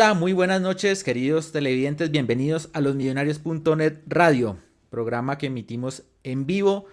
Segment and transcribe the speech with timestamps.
[0.00, 2.12] Hola, muy buenas noches, queridos televidentes.
[2.12, 4.56] Bienvenidos a los Millonarios.net Radio,
[4.90, 6.86] programa que emitimos en vivo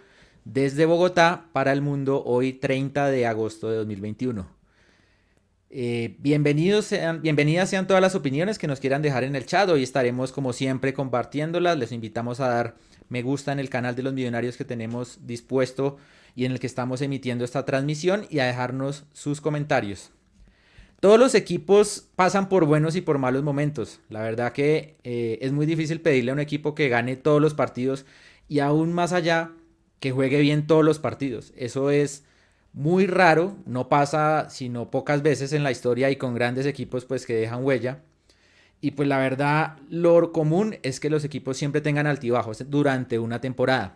[0.43, 4.47] desde Bogotá para el mundo hoy 30 de agosto de 2021.
[5.69, 9.69] Eh, bienvenidos sean, bienvenidas sean todas las opiniones que nos quieran dejar en el chat.
[9.69, 11.77] Hoy estaremos como siempre compartiéndolas.
[11.77, 12.75] Les invitamos a dar
[13.09, 15.97] me gusta en el canal de los millonarios que tenemos dispuesto
[16.35, 20.09] y en el que estamos emitiendo esta transmisión y a dejarnos sus comentarios.
[21.05, 23.99] Todos los equipos pasan por buenos y por malos momentos.
[24.09, 27.53] La verdad que eh, es muy difícil pedirle a un equipo que gane todos los
[27.53, 28.07] partidos
[28.49, 29.51] y aún más allá
[29.99, 31.53] que juegue bien todos los partidos.
[31.55, 32.23] Eso es
[32.73, 37.27] muy raro, no pasa sino pocas veces en la historia y con grandes equipos pues
[37.27, 37.99] que dejan huella.
[38.81, 43.39] Y pues la verdad, lo común es que los equipos siempre tengan altibajos durante una
[43.39, 43.95] temporada.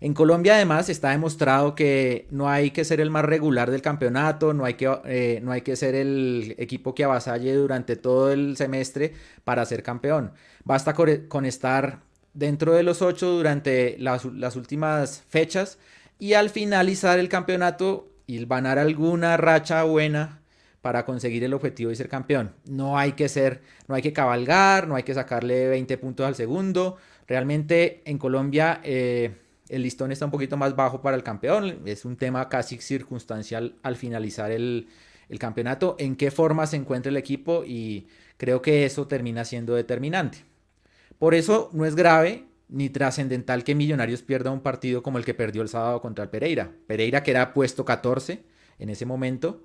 [0.00, 4.52] En Colombia además está demostrado que no hay que ser el más regular del campeonato,
[4.52, 8.56] no hay que, eh, no hay que ser el equipo que avasalle durante todo el
[8.56, 10.32] semestre para ser campeón.
[10.64, 12.00] Basta con, estar
[12.34, 14.24] dentro de los ocho durante las,
[14.56, 15.78] últimas fechas
[16.18, 20.42] y al finalizar el campeonato y ganar alguna racha buena
[20.82, 22.52] para conseguir el objetivo de ser campeón.
[22.66, 26.34] No hay que ser, no hay que cabalgar, no hay que sacarle 20 puntos al
[26.34, 26.98] segundo.
[27.26, 28.80] Realmente en Colombia...
[28.84, 31.80] Eh, el listón está un poquito más bajo para el campeón.
[31.84, 34.88] Es un tema casi circunstancial al finalizar el,
[35.38, 35.96] campeonato.
[35.98, 38.06] En qué forma se encuentra el equipo y
[38.36, 40.38] creo que eso termina siendo determinante.
[41.18, 45.34] Por eso no es grave ni trascendental que Millonarios pierda un partido como el que
[45.34, 46.70] perdió el sábado contra el Pereira.
[46.86, 48.44] Pereira que era puesto 14
[48.78, 49.64] en ese momento.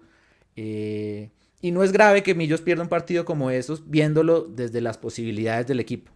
[0.56, 1.30] Eh,
[1.62, 5.68] y no es grave que Millos pierda un partido como esos viéndolo desde las posibilidades
[5.68, 6.12] del equipo.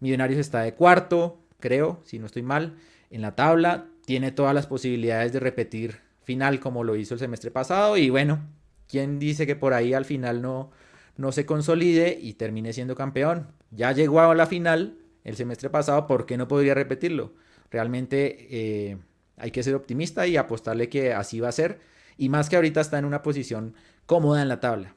[0.00, 2.76] Millonarios está de cuarto, creo, si no estoy mal
[3.10, 7.50] en la tabla, tiene todas las posibilidades de repetir final como lo hizo el semestre
[7.50, 8.40] pasado y bueno,
[8.88, 10.70] ¿quién dice que por ahí al final no,
[11.16, 13.48] no se consolide y termine siendo campeón?
[13.70, 17.34] Ya llegó a la final el semestre pasado, ¿por qué no podría repetirlo?
[17.70, 18.98] Realmente eh,
[19.36, 21.80] hay que ser optimista y apostarle que así va a ser
[22.16, 23.74] y más que ahorita está en una posición
[24.06, 24.94] cómoda en la tabla.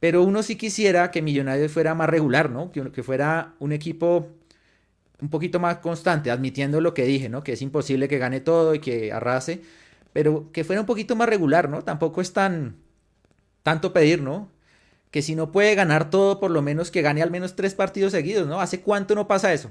[0.00, 2.72] Pero uno sí quisiera que Millonarios fuera más regular, ¿no?
[2.72, 4.28] que fuera un equipo
[5.22, 7.44] un poquito más constante, admitiendo lo que dije, ¿no?
[7.44, 9.62] Que es imposible que gane todo y que arrase,
[10.12, 11.82] pero que fuera un poquito más regular, ¿no?
[11.82, 12.76] Tampoco es tan
[13.62, 14.50] tanto pedir, ¿no?
[15.12, 18.10] Que si no puede ganar todo, por lo menos que gane al menos tres partidos
[18.10, 18.60] seguidos, ¿no?
[18.60, 19.70] ¿Hace cuánto no pasa eso?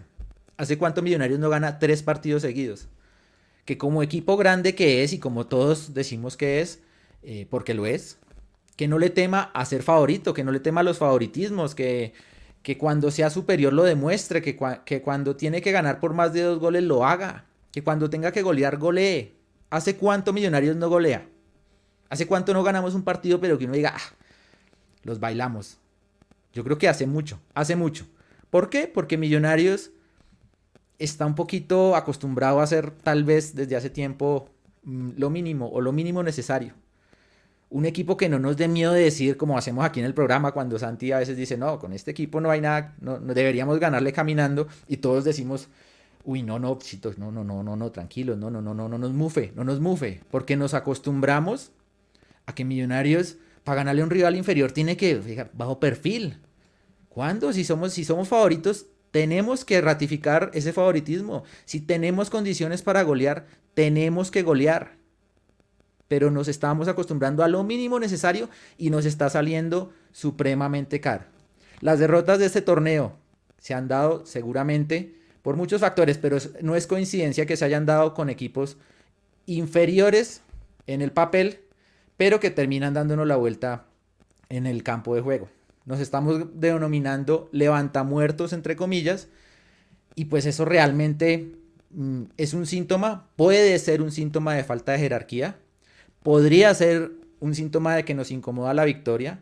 [0.55, 2.87] ¿Hace cuánto Millonarios no gana tres partidos seguidos?
[3.65, 6.79] Que como equipo grande que es y como todos decimos que es,
[7.23, 8.17] eh, porque lo es,
[8.77, 12.13] que no le tema a ser favorito, que no le tema a los favoritismos, que
[12.63, 16.41] que cuando sea superior lo demuestre, que, que, cuando tiene que ganar por más de
[16.41, 19.35] dos goles lo haga, que cuando tenga que golear golee.
[19.69, 21.27] ¿Hace cuánto Millonarios no golea?
[22.09, 24.15] ¿Hace cuánto no ganamos un partido pero que uno diga, ah,
[25.03, 25.77] los bailamos?
[26.53, 28.05] Yo creo que hace mucho, hace mucho.
[28.49, 28.87] ¿Por qué?
[28.87, 29.91] Porque Millonarios
[30.99, 34.49] está un poquito acostumbrado a hacer tal vez desde hace tiempo
[34.83, 36.75] mm, lo mínimo o lo mínimo necesario
[37.71, 40.51] un equipo que no nos dé miedo de decir, como hacemos aquí en el programa,
[40.51, 44.11] cuando Santi a veces dice, no, con este equipo no hay nada, no, deberíamos ganarle
[44.11, 45.69] caminando, y todos decimos,
[46.25, 46.77] uy, no, no,
[47.17, 49.79] no, no, no, no, no, tranquilos, no, no, no, no, no nos mufe, no nos
[49.79, 51.71] mufe, porque nos acostumbramos
[52.45, 56.39] a que Millonarios, para ganarle a un rival inferior, tiene que, bajo perfil.
[57.07, 57.53] ¿Cuándo?
[57.53, 61.43] Si somos, si somos favoritos, tenemos que ratificar ese favoritismo.
[61.63, 65.00] Si tenemos condiciones para golear, tenemos que golear
[66.11, 71.23] pero nos estamos acostumbrando a lo mínimo necesario y nos está saliendo supremamente caro.
[71.79, 73.13] Las derrotas de este torneo
[73.59, 78.13] se han dado seguramente por muchos factores, pero no es coincidencia que se hayan dado
[78.13, 78.75] con equipos
[79.45, 80.41] inferiores
[80.85, 81.61] en el papel,
[82.17, 83.85] pero que terminan dándonos la vuelta
[84.49, 85.47] en el campo de juego.
[85.85, 89.29] Nos estamos denominando levantamuertos, entre comillas,
[90.15, 91.53] y pues eso realmente
[91.91, 95.55] mm, es un síntoma, puede ser un síntoma de falta de jerarquía,
[96.23, 99.41] podría ser un síntoma de que nos incomoda la victoria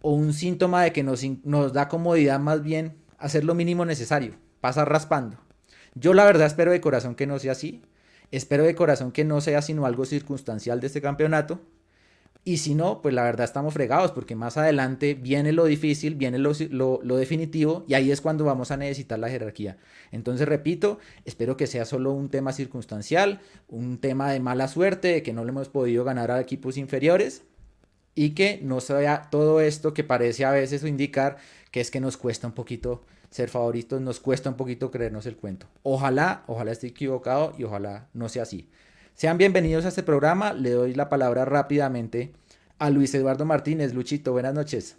[0.00, 4.34] o un síntoma de que nos, nos da comodidad más bien hacer lo mínimo necesario,
[4.60, 5.38] pasar raspando.
[5.94, 7.82] Yo la verdad espero de corazón que no sea así.
[8.30, 11.60] Espero de corazón que no sea sino algo circunstancial de este campeonato.
[12.46, 16.38] Y si no, pues la verdad estamos fregados porque más adelante viene lo difícil, viene
[16.38, 19.78] lo, lo, definitivo y ahí es cuando vamos a necesitar la jerarquía.
[20.12, 25.22] Entonces, repito, espero que sea solo un tema circunstancial, un tema de mala suerte, de
[25.22, 27.44] que no le hemos podido ganar a equipos inferiores
[28.14, 31.38] y que no sea todo esto que parece a veces indicar
[31.70, 35.36] que es que nos cuesta un poquito ser favoritos, nos cuesta un poquito creernos el
[35.36, 35.66] cuento.
[35.82, 38.68] Ojalá, ojalá esté equivocado y ojalá no sea así.
[39.14, 40.52] Sean bienvenidos a este programa.
[40.52, 42.32] Le doy la palabra rápidamente
[42.80, 43.94] a Luis Eduardo Martínez.
[43.94, 44.96] Luchito, buenas noches.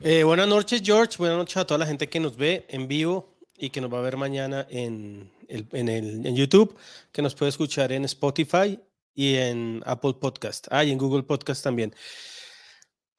[0.00, 1.16] Eh, buenas noches, George.
[1.18, 3.98] Buenas noches a toda la gente que nos ve en vivo y que nos va
[3.98, 6.74] a ver mañana en, en, el, en YouTube,
[7.12, 8.80] que nos puede escuchar en Spotify
[9.14, 10.66] y en Apple Podcast.
[10.70, 11.94] Ah, y en Google Podcast también.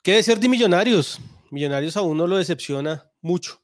[0.01, 1.19] ¿Qué decir de Millonarios?
[1.51, 3.61] Millonarios a uno lo decepciona mucho.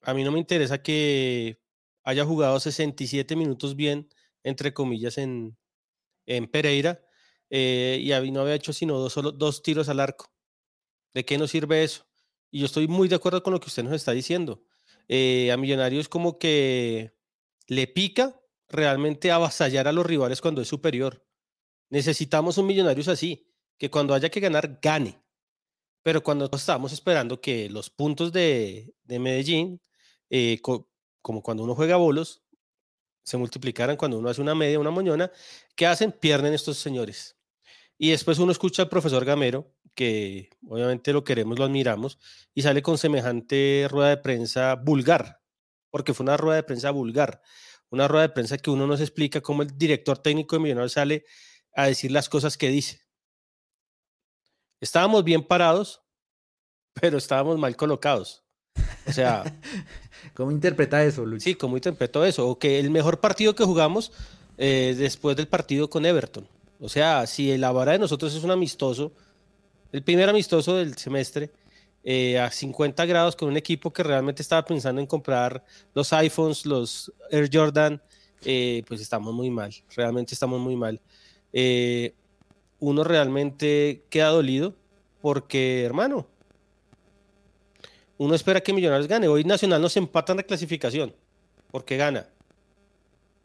[0.00, 1.60] A mí no me interesa que
[2.02, 4.08] haya jugado 67 minutos bien,
[4.44, 5.56] entre comillas, en,
[6.26, 7.04] en Pereira
[7.50, 10.32] eh, y no había hecho sino dos, solo, dos tiros al arco.
[11.12, 12.06] ¿De qué nos sirve eso?
[12.50, 14.64] Y yo estoy muy de acuerdo con lo que usted nos está diciendo.
[15.08, 17.16] Eh, a Millonarios como que
[17.66, 21.26] le pica realmente avasallar a los rivales cuando es superior.
[21.90, 23.46] Necesitamos un Millonarios así,
[23.78, 25.20] que cuando haya que ganar, gane.
[26.02, 29.80] Pero cuando estamos esperando que los puntos de, de Medellín,
[30.30, 32.43] eh, como cuando uno juega bolos,
[33.24, 35.32] se multiplicaran cuando uno hace una media, una moñona,
[35.74, 36.12] ¿qué hacen?
[36.12, 37.36] Pierden estos señores.
[37.98, 42.18] Y después uno escucha al profesor Gamero, que obviamente lo queremos, lo admiramos,
[42.54, 45.40] y sale con semejante rueda de prensa vulgar,
[45.90, 47.40] porque fue una rueda de prensa vulgar,
[47.90, 50.92] una rueda de prensa que uno no se explica cómo el director técnico de Millonarios
[50.92, 51.24] sale
[51.74, 53.00] a decir las cosas que dice.
[54.80, 56.02] Estábamos bien parados,
[57.00, 58.43] pero estábamos mal colocados.
[59.06, 59.44] O sea...
[60.34, 61.42] ¿Cómo interpreta eso, Luis?
[61.42, 62.48] Sí, ¿cómo interpreto eso?
[62.48, 64.10] O que el mejor partido que jugamos
[64.56, 66.46] eh, después del partido con Everton.
[66.80, 69.12] O sea, si la vara de nosotros es un amistoso,
[69.92, 71.50] el primer amistoso del semestre,
[72.02, 75.64] eh, a 50 grados con un equipo que realmente estaba pensando en comprar
[75.94, 78.02] los iPhones, los Air Jordan,
[78.44, 81.00] eh, pues estamos muy mal, realmente estamos muy mal.
[82.80, 84.74] Uno realmente queda dolido
[85.22, 86.26] porque, hermano,
[88.18, 89.28] uno espera que Millonarios gane.
[89.28, 91.14] Hoy Nacional nos empatan la clasificación
[91.70, 92.26] porque gana.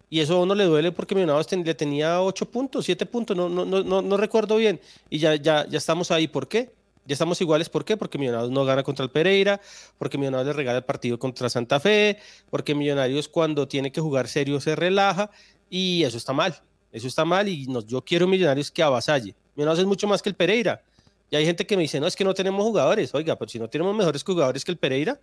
[0.10, 3.48] Y eso a uno le duele porque Millonarios le tenía 8 puntos, 7 puntos, no,
[3.48, 4.80] no, no, no recuerdo bien.
[5.10, 6.28] Y ya, ya, ya estamos ahí.
[6.28, 6.72] ¿Por qué?
[7.06, 7.70] Ya estamos iguales.
[7.70, 7.98] ¿Por qué?
[7.98, 9.62] Porque Millonarios no gana contra el Pereira,
[9.98, 12.18] porque Millonarios le regala el partido contra Santa Fe,
[12.50, 15.30] porque Millonarios cuando tiene que jugar serio se relaja.
[15.70, 16.56] Y eso está mal.
[16.92, 19.36] Eso está mal y yo quiero Millonarios que avasalle.
[19.56, 20.84] Millonarios es mucho más que el Pereira.
[21.30, 23.14] Y hay gente que me dice, no, es que no tenemos jugadores.
[23.14, 25.20] Oiga, pero si no tenemos mejores jugadores que el Pereira,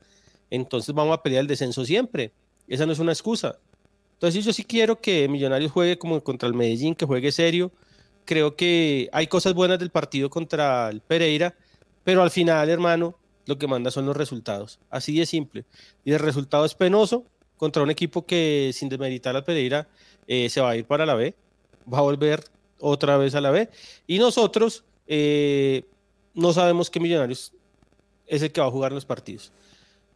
[0.50, 2.32] entonces vamos a pelear el descenso siempre.
[2.68, 3.58] Esa no es una excusa.
[4.14, 7.72] Entonces yo sí quiero que Millonarios juegue como contra el Medellín, que juegue serio.
[8.24, 11.54] Creo que hay cosas buenas del partido contra el Pereira,
[12.02, 14.78] pero al final, hermano, lo que manda son los resultados.
[14.90, 15.64] Así de simple.
[16.04, 17.24] Y el resultado es penoso
[17.56, 19.88] contra un equipo que, sin demeritar al Pereira,
[20.26, 21.34] eh, se va a ir para la B,
[21.92, 22.44] va a volver
[22.80, 23.68] otra vez a la B.
[24.06, 25.84] Y nosotros eh,
[26.36, 27.52] no sabemos qué Millonarios
[28.26, 29.50] es el que va a jugar los partidos.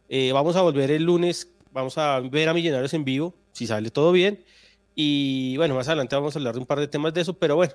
[0.07, 3.89] Eh, vamos a volver el lunes, vamos a ver a Millonarios en vivo si sale
[3.89, 4.43] todo bien.
[4.95, 7.55] Y bueno, más adelante vamos a hablar de un par de temas de eso, pero
[7.55, 7.73] bueno,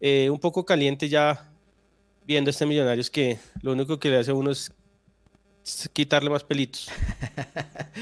[0.00, 1.50] eh, un poco caliente ya
[2.26, 4.70] viendo este Millonarios que lo único que le hace a uno es
[5.92, 6.90] quitarle más pelitos.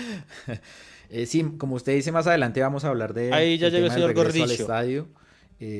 [1.10, 3.32] eh, sí, como usted dice, más adelante vamos a hablar de.
[3.32, 4.44] Ahí ya llegó el señor Gordillo.
[4.44, 5.08] Al estadio,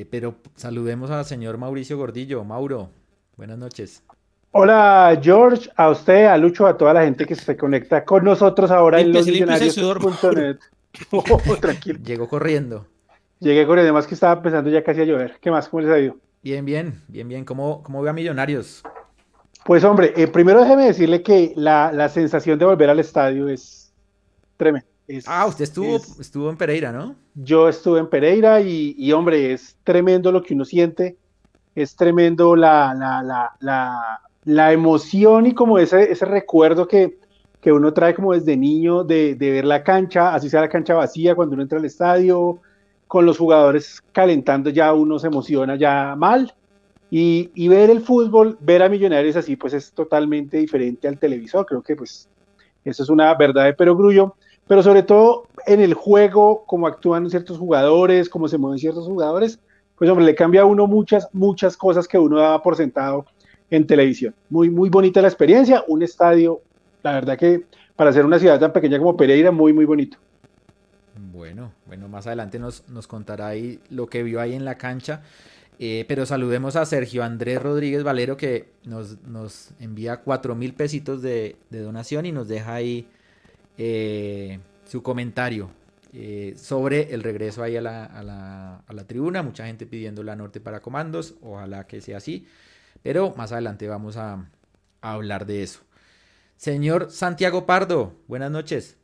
[0.09, 2.43] pero saludemos al señor Mauricio Gordillo.
[2.43, 2.91] Mauro,
[3.37, 4.03] buenas noches.
[4.51, 8.71] Hola George, a usted, a Lucho, a toda la gente que se conecta con nosotros
[8.71, 10.57] ahora en los millonarios.net.
[11.11, 11.99] Oh, tranquilo.
[12.03, 12.87] Llegó corriendo.
[13.39, 15.37] Llegué corriendo, además que estaba pensando ya casi a llover.
[15.39, 15.69] ¿Qué más?
[15.69, 16.17] ¿Cómo les ha ido?
[16.41, 17.45] Bien, bien, bien, bien.
[17.45, 18.81] ¿Cómo, cómo ve a Millonarios?
[19.63, 23.93] Pues hombre, eh, primero déjeme decirle que la, la, sensación de volver al estadio es
[24.55, 24.87] tremenda.
[25.27, 27.15] ah, usted estuvo, estuvo en Pereira, ¿no?
[27.35, 31.17] Yo estuve en Pereira y, y, hombre, es tremendo lo que uno siente,
[31.77, 37.19] es tremendo la, la, la, la, la emoción y como ese, ese recuerdo que,
[37.61, 41.35] que uno trae como desde niño de, ver la cancha, así sea la cancha vacía
[41.35, 42.59] cuando uno entra al estadio,
[43.05, 46.51] con los jugadores calentando ya uno se emociona ya mal.
[47.11, 51.65] Y, ver el fútbol, ver a Millonarios así, pues es totalmente diferente al televisor.
[51.65, 52.27] Creo que pues
[52.83, 54.35] eso es una verdad de perogrullo.
[54.67, 59.59] Pero sobre todo en el juego, cómo actúan ciertos jugadores, cómo se mueven ciertos jugadores,
[59.97, 63.25] pues hombre, le cambia a uno muchas, muchas cosas que uno daba por sentado
[63.69, 64.33] en televisión.
[64.49, 66.61] Muy, muy bonita la experiencia, un estadio
[67.03, 67.63] la verdad que
[67.95, 70.17] para ser una ciudad tan pequeña como Pereira, muy, muy bonito.
[71.31, 75.21] Bueno, bueno, más adelante nos, nos contará ahí lo que vio ahí en la cancha.
[75.79, 81.21] Eh, pero saludemos a Sergio Andrés Rodríguez Valero que nos, nos envía cuatro mil pesitos
[81.21, 83.07] de, donación y nos deja ahí
[83.77, 85.69] eh, su comentario
[86.19, 89.43] eh, sobre el regreso ahí a la, a, la, a la, tribuna.
[89.43, 92.47] Mucha gente pidiendo la norte para comandos, ojalá que sea así.
[93.03, 94.49] Pero más adelante vamos a,
[95.01, 95.81] a hablar de eso.
[96.55, 98.97] Señor Santiago Pardo, buenas noches.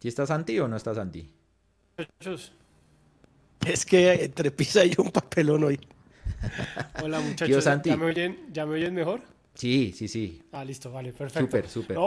[0.00, 1.32] ¿Sí está Santi o no está Santi?
[3.66, 5.80] Es que entre pisa y un papelón hoy.
[7.02, 9.22] Hola muchachos, ¿Ya, me oyen, ¿ya me oyen mejor?
[9.54, 10.42] Sí, sí, sí.
[10.52, 11.46] Ah, listo, vale, perfecto.
[11.46, 11.98] Súper, súper.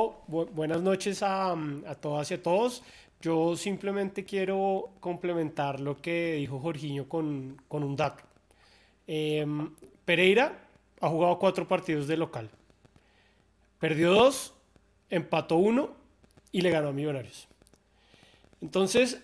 [0.53, 2.83] buenas noches a, a, todas y a todos.
[3.21, 8.23] Yo simplemente quiero complementar lo que dijo Jorginho con, con un dato.
[9.07, 9.71] Em,
[10.05, 10.67] Pereira
[10.99, 12.49] ha jugado cuatro partidos de local.
[13.79, 14.53] Perdió dos,
[15.09, 15.91] empató uno
[16.51, 17.47] y le ganó a Millonarios.
[18.61, 19.21] Entonces,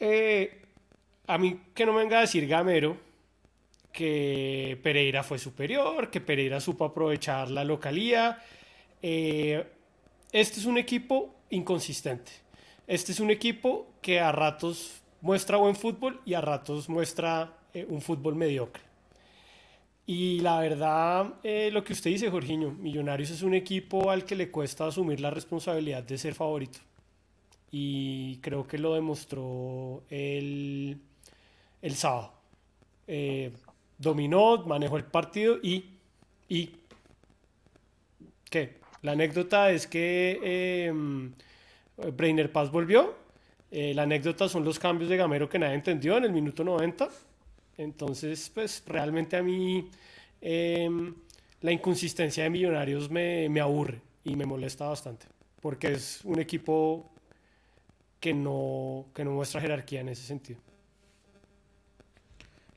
[0.00, 0.62] eh,
[1.26, 2.96] a mí que no me venga a decir Gamero
[3.92, 8.42] que Pereira fue superior, que Pereira supo aprovechar la localía.
[9.02, 9.64] Eh,
[10.32, 12.32] este es un equipo inconsistente.
[12.86, 17.86] Este es un equipo que a ratos muestra buen fútbol y a ratos muestra eh,
[17.88, 18.82] un fútbol mediocre.
[20.06, 24.34] Y la verdad, eh, lo que usted dice, Jorginho, Millonarios es un equipo al que
[24.34, 26.80] le cuesta asumir la responsabilidad de ser favorito.
[27.70, 30.98] Y creo que lo demostró el,
[31.80, 32.32] el sábado.
[34.02, 35.84] Dominó, manejó el partido y,
[36.48, 36.74] y
[38.50, 38.80] ¿qué?
[39.02, 40.92] La anécdota es que eh,
[42.12, 43.14] Brainer Paz volvió.
[43.70, 47.08] Eh, la anécdota son los cambios de Gamero que nadie entendió en el minuto 90.
[47.78, 49.88] Entonces, pues realmente a mí
[50.40, 51.14] em,
[51.62, 55.26] la inconsistencia de Millonarios me, me, aburre y me molesta bastante,
[55.60, 57.10] porque es un equipo
[58.20, 60.60] que no, que no muestra jerarquía en ese sentido.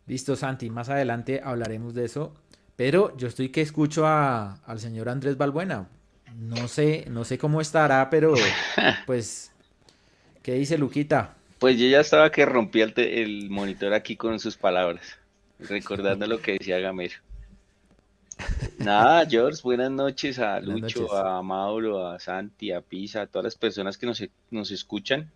[0.08, 2.34] Listo, Santi, más adelante hablaremos de eso.
[2.76, 5.88] Pero yo estoy que escucho a, al señor Andrés Balbuena.
[6.38, 8.34] No sé, no sé cómo estará, pero
[9.06, 9.52] pues,
[10.44, 11.36] ¿qué dice Luquita?
[11.60, 15.18] Pues yo ya estaba que rompí el, monitor aquí con sus palabras,
[15.60, 17.16] recordando lo que decía Gamero.
[18.80, 23.56] Nada, George, buenas noches a Lucho, a Mauro, a Santi, a Pisa, a todas las
[23.56, 24.06] personas que
[24.52, 25.32] nos, escuchan.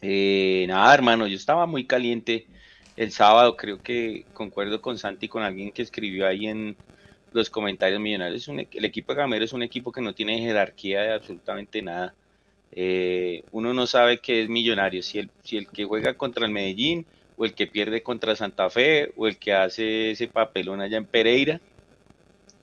[0.00, 2.46] Eh, nada, hermano, yo estaba muy caliente
[2.96, 6.76] el sábado, creo que concuerdo con Santi, con alguien que escribió ahí en
[7.32, 8.48] los comentarios millonarios.
[8.48, 12.14] El equipo de Gamero es un equipo que no tiene jerarquía de absolutamente nada.
[12.72, 16.52] Eh, uno no sabe qué es millonario, si el, si el que juega contra el
[16.52, 17.06] Medellín
[17.36, 21.04] o el que pierde contra Santa Fe o el que hace ese papelón allá en
[21.04, 21.60] Pereira,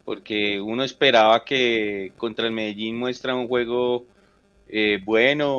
[0.05, 4.05] porque uno esperaba que contra el Medellín muestra un juego
[4.71, 5.57] eh, bueno,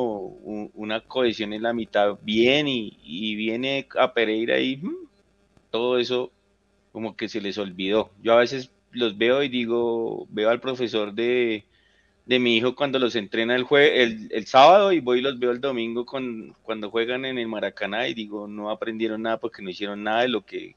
[0.73, 5.07] una cohesión en la mitad bien y, viene a Pereira y hmm,
[5.69, 6.31] todo eso
[6.93, 8.11] como que se les olvidó.
[8.23, 11.65] Yo a veces los veo y digo, veo al profesor de,
[12.25, 15.51] de mi hijo cuando los entrena el, jue el, sábado y voy y los veo
[15.51, 20.03] el domingo cuando juegan en el Maracaná y digo, no aprendieron nada porque no hicieron
[20.03, 20.75] nada de lo que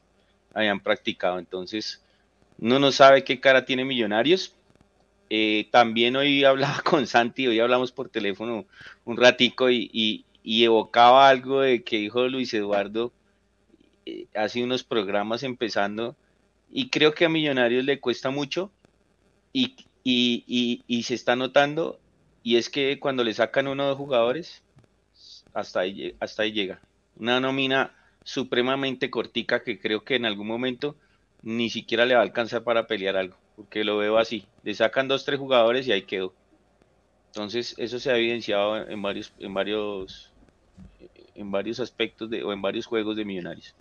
[0.53, 1.39] habían practicado.
[1.39, 2.03] Entonces,
[2.59, 4.55] uno no sabe qué cara tiene Millonarios.
[5.37, 8.67] Eh, también hoy hablaba con Santi, hoy hablamos por teléfono
[9.05, 13.13] un ratico y, evocaba algo de que dijo Luis Eduardo
[14.07, 16.15] eh, hace unos programas empezando
[16.71, 18.71] y creo que a Millonarios le cuesta mucho
[19.53, 19.75] y,
[20.05, 21.99] y, se está notando,
[22.45, 24.63] y es que cuando le sacan uno de jugadores,
[25.53, 26.81] hasta ahí, hasta ahí llega.
[27.17, 30.95] Una nómina supremamente cortica que creo que en algún momento
[31.43, 34.47] ni siquiera le va a alcanzar para pelear algo, porque lo veo así.
[34.63, 36.33] Le sacan dos, tres jugadores y ahí quedó.
[37.29, 40.31] Entonces, eso se ha evidenciado en varios, en varios,
[41.35, 43.75] en varios aspectos de, o en varios juegos de millonarios.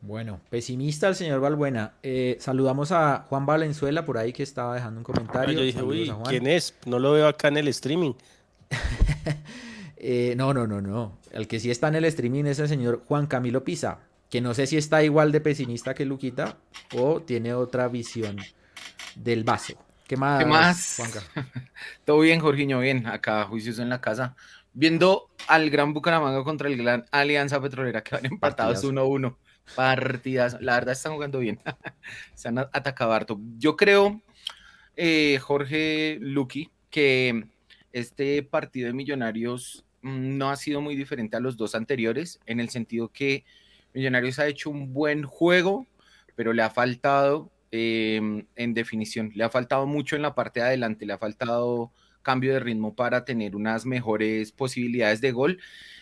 [0.00, 1.94] Bueno, pesimista el señor Valbuena.
[2.02, 5.54] Eh, saludamos a Juan Valenzuela por ahí que estaba dejando un comentario.
[5.54, 6.74] yo dije, uy, ¿quién es?
[6.84, 8.12] No lo veo acá en el streaming.
[10.06, 11.16] Eh, no, no, no, no.
[11.30, 14.00] El que sí está en el streaming es el señor Juan Camilo Pisa,
[14.34, 16.58] que no sé si está igual de pesimista que Luquita
[16.96, 18.36] o tiene otra visión
[19.14, 19.74] del vaso.
[20.08, 20.42] ¿Qué más?
[20.42, 20.98] ¿Qué más?
[22.04, 23.06] Todo bien, Jorginho, bien.
[23.06, 24.34] Acá juicioso en la casa.
[24.72, 29.36] Viendo al Gran Bucaramanga contra el Gran Alianza Petrolera que van empatados 1-1
[29.76, 30.56] partidas.
[30.60, 31.60] La verdad están jugando bien.
[32.34, 33.40] Se han atacado harto.
[33.58, 34.20] Yo creo,
[34.96, 37.46] eh, Jorge Lucky, que
[37.92, 42.58] este partido de Millonarios mm, no ha sido muy diferente a los dos anteriores, en
[42.58, 43.44] el sentido que
[43.94, 45.86] Millonarios ha hecho un buen juego,
[46.34, 50.66] pero le ha faltado em, en definición, le ha faltado mucho en la parte de
[50.66, 55.60] adelante, le ha faltado cambio de ritmo para tener unas mejores posibilidades de gol.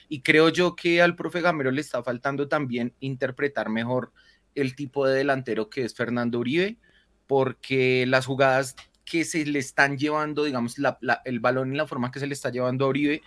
[0.08, 4.12] Y creo yo que al profe Gamero le está faltando también interpretar mejor
[4.54, 6.78] el tipo de delantero que es Fernando Uribe,
[7.26, 10.76] porque las jugadas que se le están llevando, digamos,
[11.24, 13.22] el balón en la forma que se le está llevando a Uribe,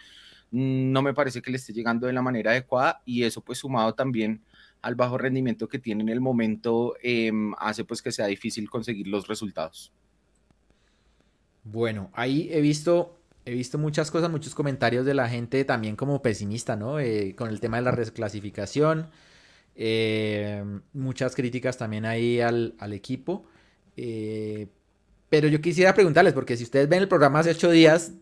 [0.51, 3.59] mm, no me parece que le esté llegando de la manera adecuada y eso pues
[3.59, 4.41] sumado también
[4.85, 9.07] al bajo rendimiento que tiene en el momento, em, hace pues que sea difícil conseguir
[9.07, 9.91] los resultados.
[11.63, 16.21] Bueno, ahí he visto he visto muchas cosas, muchos comentarios de la gente también como
[16.21, 16.99] pesimista, ¿no?
[16.99, 19.09] Eh, con el tema de la reclasificación.
[19.75, 20.63] Eh,
[20.93, 23.45] muchas críticas también ahí al, equipo.
[23.97, 24.67] Eh,
[25.29, 28.13] Pero yo quisiera preguntarles, porque si ustedes ven el programa hace ocho días,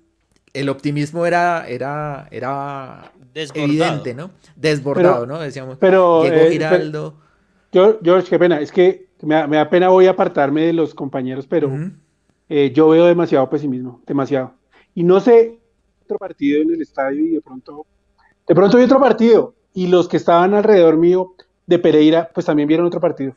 [0.53, 4.31] el optimismo era, era, era evidente, ¿no?
[4.55, 5.39] Desbordado, ¿no?
[5.39, 7.15] Decíamos, pero, llegó eh, Giraldo.
[7.71, 11.71] George, qué pena, es que me da, pena voy a apartarme de los compañeros, pero
[12.49, 14.53] eh, yo veo demasiado pesimismo, demasiado.
[14.93, 15.59] Y no sé,
[16.03, 17.85] otro partido en el estadio y de pronto,
[18.47, 21.33] de pronto vi otro partido y los que estaban alrededor mío
[21.65, 23.35] de Pereira, pues también vieron otro partido.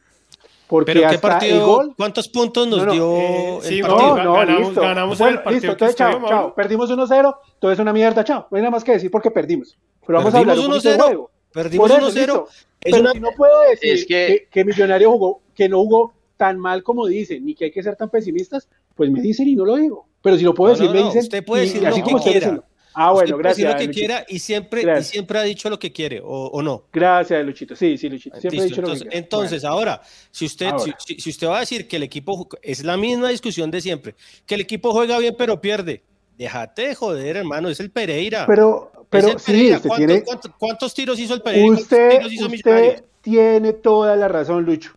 [0.69, 1.95] Porque ¿Pero qué partido?
[1.97, 4.17] ¿Cuántos puntos nos dio eh, el partido?
[4.17, 4.81] No, ganamos, listo.
[4.81, 5.53] ganamos el partido.
[5.53, 6.55] Listo, entonces, chao, chao.
[6.55, 8.49] Perdimos 1-0, todo es una mierda, chao.
[8.51, 9.79] No hay nada más que decir porque perdimos.
[10.05, 11.31] Pero vamos a hablar un poquito de juego.
[11.53, 12.47] Perdimos 1-0.
[12.81, 14.49] Pero si no puedo decir que...
[14.51, 17.97] que, Millonario jugó, que no jugó tan mal como dicen, ni que hay que ser
[17.97, 20.07] tan pesimistas, pues me dicen y no lo digo.
[20.23, 21.23] Pero si lo puedo decir, me dicen.
[21.23, 22.63] Usted puede decir lo que quiera.
[22.99, 23.75] Ah, bueno, gracias.
[23.75, 26.85] lo que quiera y siempre, y siempre ha dicho lo que quiere, o, no.
[26.91, 27.77] Gracias, Luchito.
[27.77, 28.41] Sí, sí, Luchito.
[28.41, 30.01] Siempre dicho entonces, lo que Entonces, ahora,
[30.31, 30.71] si usted,
[31.05, 34.15] Si, usted va a decir que el equipo, es la misma discusión de siempre,
[34.47, 36.03] que el equipo juega bien pero pierde,
[36.39, 38.47] déjate de joder, hermano, es el Pereira.
[38.47, 40.25] Pero, pero sí, usted tiene...
[40.59, 41.75] ¿cuántos, tiros hizo el Pereira?
[41.75, 44.93] Usted, usted tiene toda la razón, Lucho.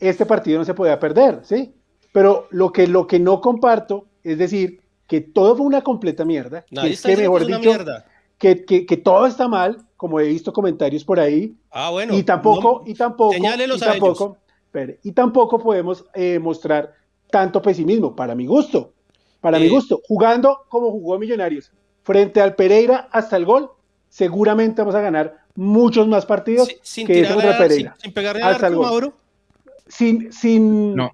[0.00, 1.70] Este partido no se podía perder, ¿sí?
[2.12, 4.81] Pero lo que, lo que no comparto es decir
[5.12, 7.70] que todo fue una completa mierda, que, que mejor dicho,
[8.38, 11.54] que, que, que, todo está mal, como he visto comentarios por ahí.
[11.70, 12.16] Ah, bueno.
[12.16, 14.38] Y tampoco, y tampoco, y tampoco,
[15.02, 16.94] y tampoco podemos eh, mostrar
[17.30, 18.94] tanto pesimismo, para mi gusto,
[19.42, 21.70] para mi eh, gusto, jugando como jugó Millonarios,
[22.04, 23.70] frente al Pereira hasta el gol,
[24.08, 27.96] seguramente vamos a ganar muchos más partidos sin, que ese contra Pereira.
[27.98, 29.12] Sin, pegarle al arco, Mauro.
[29.86, 31.10] Sin, sin, no.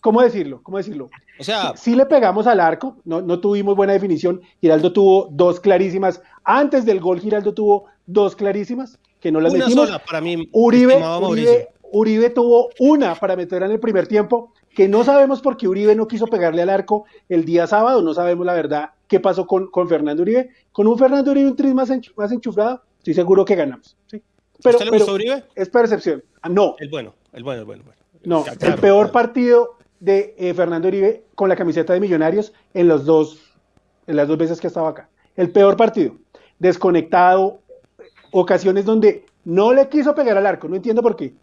[0.00, 0.62] ¿cómo decirlo?
[0.62, 1.10] ¿Cómo decirlo?
[1.42, 4.40] O sea, sí, le pegamos al arco, no, no, tuvimos buena definición.
[4.60, 6.22] Giraldo tuvo dos clarísimas.
[6.44, 9.86] Antes del gol, Giraldo tuvo dos clarísimas que no las una metimos.
[9.88, 14.86] Sola para mí, Uribe, Uribe, Uribe, tuvo una para meter en el primer tiempo, que
[14.86, 18.02] no sabemos por qué Uribe no quiso pegarle al arco el día sábado.
[18.02, 20.50] No sabemos la verdad qué pasó con, con Fernando Uribe.
[20.70, 23.96] Con un Fernando Uribe un tris más, más enchufado, estoy seguro que ganamos.
[24.06, 24.22] ¿sí?
[24.62, 25.44] Pero, ¿Usted le gustó Uribe?
[25.56, 26.22] Es percepción.
[26.40, 26.76] Ah, no.
[26.78, 27.82] El bueno, el bueno, el bueno.
[27.84, 28.02] bueno.
[28.24, 33.04] No, el peor partido de eh, Fernando Uribe con la camiseta de Millonarios en, los
[33.04, 33.38] dos,
[34.08, 35.08] en las dos veces que estaba acá.
[35.36, 36.16] El peor partido.
[36.58, 37.60] Desconectado,
[38.32, 41.34] ocasiones donde no le quiso pegar al arco, no entiendo por qué.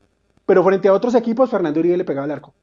[0.45, 2.53] Pero frente a otros equipos, Fernando Uribe le pegaba al arco.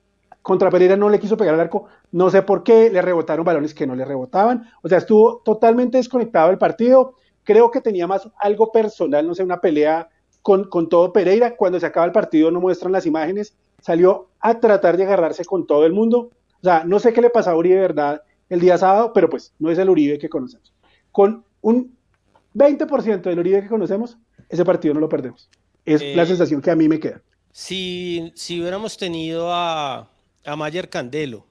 [0.43, 3.73] Contra Pereira no le quiso pegar al arco, no sé por qué, le rebotaron balones
[3.73, 4.69] que no le rebotaban.
[4.83, 7.15] O sea, estuvo totalmente desconectado el partido.
[7.43, 10.11] Creo que tenía más algo personal, no sé, una pelea
[10.43, 11.57] con, con todo Pereira.
[11.57, 13.57] Cuando se acaba el partido no muestran las imágenes
[13.87, 16.33] salió a tratar de agarrarse con todo el mundo.
[16.61, 18.21] O sea, no sé qué le pasó a Uribe, ¿verdad?
[18.49, 20.75] El día sábado, pero pues no es el Uribe que conocemos.
[21.13, 21.97] Con un
[22.57, 24.19] 20% del Uribe que conocemos,
[24.49, 25.49] ese partido no lo perdemos.
[25.85, 27.23] Es la eh, sensación que a mí me queda.
[27.53, 30.11] Si, si hubiéramos tenido a,
[30.45, 31.47] a Mayer Candelo,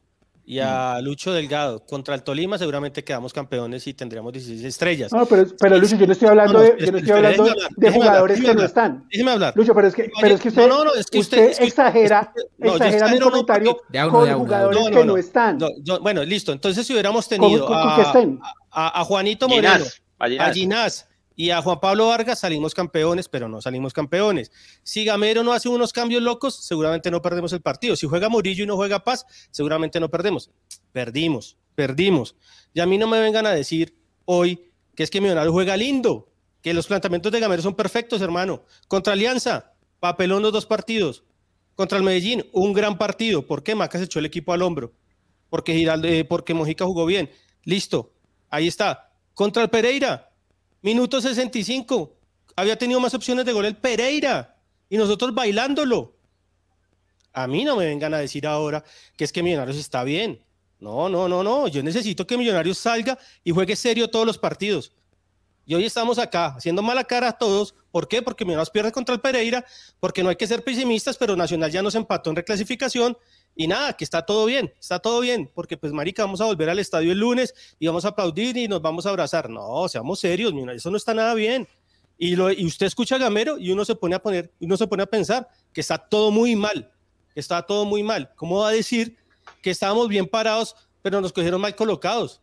[0.45, 1.85] y a Lucho Delgado.
[1.85, 5.11] Contra el Tolima seguramente quedamos campeones y tendríamos 16 estrellas.
[5.11, 8.41] No, pero, pero Lucho, yo no estoy hablando de, yo no estoy hablando de jugadores
[8.41, 9.07] que no están.
[9.11, 9.53] Déjeme hablar.
[9.55, 12.31] Lucho, pero es que, pero es que usted, no, no, es que usted, usted exagera,
[12.59, 13.77] exagera mi comentario
[14.11, 15.59] con jugadores que no están.
[16.01, 16.51] bueno, listo.
[16.51, 18.01] Entonces si hubiéramos tenido a,
[18.71, 19.85] a, a, Juanito Moreno,
[20.19, 24.51] a Ginás, y a Juan Pablo Vargas salimos campeones, pero no salimos campeones.
[24.83, 27.95] Si Gamero no hace unos cambios locos, seguramente no perdemos el partido.
[27.95, 30.49] Si juega Murillo y no juega Paz, seguramente no perdemos.
[30.93, 32.35] Perdimos, perdimos.
[32.73, 36.31] Y a mí no me vengan a decir hoy que es que Millonario juega lindo,
[36.61, 38.63] que los planteamientos de Gamero son perfectos, hermano.
[38.87, 41.23] Contra Alianza, papelón los dos partidos.
[41.75, 43.45] Contra el Medellín, un gran partido.
[43.45, 44.93] ¿Por qué Maca se echó el equipo al hombro?
[45.49, 47.29] Porque, Giraldo, eh, porque Mojica jugó bien.
[47.63, 48.13] Listo,
[48.49, 49.11] ahí está.
[49.33, 50.31] Contra el Pereira,
[50.85, 52.15] Minuto 65.
[52.55, 54.55] Había tenido más opciones de gol el Pereira.
[54.87, 56.15] Y nosotros bailándolo.
[57.33, 58.83] A mí no me vengan a decir ahora
[59.17, 60.43] que es que Millonarios está bien.
[60.79, 61.67] No, no, no, no.
[61.67, 64.91] Yo necesito que Millonarios salga y juegue serio todos los partidos.
[65.65, 67.73] Y hoy estamos acá haciendo mala cara a todos.
[67.89, 68.21] ¿Por qué?
[68.21, 69.65] Porque Millonarios pierde contra el Pereira,
[69.99, 73.17] porque no hay que ser pesimistas, pero Nacional ya nos empató en reclasificación
[73.55, 76.69] y nada, que está todo bien, está todo bien, porque pues marica, vamos a volver
[76.69, 79.49] al estadio el lunes y vamos a aplaudir y nos vamos a abrazar.
[79.49, 81.67] No, seamos serios, mira, eso no está nada bien.
[82.17, 84.87] Y, lo, y usted escucha a Gamero y uno se pone a poner, uno se
[84.87, 86.91] pone a pensar que está todo muy mal,
[87.33, 88.31] que está todo muy mal.
[88.35, 89.17] ¿Cómo va a decir
[89.61, 92.41] que estábamos bien parados, pero nos cogieron mal colocados?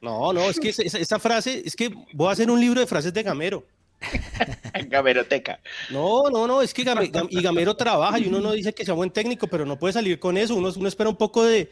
[0.00, 2.86] No, no, es que esa, esa frase, es que voy a hacer un libro de
[2.86, 3.64] frases de Gamero.
[4.88, 5.60] Gameroteca.
[5.90, 6.84] No, no, no, es que
[7.30, 10.18] y Gamero trabaja y uno no dice que sea buen técnico, pero no puede salir
[10.18, 10.54] con eso.
[10.54, 11.70] Uno, uno espera un poco de,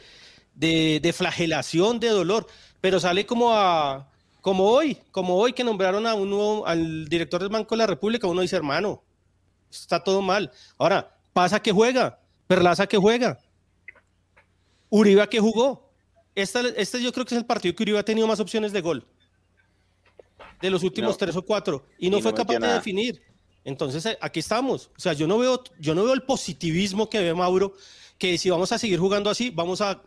[0.54, 2.46] de, flagelación, de dolor,
[2.80, 4.08] pero sale como a
[4.40, 7.86] como hoy, como hoy que nombraron a un nuevo, al director del Banco de la
[7.86, 9.02] República, uno dice, hermano,
[9.70, 10.50] está todo mal.
[10.78, 12.18] Ahora, pasa que juega,
[12.52, 13.38] Perlaza que juega.
[14.90, 15.90] Uribe que jugó.
[16.34, 18.82] Este, este yo creo que es el partido que Uribe ha tenido más opciones de
[18.82, 19.06] gol.
[20.62, 21.84] De los últimos tres o cuatro.
[21.98, 23.20] Y no fue capaz de definir.
[23.64, 24.90] Entonces, eh, aquí estamos.
[24.96, 27.74] O sea, yo no veo, yo no veo el positivismo que ve Mauro,
[28.18, 30.02] que si vamos a seguir jugando así, vamos a,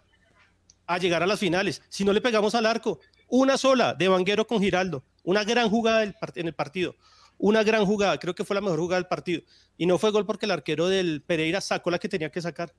[0.88, 1.82] a llegar a las finales.
[1.90, 6.04] Si no le pegamos al arco, una sola de Vanguero con Giraldo, una gran jugada
[6.04, 6.96] en el partido,
[7.38, 9.42] una gran jugada, creo que fue la mejor jugada del partido.
[9.78, 12.74] Y no fue gol porque el arquero del Pereira sacó la que tenía que sacar.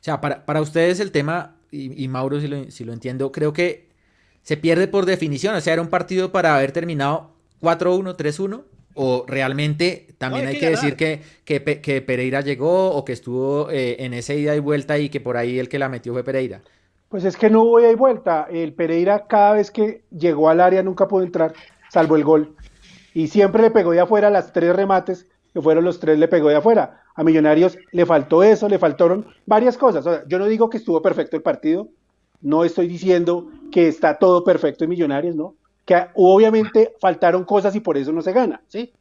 [0.00, 3.89] O sea, para, ustedes el tema, y, Mauro si lo, si lo entiendo, creo que
[4.42, 5.54] se pierde por definición.
[5.54, 8.62] O sea, era un partido para haber terminado 4-1, 3-1
[8.94, 14.14] o realmente también hay, que, decir que, que, Pereira llegó o que estuvo eh, en
[14.14, 16.60] esa ida y vuelta y que por ahí el que la metió fue Pereira.
[17.08, 18.46] Pues es que no hubo ida y vuelta.
[18.50, 21.54] El Pereira cada vez que llegó al área nunca pudo entrar,
[21.90, 22.54] salvo el gol.
[23.14, 26.48] Y siempre le pegó de afuera las tres remates, que fueron los tres, le pegó
[26.48, 27.02] de afuera.
[27.14, 30.04] A Millonarios le faltó eso, le faltaron varias cosas.
[30.28, 31.88] yo no digo que estuvo perfecto el partido,
[32.40, 35.54] no estoy diciendo que está todo perfecto en Millonarios, ¿no?
[35.90, 38.92] que obviamente faltaron cosas y por eso no se gana, ¿sí?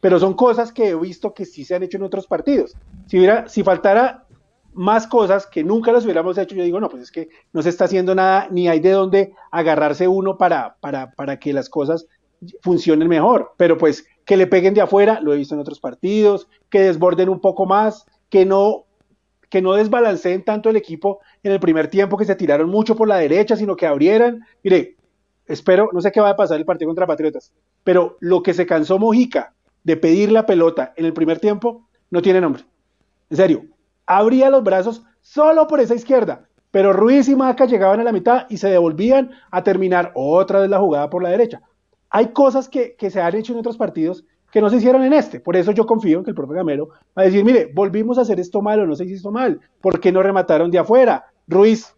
[0.00, 2.74] Pero son cosas que he visto que sí se han hecho en otros partidos.
[3.06, 4.24] Si, hubiera, si faltara
[4.72, 7.68] más cosas que nunca las hubiéramos hecho, yo digo, no, pues es que no se
[7.68, 12.06] está haciendo nada, ni hay de dónde agarrarse uno para, para, para que las cosas
[12.62, 13.52] funcionen mejor.
[13.58, 17.28] Pero pues que le peguen de afuera, lo he visto en otros partidos, que desborden
[17.28, 18.84] un poco más, que no
[19.50, 23.08] que no desbalanceen tanto el equipo en el primer tiempo, que se tiraron mucho por
[23.08, 24.44] la derecha, sino que abrieran.
[24.62, 24.96] Mire,
[25.46, 27.52] espero, no sé qué va a pasar el partido contra Patriotas,
[27.84, 32.22] pero lo que se cansó Mojica de pedir la pelota en el primer tiempo no
[32.22, 32.64] tiene nombre.
[33.30, 33.64] En serio,
[34.06, 38.46] abría los brazos solo por esa izquierda, pero Ruiz y Maca llegaban a la mitad
[38.48, 41.62] y se devolvían a terminar otra vez la jugada por la derecha.
[42.10, 45.40] Hay cosas que, se han hecho en otros partidos que no se hicieron en este.
[45.40, 48.22] Por eso yo confío en que el propio Gamero va a decir, mire, volvimos a
[48.22, 49.60] hacer esto mal o no se hizo mal.
[49.80, 51.26] ¿Por qué no remataron de afuera?
[51.46, 51.94] Ruiz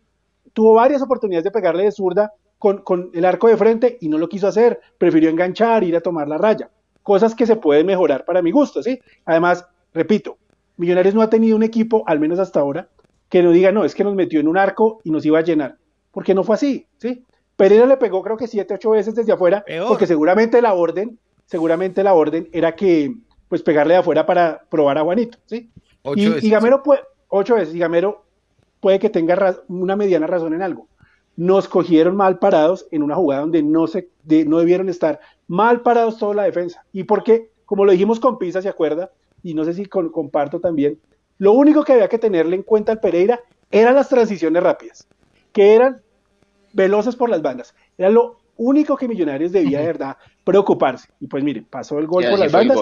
[0.52, 4.28] tuvo varias oportunidades de pegarle de zurda con, el arco de frente y no lo
[4.28, 6.70] quiso hacer, prefirió enganchar, ir a tomar la raya.
[7.02, 9.00] Cosas que se pueden mejorar para mi gusto, ¿sí?
[9.24, 10.36] Además, repito,
[10.76, 12.88] Millonarios no ha tenido un equipo, al menos hasta ahora,
[13.30, 15.42] que no diga, no, es que nos metió en un arco y nos iba a
[15.42, 15.76] llenar,
[16.10, 17.24] porque no fue así, ¿sí?
[17.56, 21.18] Pereira le pegó creo que siete, ocho veces desde afuera, porque seguramente la orden,
[21.50, 23.14] seguramente la orden era que,
[23.48, 25.70] pues, pegarle de afuera para probar a Juanito, ¿sí?
[26.14, 28.24] y, y, Gamero puede, ocho veces, y Gamero
[28.80, 30.86] puede que tenga una mediana razón en algo
[31.40, 34.10] nos cogieron mal parados en una jugada donde no, se,
[34.46, 36.84] no debieron estar mal parados toda la defensa.
[36.92, 39.10] Y porque, como lo dijimos con Pisa, ¿se acuerda?
[39.42, 40.98] Y no sé si comparto también,
[41.38, 45.08] lo único que había que tenerle en cuenta al Pereira eran las transiciones rápidas,
[45.52, 46.02] que eran
[46.74, 47.74] veloces por las bandas.
[47.96, 51.08] Era lo único que Millonarios debía de verdad preocuparse.
[51.20, 52.78] Y pues miren, pasó el gol por las bandas.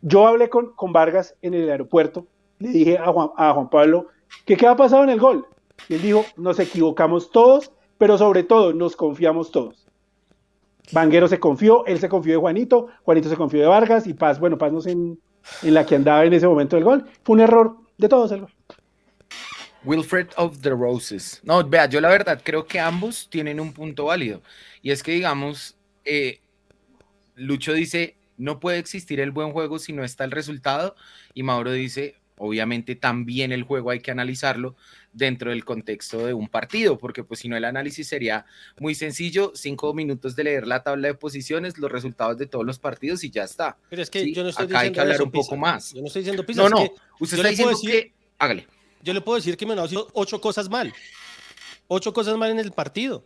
[0.00, 2.26] Yo hablé con, con, Vargas en el aeropuerto,
[2.60, 4.06] le dije a Juan, a Juan Pablo
[4.44, 5.46] que qué ha pasado en el gol.
[5.88, 9.84] Y él dijo, nos equivocamos todos pero sobre todo nos confiamos todos.
[10.92, 14.40] Vanguero se confió, él se confió de Juanito, Juanito se confió de Vargas y Paz,
[14.40, 15.18] bueno, Paz no sé en,
[15.62, 17.04] la que andaba en ese momento del gol.
[17.24, 18.52] Fue un error de todos el gol.
[19.84, 21.40] Wilfred of the Roses.
[21.44, 24.40] No, vea, yo la verdad creo que ambos tienen un punto válido.
[24.82, 26.40] Y es que, digamos, eh,
[27.38, 30.94] Lucho dice, no puede existir el buen juego si no está el resultado.
[31.34, 34.76] Y Mauro dice, obviamente también el juego hay que analizarlo
[35.12, 38.46] dentro del contexto de un partido, porque pues si no el análisis sería
[38.78, 42.78] muy sencillo, cinco minutos de leer la tabla de posiciones, los resultados de todos los
[42.78, 43.76] partidos y ya está.
[43.90, 45.92] Pero es que yo no estoy Acá hay que hablar un poco más.
[45.92, 48.12] Yo no estoy diciendo No, no, usted está diciendo que...
[48.38, 48.68] Hágale.
[49.02, 50.92] Yo le puedo decir que me han sido ocho cosas mal.
[51.88, 53.24] Ocho cosas mal en el partido.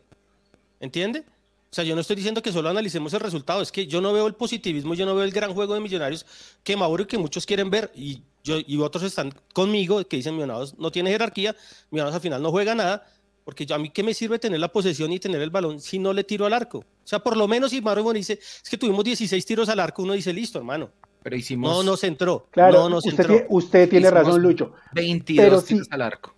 [0.81, 1.25] ¿Entiende?
[1.73, 4.13] O sea, yo no estoy diciendo que solo analicemos el resultado, es que yo no
[4.13, 6.27] veo el positivismo, yo no veo el gran juego de Millonarios
[6.63, 10.35] que Mauro y que muchos quieren ver y yo y otros están conmigo que dicen
[10.35, 11.57] Millonarios no tiene jerarquía,
[11.91, 13.07] Millonarios al final no juega nada,
[13.43, 15.99] porque yo, a mí qué me sirve tener la posesión y tener el balón si
[15.99, 16.81] no le tiro al arco.
[16.81, 20.03] O sea, por lo menos si Mauro dice, es que tuvimos 16 tiros al arco,
[20.03, 20.91] uno dice, listo, hermano.
[21.23, 22.49] Pero hicimos No nos entró.
[22.51, 24.75] Claro, no usted, Tiene, usted tiene razón, Lucho.
[24.93, 26.35] 22 tiros al arco.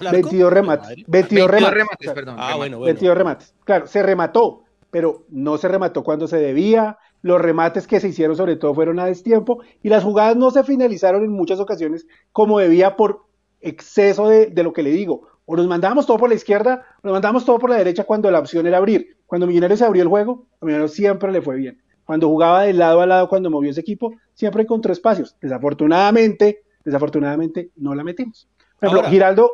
[0.00, 1.04] 22 remates.
[1.06, 2.12] 22, remates.
[2.12, 2.36] perdón.
[2.38, 2.86] Ah, bueno, bueno.
[2.86, 3.54] 22 remates.
[3.64, 6.98] Claro, se remató, pero no se remató cuando se debía.
[7.22, 10.64] Los remates que se hicieron sobre todo fueron a destiempo y las jugadas no se
[10.64, 13.26] finalizaron en muchas ocasiones como debía por
[13.60, 15.28] exceso de, lo que le digo.
[15.44, 18.30] O nos mandábamos todo por la izquierda, o nos mandábamos todo por la derecha cuando
[18.30, 19.16] la opción era abrir.
[19.26, 21.80] Cuando Millonarios se abrió el juego, a Millonarios siempre le fue bien.
[22.04, 25.36] Cuando jugaba de lado a lado, cuando movió ese equipo, siempre encontró espacios.
[25.40, 28.48] Desafortunadamente, desafortunadamente no la metimos.
[28.78, 29.50] Por ejemplo, Giraldo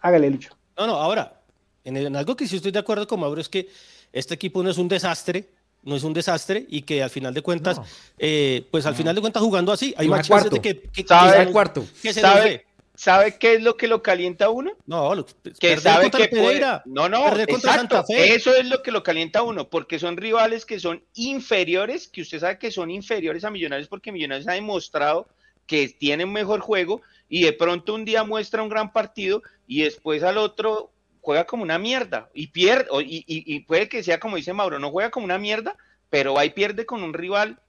[0.00, 0.56] Hágale, Lucho.
[0.76, 1.40] No, no, ahora,
[1.84, 3.68] en, algo que sí estoy de acuerdo con Mauro es que
[4.12, 5.48] este equipo no es un desastre,
[5.82, 7.80] no es un desastre y que al final de cuentas,
[8.18, 11.50] eh, pues al final de cuentas jugando así, hay más chances de que, que, ¿Sabe,
[11.50, 11.86] cuarto.
[12.02, 14.72] que se ¿Sabe, ¿sabe qué es lo que lo calienta a uno?
[14.86, 15.26] No, lo,
[15.58, 16.60] que sabe que puede...
[16.84, 18.04] No, no, exacto.
[18.08, 22.22] Eso es lo que lo calienta a uno, porque son rivales que son inferiores, que
[22.22, 25.28] usted sabe que son inferiores a Millonarios, porque Millonarios ha demostrado
[25.66, 29.84] que tiene un mejor juego y de pronto un día muestra un gran partido y
[29.84, 30.90] después al otro
[31.22, 34.90] juega como una mierda y pierde, y, y, puede que sea como dice Mauro, no
[34.90, 35.76] juega como una mierda,
[36.10, 37.60] pero va y pierde con un rival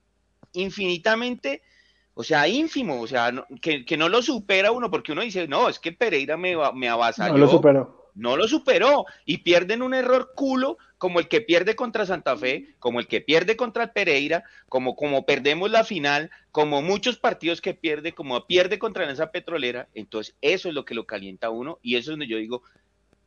[0.54, 1.62] infinitamente,
[2.16, 5.80] o sea, ínfimo, o sea, que, no lo supera uno, porque uno dice, no, es
[5.80, 7.34] que Pereira me, me avasalló.
[7.34, 8.01] No lo superó.
[8.14, 12.76] No lo superó y pierden un error culo como el que pierde contra Santa Fe,
[12.80, 17.74] como el que pierde contra Pereira, como, como perdemos la final, como muchos partidos que
[17.74, 19.88] pierde, como pierde contra esa petrolera.
[19.96, 22.62] Entonces, eso es lo que lo calienta uno y eso es donde yo digo,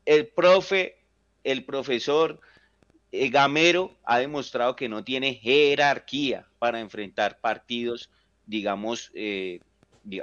[0.05, 0.99] el profe,
[1.42, 2.40] el profesor
[3.11, 8.11] eh, Gamero ha demostrado que no tiene jerarquía para enfrentar partidos,
[8.47, 9.61] digamos, eh,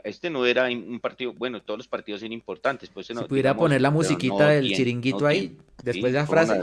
[0.04, 2.90] este no era un partido, bueno, todos los partidos son importantes.
[2.90, 6.62] Pues, si pudiera poner la musiquita del chiringuito ahí, después de la frase.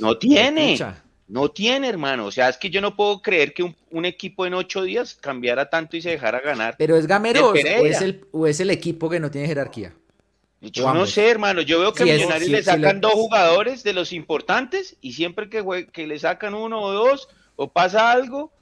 [0.00, 0.78] No tiene,
[1.28, 2.26] no tiene, hermano.
[2.26, 5.68] O sea, es que yo no puedo creer que un, equipo en ocho días cambiara
[5.70, 6.76] tanto y se dejara ganar.
[6.78, 9.94] Pero es Gamero o es, el, o es el equipo que no tiene jerarquía.
[10.60, 11.60] Yo no sé, hermano.
[11.62, 15.88] Yo veo que a Millonarios le sacan dos jugadores de los importantes y siempre que,
[15.92, 18.52] que le sacan uno o dos o pasa algo,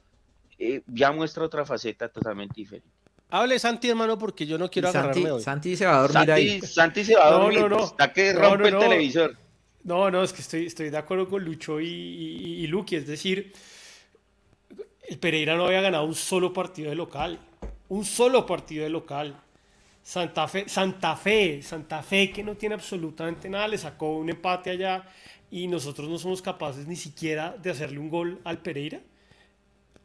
[0.57, 2.87] eh, ya muestra otra faceta totalmente diferente.
[3.31, 5.41] Hable Santi, hermano, porque yo no quiero agarrarme hoy.
[5.41, 6.61] Santi se va a dormir ahí.
[6.61, 7.59] Santi se va a dormir.
[7.61, 7.85] No, no, no.
[7.85, 9.37] Está que rompe el televisor.
[9.83, 12.97] No, no, es que estoy, estoy de acuerdo con Lucho y, y, y Luqui.
[12.97, 13.53] Es decir,
[15.07, 17.39] el Pereira no había ganado un solo partido de local.
[17.87, 19.35] Un solo partido de local.
[20.03, 24.71] Santa Fe, Santa Fe, Santa Fe que no tiene absolutamente nada, le sacó un empate
[24.71, 25.05] allá
[25.51, 28.99] y nosotros no somos capaces ni siquiera de hacerle un gol al Pereira.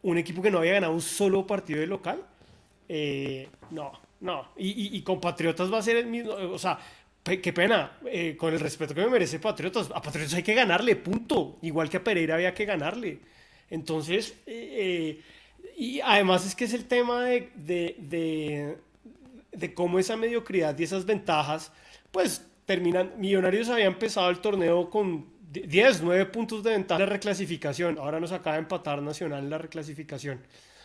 [0.03, 2.23] Un equipo que no había ganado un solo partido de local.
[2.89, 4.49] Eh, no, no.
[4.57, 6.33] Y, con Patriotas va a ser el mismo.
[6.33, 6.79] O sea,
[7.23, 7.99] qué pena.
[8.07, 9.91] Eh, con el respeto que me merece Patriotas.
[9.95, 11.59] A Patriotas hay que ganarle, punto.
[11.63, 13.21] Igual que a Pereira había que ganarle.
[13.71, 15.21] Entonces, eh,
[15.77, 18.77] y además es que es el tema de, de
[19.57, 21.73] de cómo esa mediocridad y esas ventajas,
[22.11, 27.99] pues terminan, Millonarios había empezado el torneo con 10, 9 puntos de ventaja de reclasificación,
[27.99, 30.41] ahora nos acaba de empatar Nacional en la reclasificación.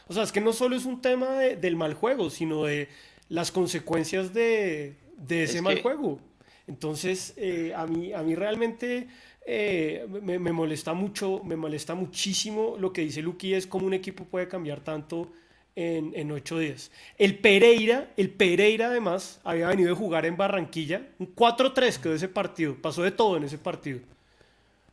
[0.07, 2.89] O sea, es que no solo es un tema del mal juego, sino de
[3.29, 6.19] las consecuencias de, de ese mal juego.
[6.67, 9.07] Entonces, eh, a, mí, a mí realmente
[9.45, 13.93] eh, me, me, molesta mucho, me molesta muchísimo lo que dice Luqui, es cómo un
[13.93, 15.31] equipo puede cambiar tanto
[15.75, 16.91] en, ocho días.
[17.17, 22.27] El Pereira, el Pereira además había venido a jugar en Barranquilla, un 4-3 quedó ese
[22.27, 23.99] partido, pasó de todo en ese partido.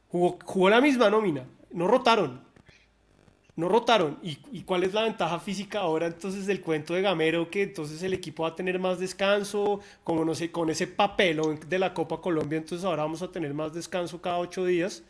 [0.08, 2.40] Jugó, jugó la misma nómina, no rotaron,
[3.58, 4.18] no rotaron.
[4.22, 7.50] ¿Y, ¿Y, cuál es la ventaja física ahora entonces del cuento de Gamero?
[7.50, 11.40] Que entonces el equipo va a tener más descanso, como no sé, con ese papel
[11.68, 15.02] de la Copa Colombia, entonces ahora vamos a tener más descanso cada ocho días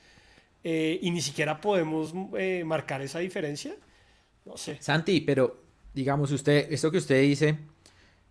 [0.65, 3.77] eh, y ni siquiera podemos eh, marcar esa diferencia.
[4.47, 4.79] No sé.
[4.81, 5.59] Santi, pero
[5.93, 7.59] digamos usted, esto que usted dice,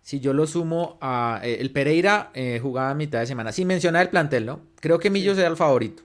[0.02, 3.68] si yo lo sumo a eh, el Pereira eh, jugaba a mitad de semana, sin
[3.68, 4.62] mencionar el plantel, ¿no?
[4.80, 6.02] Creo que Millos era el favorito.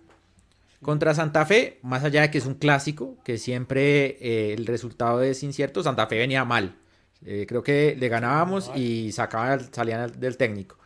[0.84, 5.22] Contra Santa Fe, más allá de que es un clásico, que siempre eh, el resultado
[5.24, 6.76] es incierto, Santa Fe venía mal.
[7.48, 10.78] creo que le ganábamos y sacaban, salían del técnico.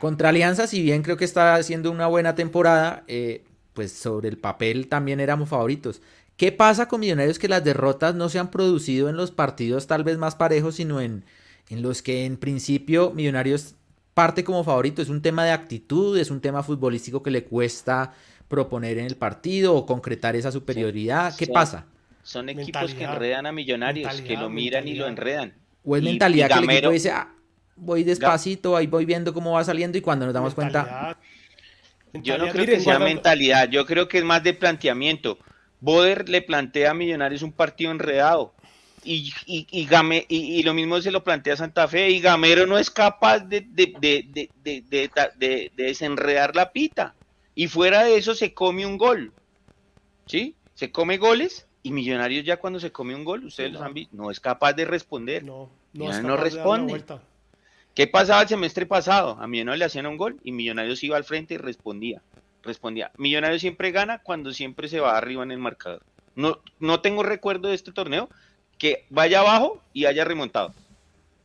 [0.00, 3.04] Contra Alianza, si bien creo que está haciendo una buena temporada,
[3.74, 6.00] pues sobre el papel también éramos favoritos.
[6.36, 10.02] ¿Qué pasa con Millonarios que las derrotas no se han producido en los partidos tal
[10.02, 11.24] vez más parejos, sino en,
[11.68, 13.76] en los que en principio Millonarios
[14.14, 15.00] parte como favorito?
[15.00, 16.18] ¿Es un tema de actitud?
[16.18, 18.14] ¿Es un tema futbolístico que le cuesta
[18.48, 21.34] proponer en el partido o concretar esa superioridad?
[21.36, 21.86] ¿Qué pasa?
[22.22, 25.54] Son equipos que enredan a Millonarios, que lo miran y lo enredan.
[25.84, 27.34] ¿O es mentalidad que el equipo dice, ah,
[27.76, 31.18] voy despacito, ahí voy viendo cómo va saliendo y cuando nos damos cuenta...
[32.14, 35.38] Yo no creo que sea mentalidad, yo creo que es más de planteamiento.
[35.80, 38.54] Boder le plantea a Millonarios un partido enredado.
[39.02, 39.66] Y, y,
[40.28, 42.10] y, lo mismo se lo plantea Santa Fe.
[42.10, 47.14] Y Gamero no es capaz de, de, desenredar la pita.
[47.54, 49.32] Y fuera de eso se come un gol.
[50.26, 50.56] ¿Sí?
[50.74, 51.66] Se come goles.
[51.82, 54.72] Y Millonarios ya cuando se come un gol, ustedes lo han visto, no es capaz
[54.72, 55.44] de responder.
[55.44, 57.04] No, no, no responde.
[57.94, 59.36] ¿Qué pasaba el semestre pasado?
[59.38, 62.22] A Millonarios le hacían un gol y Millonarios iba al frente y respondía
[62.64, 66.02] respondía, Millonario siempre gana cuando siempre se va arriba en el marcador.
[66.34, 68.28] No, no tengo recuerdo de este torneo
[68.78, 70.74] que vaya abajo y haya remontado.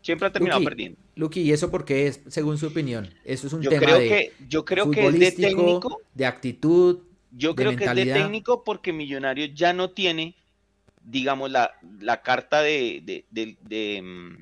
[0.01, 0.97] Siempre ha terminado perdiendo.
[1.15, 3.13] Lucky, ¿y eso por qué es, según su opinión?
[3.25, 6.25] Eso es un yo tema creo de que, yo creo que es de técnico, de
[6.25, 6.99] actitud,
[7.31, 10.35] yo creo que es de técnico porque Millonario ya no tiene,
[11.03, 14.37] digamos, la, la carta de, de, de,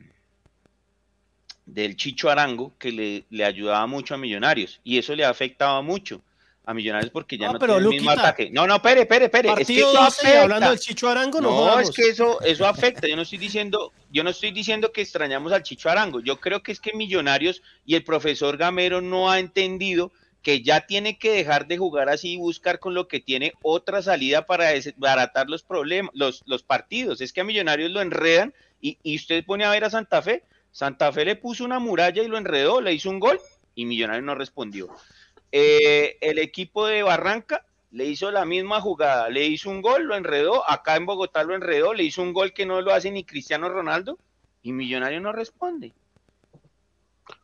[1.65, 6.21] del Chicho Arango que le, le ayudaba mucho a Millonarios y eso le afectaba mucho
[6.67, 8.49] a Millonarios porque ya no, tiene el mismo ataque.
[8.51, 9.53] No, no, espere, espere, espere.
[9.57, 10.41] Es que eso afecta.
[10.41, 13.07] hablando del Chicho Arango, no, no es que eso, eso afecta.
[13.07, 16.19] Yo no estoy diciendo, yo no estoy diciendo que extrañamos al Chicho Arango.
[16.19, 20.11] Yo creo que es que Millonarios y el profesor Gamero no ha entendido
[20.43, 24.01] que ya tiene que dejar de jugar así y buscar con lo que tiene otra
[24.01, 27.21] salida para desbaratar los problemas, los, los partidos.
[27.21, 30.43] Es que a Millonarios lo enredan y, y usted pone a ver a Santa Fe.
[30.73, 33.39] Santa Fe le puso una muralla y lo enredó, le hizo un gol
[33.73, 34.89] y Millonarios no respondió.
[35.51, 40.15] Eh, el equipo de Barranca le hizo la misma jugada, le hizo un gol, lo
[40.15, 43.23] enredó, acá en Bogotá lo enredó, le hizo un gol que no lo hace ni
[43.23, 44.17] Cristiano Ronaldo
[44.61, 45.93] y Millonario no responde.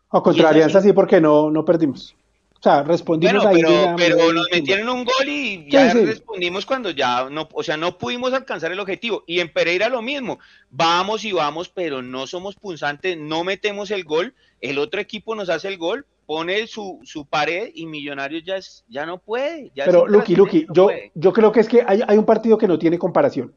[0.10, 2.16] O contra Alianza sí porque no, no perdimos.
[2.60, 3.62] O sea, respondimos ahí.
[3.62, 7.98] Pero, pero nos metieron un gol y ya respondimos cuando ya no, o sea, no
[7.98, 9.26] pudimos alcanzar el objetivo.
[9.28, 10.39] Y en Pereira lo mismo.
[10.70, 14.34] Vamos y vamos, pero no somos punzantes, no metemos el gol.
[14.62, 18.84] El otro equipo nos hace el gol, pone su, su pared y Millonarios ya, es,
[18.89, 19.72] ya no puede.
[19.76, 22.80] Pero, Lucky, Lucky, yo, yo creo que es que hay, hay, un partido que no
[22.80, 23.54] tiene comparación,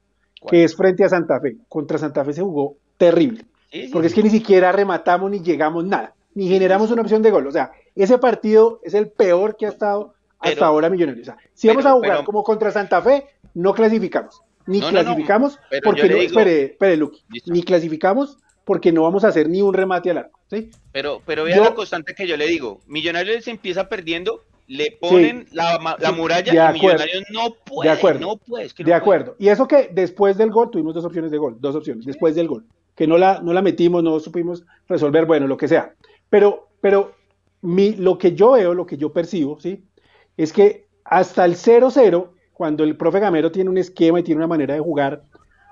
[0.47, 1.57] que es frente a Santa Fe.
[1.71, 3.47] Contra Santa Fe se jugó terrible.
[3.91, 7.47] porque es que ni siquiera rematamos ni llegamos nada, ni generamos una opción de gol.
[7.47, 11.29] O sea, ese partido es el peor que ha estado hasta ahora Millonarios.
[11.29, 14.43] O sea, si vamos a jugar como contra Santa Fe, no clasificamos.
[14.67, 19.63] Ni clasificamos porque no, espere, espere, Lucky, ni clasificamos porque no vamos a hacer ni
[19.63, 20.41] un remate al arco.
[20.51, 20.71] ¿sí?
[20.91, 22.81] Pero, pero vea la constante que yo le digo.
[22.89, 25.79] Millonarios se empieza perdiendo, le ponen la,
[26.17, 27.91] muralla y Millonarios no puede.
[27.91, 28.21] De acuerdo.
[28.21, 29.37] No puede, de acuerdo.
[29.39, 32.49] Y eso que después del gol tuvimos dos opciones de gol, dos opciones, después del
[32.49, 32.67] gol.
[32.97, 35.95] Que no la, no la metimos, no supimos resolver, bueno, lo que sea.
[36.29, 37.15] Pero, pero
[37.63, 39.85] mi, lo que yo veo, lo que yo percibo, ¿sí?
[40.37, 44.49] Es que hasta el 0-0, cuando el profe Gamero tiene un esquema y tiene una
[44.49, 45.23] manera de jugar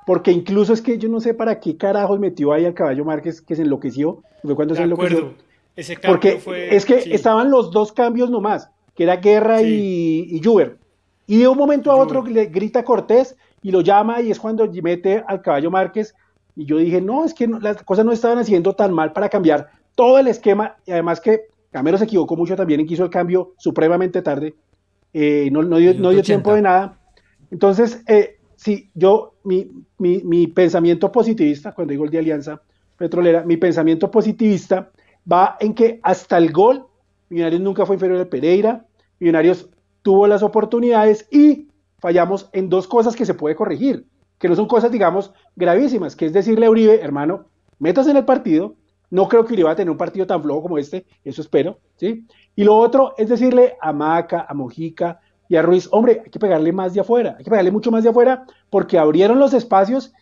[0.06, 3.40] porque incluso es que yo no sé para qué carajos metió ahí al caballo Márquez
[3.40, 4.22] que se enloqueció.
[4.42, 5.34] Fue cuando se enloqueció.
[5.76, 6.40] Ese Porque
[6.70, 10.78] es que estaban los dos cambios nomás, que era Guerra y, y Juber.
[11.26, 14.70] Y de un momento a otro le grita Cortés y lo llama y es cuando
[14.82, 16.14] mete al caballo Márquez.
[16.54, 19.70] Y yo dije, no, es que las cosas no estaban haciendo tan mal para cambiar
[19.94, 20.76] todo el esquema.
[20.86, 24.54] Y además que Camero se equivocó mucho también y quiso el cambio supremamente tarde.
[25.12, 26.98] Eh, no, no, dio, no dio tiempo de nada.
[27.50, 32.62] Entonces, eh, sí, yo, mi, mi, mi, pensamiento positivista, cuando digo el de Alianza
[32.96, 34.90] Petrolera, mi pensamiento positivista
[35.30, 36.86] va en que hasta el gol,
[37.28, 38.86] Millonarios nunca fue inferior al Pereira,
[39.18, 39.68] Millonarios
[40.02, 44.06] tuvo las oportunidades y fallamos en dos cosas que se puede corregir,
[44.38, 47.46] que no son cosas, digamos, gravísimas, que es decirle a Uribe, hermano,
[47.78, 48.76] metas en el partido,
[49.10, 51.78] no creo que Uribe va a tener un partido tan flojo como este, eso espero,
[51.96, 52.26] ¿sí?
[52.56, 56.38] Y lo otro es decirle a Maca, a Mojica, y a Ruiz, hombre, hay que
[56.38, 60.12] pegarle más de afuera, hay que pegarle mucho más de afuera porque abrieron los espacios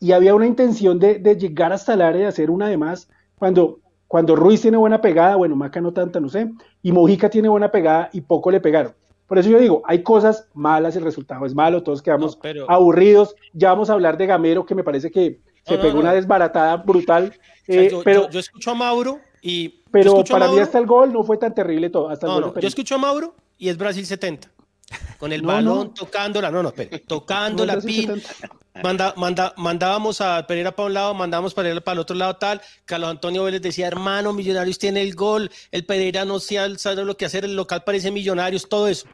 [0.00, 3.08] y había una intención de, llegar hasta el área y hacer una de más.
[3.36, 6.50] Cuando, cuando Ruiz tiene buena pegada, bueno, Maca no tanta, no sé,
[6.82, 8.94] y Mojica tiene buena pegada y poco le pegaron.
[9.28, 13.34] Por eso yo digo, hay cosas malas, el resultado es malo, todos quedamos aburridos.
[13.54, 17.32] Ya vamos a hablar de Gamero, que me parece que se pegó una desbaratada brutal.
[17.66, 19.80] Eh, yo, pero, yo, escucho a Mauro y.
[19.90, 22.08] Pero para mí hasta el gol no fue tan terrible todo.
[22.08, 24.50] Hasta yo escucho a Mauro y es Brasil 70
[25.18, 28.22] con el balón tocándola, no, no, espere, tocando la pin,
[28.82, 32.60] manda, manda, mandábamos a Pereira para un lado, mandábamos Pereira para el otro lado, tal.
[32.84, 37.24] Carlos Antonio Vélez decía, hermano, Millonarios tiene el gol, el Pereira no sabe lo que
[37.24, 39.06] hacer, el local parece Millonarios, todo eso.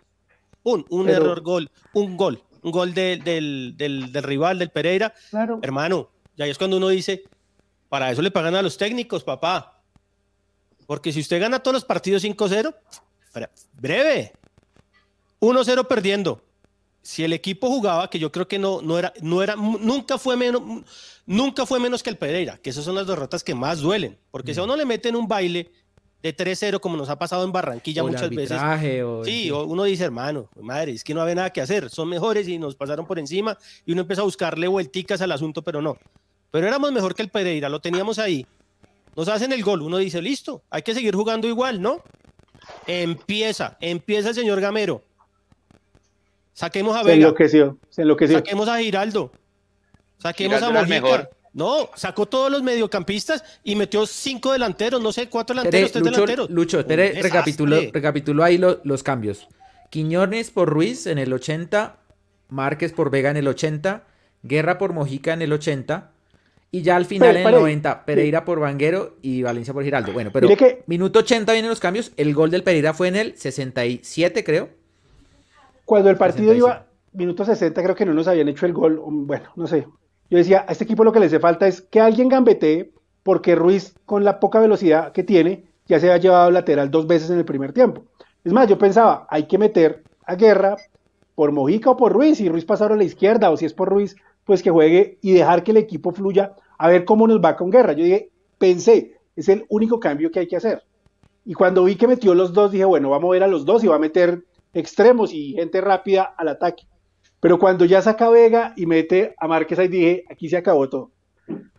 [0.63, 5.15] Un, un error, gol, un gol, un gol del, del, del, rival, del Pereira.
[5.31, 5.61] Claro.
[5.63, 7.25] Hermano, ya es cuando uno dice,
[7.89, 9.83] para eso le pagan a los técnicos, papá.
[10.87, 12.75] Porque si usted gana todos los partidos 5-0,
[13.75, 14.33] breve,
[15.41, 16.43] 1-0 perdiendo.
[17.03, 20.37] Si el equipo jugaba, que yo creo que no, no era, no era, nunca fue
[20.37, 20.63] menos,
[21.25, 24.19] nunca fue menos que el Pereira, que esas son las derrotas que más duelen.
[24.31, 25.71] Porque si a uno le meten un baile
[26.23, 28.59] de 3-0, como nos ha pasado en Barranquilla muchas veces.
[29.25, 32.59] sí, uno dice, hermano, madre, es que no había nada que hacer, son mejores y
[32.59, 35.97] nos pasaron por encima y uno empieza a buscarle vuelticas al asunto, pero no.
[36.51, 38.47] Pero éramos mejor que el Pereira, lo teníamos ahí.
[39.15, 42.03] Nos hacen el gol, uno dice, listo, hay que seguir jugando igual, ¿no?
[42.87, 45.03] Empieza, empieza el señor Gamero.
[46.59, 47.15] Saquemos a Vega.
[47.15, 48.39] Se enloqueció, se enloqueció.
[48.39, 49.31] Saquemos a Giraldo.
[50.17, 51.31] Saquemos a Mojica.
[51.55, 56.51] No, sacó todos los mediocampistas y metió cinco delanteros, no sé, cuatro delanteros, tres delanteros.
[56.51, 59.47] Lucho, espere, recapituló, ahí los cambios.
[59.91, 61.97] Quiñones por Ruiz en el 80,
[62.49, 64.03] Márquez por Vega en el 80,
[64.43, 66.11] Guerra por Mojica en el 80,
[66.73, 70.13] y ya al final en el 90, Pereira por Vanguero y Valencia por Giraldo.
[70.13, 70.49] Bueno, pero
[70.87, 72.11] minuto 80 vienen los cambios.
[72.17, 74.77] El gol del Pereira fue en el 67, creo.
[75.89, 76.85] Cuando el partido iba,
[77.15, 79.01] minuto 60, creo que no nos habían hecho el gol.
[79.03, 79.89] Bueno, no sé.
[80.29, 83.55] Yo decía, a este equipo lo que le hace falta es que alguien gambetee porque
[83.55, 87.39] Ruiz, con la poca velocidad que tiene, ya se ha llevado lateral dos veces en
[87.39, 88.03] el primer tiempo.
[88.45, 90.77] Es más, yo pensaba, hay que meter a Guerra
[91.35, 93.89] por Mojica o por Ruiz, y Ruiz pasar a la izquierda, o si es por
[93.89, 94.15] Ruiz,
[94.45, 97.71] pues que juegue y dejar que el equipo fluya a ver cómo nos va con
[97.71, 97.95] Guerra.
[97.95, 98.29] Yo dije,
[98.59, 100.83] pensé, es el único cambio que hay que hacer.
[101.47, 103.83] Y cuando vi que metió los dos, dije, bueno, va a mover a los dos
[103.83, 104.45] y va a meter
[104.79, 106.85] extremos y gente rápida al ataque.
[107.41, 111.11] Pero cuando ya saca Vega y mete a Márquez ahí dije, aquí se acabó todo.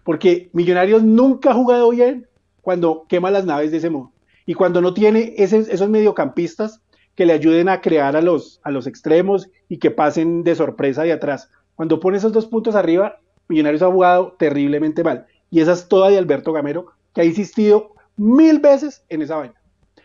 [0.03, 2.27] Porque Millonarios nunca ha jugado bien
[2.61, 4.11] cuando quema las naves de ese modo.
[4.45, 6.81] Y cuando no tiene esos mediocampistas
[7.15, 11.03] que le ayuden a crear a los, a los extremos y que pasen de sorpresa
[11.03, 11.49] de atrás.
[11.75, 15.27] Cuando pone esos dos puntos arriba, Millonarios ha jugado terriblemente mal.
[15.51, 19.55] Y esa es toda de Alberto Gamero, que ha insistido mil veces en esa vaina.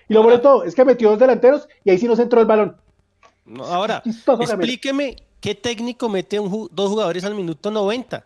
[0.08, 2.40] Y lo bueno de todo es que metió dos delanteros y ahí sí nos entró
[2.40, 2.76] el balón.
[3.60, 4.02] Ahora,
[4.40, 8.24] explíqueme qué técnico mete dos jugadores al minuto 90.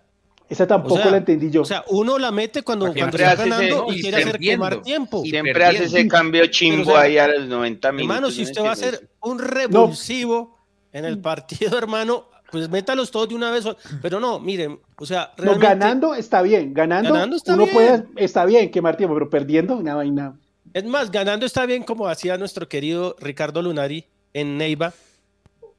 [0.49, 1.61] Esa tampoco la entendí yo.
[1.61, 5.23] O sea, uno la mete cuando, cuando está ganando y, quiere hacer quemar tiempo.
[5.25, 8.17] Y siempre hace ese cambio chimbo ahí a los 90 minutos.
[8.17, 10.57] Hermano, si usted va a hacer un revulsivo
[10.91, 13.65] en el partido, hermano, pues métalos todos de una vez.
[14.01, 15.67] Pero no, miren, o sea, realmente...
[15.67, 17.75] no, ganando está bien, ganando, está uno bien.
[17.75, 20.35] puede, está bien quemar tiempo, pero perdiendo una vaina.
[20.73, 24.95] Es más, ganando está bien como hacía nuestro querido Ricardo Lunari en Neiva,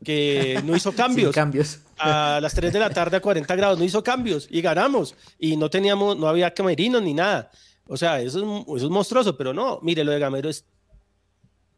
[0.04, 1.34] que no hizo cambios.
[1.34, 1.80] cambios.
[1.98, 5.16] A las 3 de la tarde a 40 grados, no hizo cambios y ganamos.
[5.38, 7.52] Y no teníamos, no había camerinos ni nada.
[7.88, 10.66] O sea, eso es, eso es monstruoso, pero no, mire, lo de Gamero es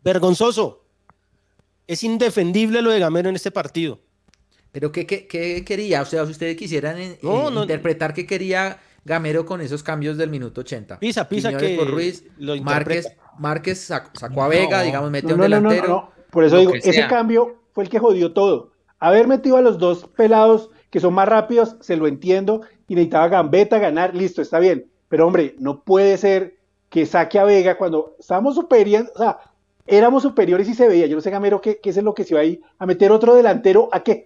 [0.03, 0.85] vergonzoso.
[1.87, 3.99] Es indefendible lo de Gamero en este partido.
[4.71, 6.01] Pero ¿qué, qué, quería?
[6.01, 10.99] O sea, si ustedes quisieran interpretar qué quería Gamero con esos cambios del minuto 80.
[10.99, 12.23] Pisa, pisa que por Ruiz,
[12.61, 16.11] Márquez, Márquez sacó, a Vega, digamos, metió un delantero.
[16.29, 18.71] Por eso digo, ese cambio fue el que jodió todo.
[18.99, 23.29] Haber metido a los dos pelados que son más rápidos, se lo entiendo, y necesitaba
[23.29, 24.87] Gambetta ganar, listo, está bien.
[25.07, 26.57] Pero hombre, no puede ser
[26.89, 29.39] que saque a Vega cuando estábamos superiores, o sea,
[29.87, 31.07] éramos superiores y se veía.
[31.07, 33.33] Yo no sé, Gamero, qué, qué es lo que se va ahí a meter otro
[33.33, 34.25] delantero, ¿a qué?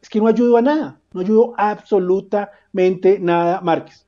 [0.00, 4.06] Es que no ayudó a nada, no ayudó absolutamente nada Márquez.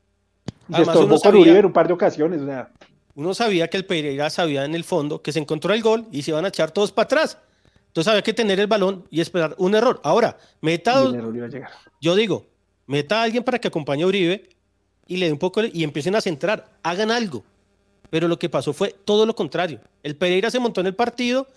[0.75, 2.71] se estorbó con Uribe en un par de ocasiones, o sea.
[3.15, 6.23] Uno sabía que el Pereira sabía en el fondo que se encontró el gol y
[6.23, 7.39] se iban a echar todos para atrás.
[7.89, 10.01] Entonces había que tener el balón y esperar un error.
[10.05, 11.05] Ahora, meta.
[12.01, 12.47] Yo digo,
[12.86, 14.49] meta a alguien para que acompañe a Uribe
[15.07, 17.43] y le dé un poco y empiecen a centrar, hagan algo.
[18.11, 19.80] Pero lo que pasó fue todo lo contrario.
[20.03, 21.49] El Pereira se montó en el partido,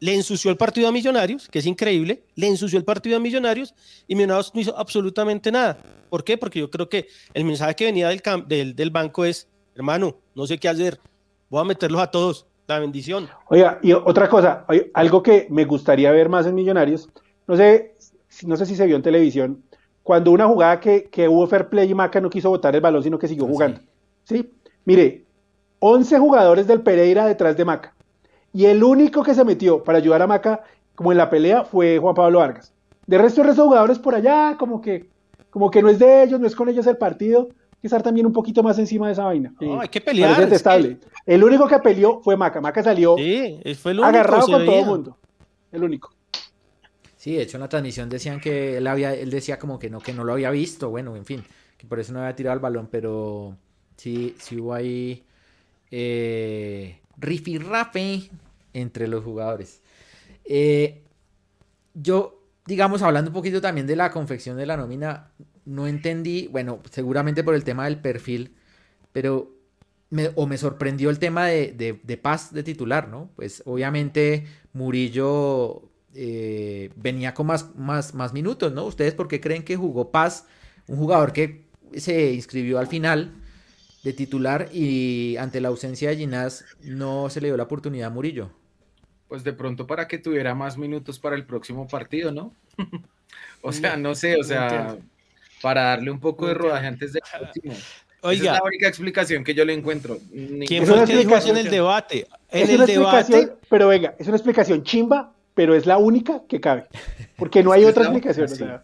[0.00, 3.74] le ensució el partido a Millonarios, que es increíble, le ensució el partido a Millonarios
[4.06, 5.78] y Millonarios no hizo absolutamente nada.
[6.10, 6.36] ¿Por qué?
[6.36, 10.46] Porque yo creo que el mensaje que venía del, del, del banco es, hermano, no
[10.46, 11.00] sé qué hacer,
[11.48, 13.28] voy a meterlos a todos la bendición.
[13.48, 14.64] Oiga, y otra cosa,
[14.94, 17.08] algo que me gustaría ver más en Millonarios,
[17.46, 17.94] no sé,
[18.44, 19.62] no sé si se vio en televisión,
[20.02, 23.18] cuando una jugada que, hubo fair play y Maca no quiso botar el balón, sino
[23.18, 23.80] que siguió jugando.
[24.24, 24.52] Sí.
[24.84, 25.24] Mire,
[25.80, 27.94] 11 jugadores del Pereira detrás de Maca.
[28.52, 30.62] Y el único que se metió para ayudar a Maca,
[30.94, 32.72] como en la pelea, fue Juan Pablo Vargas.
[33.06, 35.08] De resto, el resto de jugadores por allá, como que,
[35.50, 37.48] como que no es de ellos, no es con ellos el partido
[37.86, 39.54] que estar también un poquito más encima de esa vaina.
[39.60, 40.48] No, hay que pelear.
[41.24, 42.60] El único que peleó fue Maca.
[42.60, 43.16] Maca salió
[44.02, 45.18] agarrado con todo el mundo.
[45.72, 46.12] El único.
[47.16, 49.98] Sí, de hecho en la transmisión decían que él había, él decía como que no,
[49.98, 51.42] que no lo había visto, bueno, en fin,
[51.76, 53.56] que por eso no había tirado el balón, pero
[53.96, 55.24] sí, sí hubo ahí
[55.90, 58.30] eh, rifirrafe
[58.72, 59.82] entre los jugadores.
[60.44, 61.02] Eh,
[61.94, 65.32] yo, digamos, hablando un poquito también de la confección de la nómina,
[65.66, 68.54] no entendí, bueno, seguramente por el tema del perfil,
[69.12, 69.52] pero
[70.10, 73.30] me, o me sorprendió el tema de, de, Paz de titular, ¿no?
[73.36, 78.84] Pues obviamente Murillo eh, venía con más, más, más minutos, ¿no?
[78.84, 80.46] ¿Ustedes por qué creen que jugó Paz,
[80.86, 83.34] un jugador que se inscribió al final
[84.04, 88.14] de titular y ante la ausencia de Ginás no se le dio la oportunidad a
[88.14, 88.52] Murillo?
[89.26, 92.54] Pues de pronto para que tuviera más minutos para el próximo partido, ¿no?
[93.62, 94.96] o sea, no sé, o sea
[95.60, 97.20] para darle un poco de rodaje antes de
[98.22, 100.18] Oiga, Esa es la única explicación que yo le encuentro.
[100.66, 102.26] ¿Quién fue el que dijo en el debate?
[102.50, 103.52] En el debate.
[103.68, 106.86] Pero venga, es una explicación chimba, pero es la única que cabe.
[107.36, 108.82] Porque no hay otra explicación.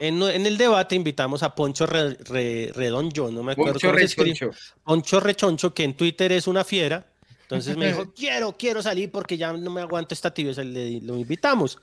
[0.00, 4.50] en, el debate invitamos a Poncho Redoncho, no me acuerdo Poncho Rechoncho.
[4.82, 7.06] Poncho Rechoncho, que en Twitter es una fiera.
[7.42, 10.52] Entonces me dijo, quiero, quiero salir porque ya no me aguanto esta tibia.
[10.56, 11.78] Lo invitamos.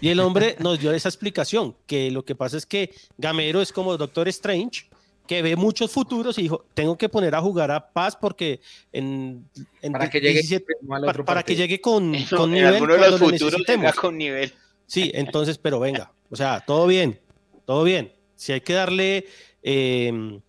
[0.00, 3.72] Y el hombre nos dio esa explicación, que lo que pasa es que Gamero es
[3.72, 4.88] como Doctor Strange,
[5.26, 8.60] que ve muchos futuros y dijo, tengo que poner a jugar a Paz porque
[8.92, 9.48] en,
[9.92, 10.64] para, que llegue,
[11.24, 12.74] para, que llegue con, con nivel.
[12.76, 13.62] En de los futuros
[13.96, 14.52] con nivel.
[14.86, 17.18] Sí, entonces, pero venga, o sea, todo bien,
[17.64, 18.12] todo bien.
[18.36, 19.26] Si hay que darle
[19.62, 20.40] em,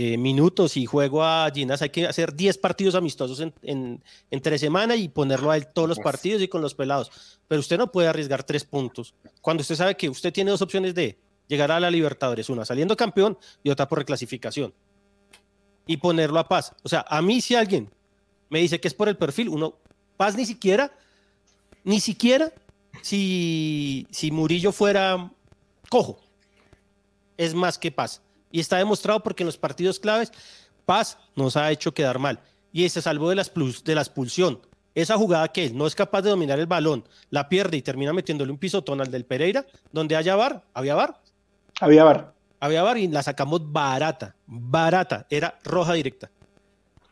[0.00, 4.56] eh, minutos y juego a Ginas, hay que hacer 10 partidos amistosos en, en, entre
[4.56, 7.40] semana y ponerlo a él todos los partidos y con los pelados.
[7.48, 10.94] Pero usted no puede arriesgar tres puntos cuando usted sabe que usted tiene dos opciones
[10.94, 11.18] de
[11.48, 14.72] llegar a la Libertadores, una saliendo campeón y otra por reclasificación.
[15.84, 16.76] Y ponerlo a paz.
[16.84, 17.90] O sea, a mí si alguien
[18.50, 19.74] me dice que es por el perfil, uno,
[20.16, 20.92] paz ni siquiera,
[21.82, 22.52] ni siquiera
[23.02, 25.32] si, si Murillo fuera
[25.90, 26.20] cojo,
[27.36, 30.32] es más que paz y está demostrado porque en los partidos claves
[30.88, 32.40] Paz nos ha hecho quedar mal.
[32.72, 34.60] Y se salvó de, las plus, de la expulsión.
[34.94, 38.12] Esa jugada que él no es capaz de dominar el balón, la pierde y termina
[38.14, 41.20] metiéndole un pisotón al del Pereira, donde haya bar, había bar.
[41.78, 42.32] Había bar.
[42.58, 46.30] Había bar y la sacamos barata, barata, era roja directa.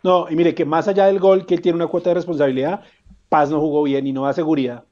[0.02, 2.80] No, y mire que más allá del gol, que él tiene una cuota de responsabilidad,
[3.28, 4.84] Paz no jugó bien y no da seguridad.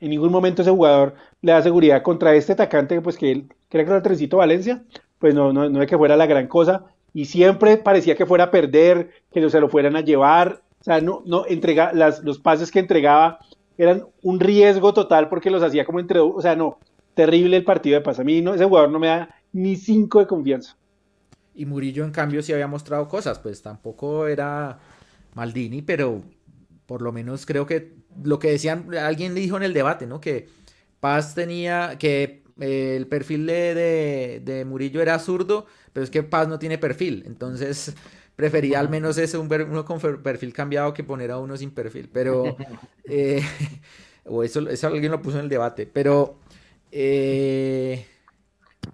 [0.00, 3.84] En ningún momento ese jugador le da seguridad contra este atacante, pues que él cree
[3.84, 4.82] que era el Trencito Valencia,
[5.24, 8.44] pues no, no, no es que fuera la gran cosa, y siempre parecía que fuera
[8.44, 12.38] a perder, que se lo fueran a llevar, o sea, no, no entrega, las, los
[12.38, 13.38] pases que entregaba
[13.78, 16.78] eran un riesgo total porque los hacía como entre, o sea, no,
[17.14, 18.20] terrible el partido de paz.
[18.20, 20.76] A mí no, ese jugador no me da ni cinco de confianza.
[21.54, 24.78] Y Murillo, en cambio, sí había mostrado cosas, pues tampoco era
[25.32, 26.20] Maldini, pero
[26.84, 30.20] por lo menos creo que lo que decían, alguien dijo en el debate, ¿no?
[30.20, 30.48] Que
[31.00, 36.58] Paz tenía, que el perfil de, de, Murillo era zurdo, pero es que Paz no
[36.58, 37.94] tiene perfil, entonces
[38.36, 42.08] prefería al menos ese, un, uno con perfil cambiado que poner a uno sin perfil,
[42.12, 42.56] pero,
[43.04, 43.42] eh,
[44.24, 46.38] o eso, eso alguien lo puso en el debate, pero...
[46.92, 48.06] Eh,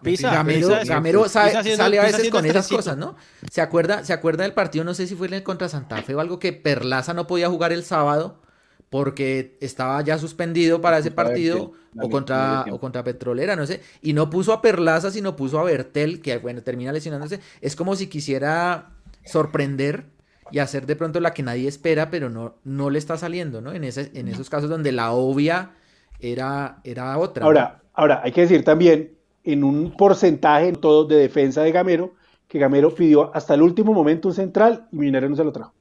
[0.03, 3.17] Pisa, Gamero, sale a veces con esas cosas, ¿no?
[3.51, 4.85] ¿Se acuerda, ¿Se acuerda del partido?
[4.85, 7.51] No sé si fue en el contra Santa Fe o algo que Perlaza no podía
[7.51, 8.40] jugar el sábado
[8.91, 14.13] porque estaba ya suspendido para ese partido o contra, o contra Petrolera, no sé, y
[14.13, 17.41] no puso a Perlaza, sino puso a Bertel, que bueno, termina lesionándose.
[17.61, 18.91] Es como si quisiera
[19.25, 20.07] sorprender
[20.51, 23.73] y hacer de pronto la que nadie espera, pero no, no le está saliendo, ¿no?
[23.73, 25.71] En, ese, en esos casos donde la obvia
[26.19, 27.47] era, era otra.
[27.47, 29.13] Ahora, ahora, hay que decir también,
[29.45, 32.15] en un porcentaje todo de defensa de Gamero,
[32.49, 35.73] que Gamero pidió hasta el último momento un central y Minero no se lo trajo.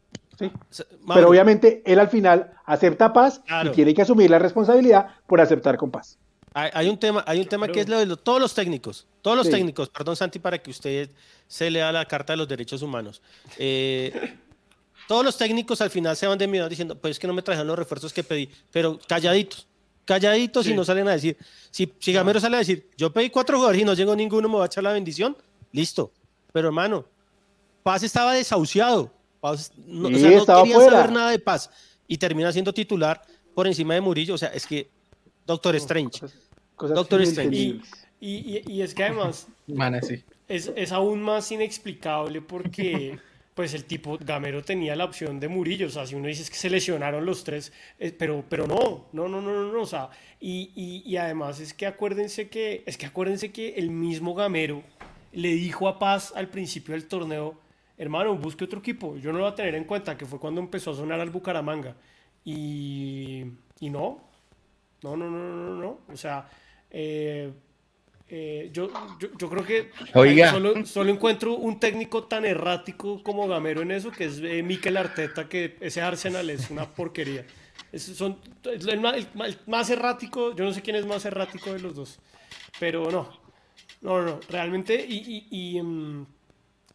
[1.14, 5.78] Pero obviamente él al final acepta paz y tiene que asumir la responsabilidad por aceptar
[5.78, 6.18] con paz.
[6.54, 9.50] Hay, un tema, hay un tema que es lo de todos los técnicos, todos los
[9.50, 11.10] técnicos, perdón Santi, para que usted
[11.48, 13.22] se lea la Carta de los Derechos Humanos.
[13.58, 14.36] Eh,
[15.08, 17.42] todos los técnicos al final se van de miedo diciendo, pues es que no me
[17.42, 19.68] trajeron los refuerzos que pedí, pero calladitos,
[20.06, 21.38] calladitos y no salen a decir.
[21.70, 24.56] Si, si Gamero sale a decir, yo pedí cuatro jugadores y no llegó ninguno, me
[24.56, 25.38] va a echar la bendición,
[25.72, 26.12] listo.
[26.52, 27.06] Pero hermano,
[27.84, 29.12] Paz estaba desahuciado.
[29.40, 31.70] Paz no, quería saber nada de Paz
[32.08, 33.22] y termina siendo titular
[33.54, 34.34] por encima de Murillo.
[34.34, 34.90] O sea, es que
[35.46, 36.20] Doctor Strange.
[36.78, 37.82] Doctor Strange.
[38.22, 39.48] Y, es que además
[40.48, 43.18] es, es, aún más inexplicable porque
[43.56, 45.88] pues el tipo Gamero tenía la opción de Murillo.
[45.88, 49.28] O sea, si uno dice que se lesionaron los tres, eh, pero, pero no, no,
[49.28, 50.10] no, no, no, O sea,
[50.40, 50.72] y,
[51.06, 54.84] y además es que acuérdense que, es que acuérdense que el mismo Gamero
[55.32, 57.58] le dijo a Paz al principio del torneo
[58.00, 59.18] hermano, busque otro equipo.
[59.18, 61.30] Yo no lo voy a tener en cuenta, que fue cuando empezó a sonar al
[61.30, 61.96] Bucaramanga.
[62.44, 63.44] Y,
[63.82, 64.22] y no,
[65.04, 66.00] no, no, no, no, no.
[66.12, 66.50] O sea,
[66.90, 67.52] eh,
[68.32, 68.90] eh, yo,
[69.38, 69.92] yo, creo que
[70.50, 74.98] Solo, solo, encuentro un técnico tan errático como Gamero en eso, que es eh, Mikel
[74.98, 77.46] Arteta, que ese Arsenal es una porquería.
[77.92, 79.02] Es, son, el,
[79.66, 82.20] más, errático, yo no sé quién es más errático de los dos,
[82.80, 83.30] pero no,
[84.02, 86.26] no, no, realmente, y, y, mm,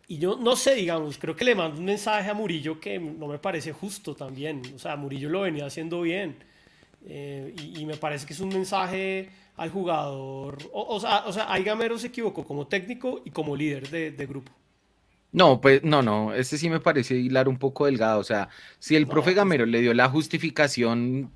[0.06, 3.26] y yo no sé, digamos, creo que le mando un mensaje a Murillo que no
[3.26, 4.60] me parece justo también.
[4.74, 6.36] O sea, Murillo lo venía haciendo bien.
[7.06, 10.58] Eh, y, me parece que es un mensaje al jugador.
[10.72, 14.52] O, sea, o sea, ahí Gamero se equivocó como técnico y como líder de, grupo.
[15.32, 18.20] No, pues no, no, ese sí me parece hilar un poco delgado.
[18.20, 18.48] O sea,
[18.78, 21.30] si el profe pues Gamero le dio la justificación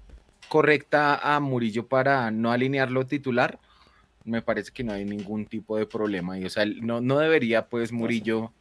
[0.49, 3.59] correcta a Murillo para no alinearlo titular,
[4.25, 6.39] me parece que no hay ningún tipo de problema.
[6.39, 8.53] Y, o sea, no, no debería, pues, Murillo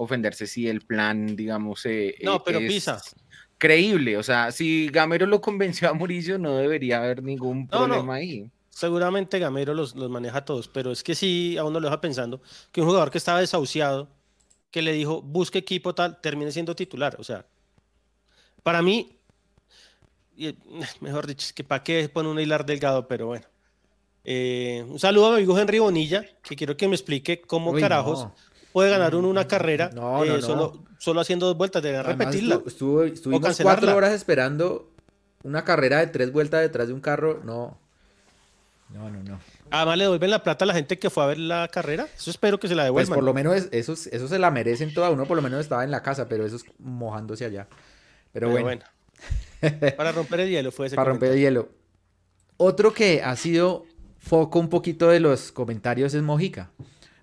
[0.00, 3.00] ofenderse si el plan, digamos, eh, no, eh, pero pisa.
[3.58, 4.16] creíble.
[4.16, 8.50] O sea, si Gamero lo convenció a Murillo, no debería haber ningún problema ahí.
[8.70, 12.00] Seguramente Gamero los, los maneja a todos, pero es que sí, a uno lo deja
[12.00, 12.40] pensando
[12.72, 14.08] que un jugador que estaba desahuciado,
[14.70, 17.16] que le dijo, busque equipo tal, termine siendo titular.
[17.18, 17.44] O sea,
[18.62, 19.18] para mí,
[21.00, 23.44] mejor dicho, es que para qué pone un hilar delgado, pero bueno.
[24.24, 28.28] Eh, un saludo a mi amigo Henry Bonilla, que quiero que me explique cómo carajos
[28.72, 32.60] puede ganar uno una carrera eh, solo, solo, haciendo dos vueltas, de repetirla.
[32.66, 34.90] Estuvo, estuvimos cuatro horas esperando
[35.42, 37.78] una carrera de tres vueltas detrás de un carro, no.
[38.90, 39.40] No, no, no.
[39.70, 42.08] Además le devuelven la plata a la gente que fue a ver la carrera.
[42.16, 43.08] Eso espero que se la devuelvan.
[43.08, 45.10] Pues por lo menos eso, eso se la merecen toda.
[45.10, 47.68] Uno por lo menos estaba en la casa, pero eso es mojándose allá.
[48.32, 48.82] Pero, bueno.
[49.96, 51.68] Para romper el hielo fue ese Para romper el hielo.
[52.56, 53.84] Otro que ha sido
[54.18, 56.70] foco un poquito de los comentarios es Mojica.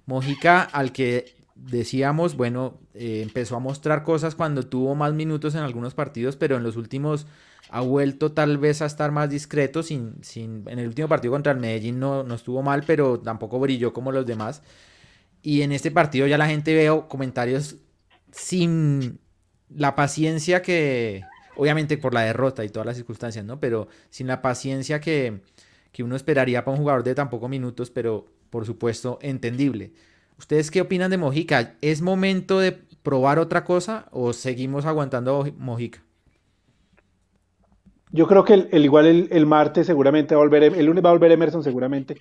[0.05, 1.35] Mojica, al que
[1.65, 6.57] decíamos, bueno, eh, empezó a mostrar cosas cuando tuvo más minutos en algunos partidos, pero
[6.57, 7.27] en los últimos
[7.69, 9.83] ha vuelto tal vez a estar más discreto.
[9.83, 13.59] Sin, sin, en el último partido contra el Medellín no, no estuvo mal, pero tampoco
[13.59, 14.61] brilló como los demás.
[15.41, 17.77] Y en este partido ya la gente veo comentarios
[18.31, 19.19] sin
[19.69, 21.23] la paciencia que,
[21.55, 23.59] obviamente por la derrota y todas las circunstancias, ¿no?
[23.59, 25.41] Pero sin la paciencia que,
[25.91, 29.93] que uno esperaría para un jugador de tan pocos minutos, pero por supuesto entendible.
[30.37, 31.73] ¿Ustedes qué opinan de Mojica?
[31.81, 36.03] ¿Es momento de probar otra cosa o seguimos aguantando Mojica?
[38.11, 41.13] Yo creo que el, igual el, martes seguramente va a volver, el lunes va a
[41.13, 42.17] volver Emerson seguramente.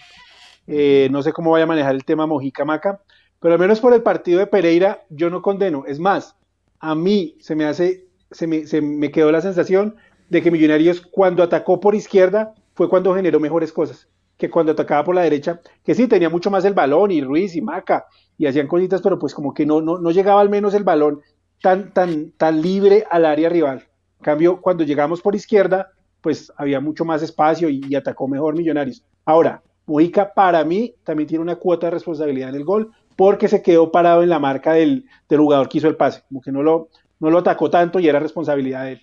[0.67, 3.01] Eh, no sé cómo vaya a manejar el tema Mojica Maca,
[3.41, 5.85] pero al menos por el partido de Pereira yo no condeno.
[5.87, 6.37] Es más,
[6.81, 9.97] a mí se me hace, se me, se me quedó la sensación
[10.29, 15.05] de que Millonarios cuando atacó por izquierda fue cuando generó mejores cosas que cuando atacaba
[15.05, 18.07] por la derecha, que sí tenía mucho más el balón y Ruiz y Maca
[18.39, 21.21] y hacían cositas, pero pues como que no, no, no llegaba al menos el balón
[21.63, 23.87] tan, tan, tan libre al área rival.
[24.19, 29.03] En cambio, cuando llegamos por izquierda, pues había mucho más espacio y, atacó mejor Millonarios.
[29.25, 33.63] Ahora, Mojica para mí también tiene una cuota de responsabilidad en el gol porque se
[33.63, 36.63] quedó parado en la marca del, del jugador que hizo el pase, como que no
[36.63, 36.89] lo,
[37.21, 39.01] no lo atacó tanto y era responsabilidad de él.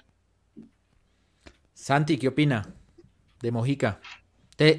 [1.73, 2.67] Santi, ¿qué opina
[3.41, 3.99] de Mojica?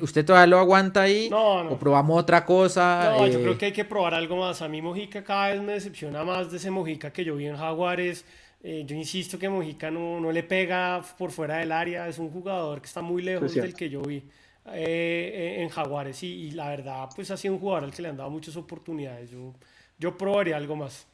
[0.00, 1.28] ¿Usted todavía lo aguanta ahí?
[1.28, 1.72] No, no.
[1.72, 3.16] ¿O probamos otra cosa?
[3.16, 4.62] No, yo creo eh, que hay que probar algo más.
[4.62, 7.56] A mí Mojica cada vez me decepciona más de ese Mojica que yo vi en
[7.56, 8.24] Jaguares.
[8.62, 12.06] Eh, yo insisto que Mojica no, no, le pega por fuera del área.
[12.08, 14.22] Es un jugador que está muy lejos del que yo vi
[14.72, 16.22] eh, en Jaguares.
[16.22, 19.30] Y, la verdad, pues ha sido un jugador al que le han dado muchas oportunidades.
[19.30, 19.54] Yo,
[19.98, 21.06] yo probaría algo más.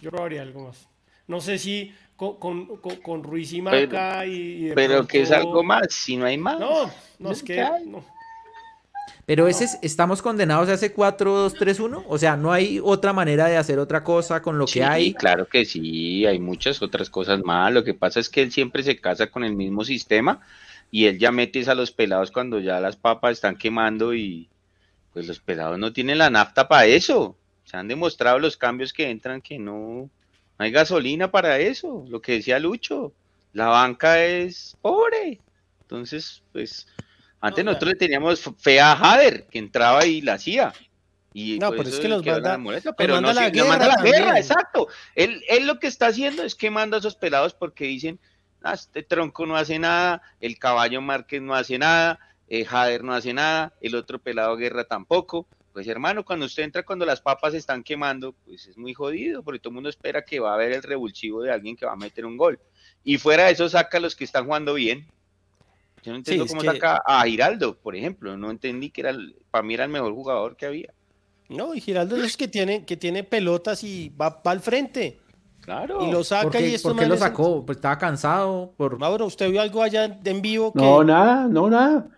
[0.00, 0.88] Yo probaría algo más.
[1.28, 6.16] No sé si con, con, Ruiz y Maca y, Pero que es algo más, si
[6.16, 6.60] no hay más.
[6.60, 7.66] No, no es que...
[9.24, 13.78] Pero ese estamos condenados a ese 4-2-3-1, o sea, no hay otra manera de hacer
[13.78, 15.14] otra cosa con lo que hay.
[15.14, 17.72] Claro que sí, hay muchas otras cosas más.
[17.72, 20.40] Lo que pasa es que él siempre se casa con el mismo sistema
[20.90, 24.48] y él ya mete a los pelados cuando ya las papas están quemando y
[25.12, 27.36] pues los pelados no tienen la nafta para eso.
[27.64, 30.10] Se han demostrado los cambios que entran que no,
[30.62, 33.12] hay gasolina para eso, lo que decía Lucho,
[33.52, 35.40] la banca es pobre.
[35.82, 36.86] Entonces, pues,
[37.40, 40.72] antes nosotros le teníamos fe a Hader, que entraba y la hacía.
[41.34, 42.58] Y no, pero es que los manda,
[42.96, 44.88] pero no, la guerra, manda la guerra, exacto.
[45.14, 48.18] Él, él lo que está haciendo es que manda a esos pelados porque dicen,
[48.62, 53.14] ah, este tronco no hace nada, el caballo Márquez no hace nada, eh, Jader no
[53.14, 55.46] hace nada, el otro pelado Guerra tampoco.
[55.72, 59.58] Pues hermano, cuando usted entra cuando las papas están quemando, pues es muy jodido, porque
[59.58, 61.96] todo el mundo espera que va a haber el revulsivo de alguien que va a
[61.96, 62.60] meter un gol.
[63.04, 65.06] Y fuera de eso saca a los que están jugando bien.
[66.02, 68.36] Yo no entiendo cómo saca a Giraldo, por ejemplo.
[68.36, 69.16] No entendí que era
[69.50, 70.92] para mí era el mejor jugador que había.
[71.48, 75.20] No, y Giraldo es que tiene, que tiene pelotas y va, al frente.
[75.60, 76.06] Claro.
[76.06, 77.64] Y lo saca y esto ¿Por qué lo sacó?
[77.64, 78.72] Pues estaba cansado.
[78.76, 78.98] Por...
[78.98, 80.72] Mauro, ¿usted vio algo allá en vivo?
[80.74, 82.08] No, nada, no, nada.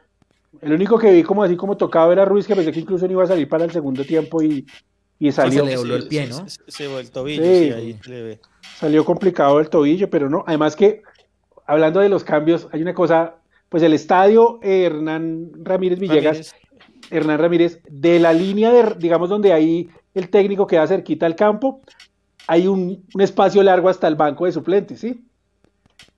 [0.61, 3.13] El único que vi como así como tocaba era Ruiz, que pensé que incluso no
[3.13, 4.67] iba a salir para el segundo tiempo y,
[5.19, 5.67] y salió.
[5.67, 6.45] Se le el pie, ¿no?
[6.67, 8.41] Se, el tobillo, sí, ahí le ve.
[8.77, 10.45] Salió complicado el tobillo, pero no.
[10.47, 11.03] Además que,
[11.67, 13.37] hablando de los cambios, hay una cosa,
[13.69, 16.55] pues el estadio Hernán Ramírez Villegas,
[17.11, 21.37] Hernán Ramírez, de la línea de, digamos, donde hay el técnico que da cerquita al
[21.37, 21.81] campo,
[22.47, 25.25] hay un, un espacio largo hasta el banco de suplentes, ¿sí?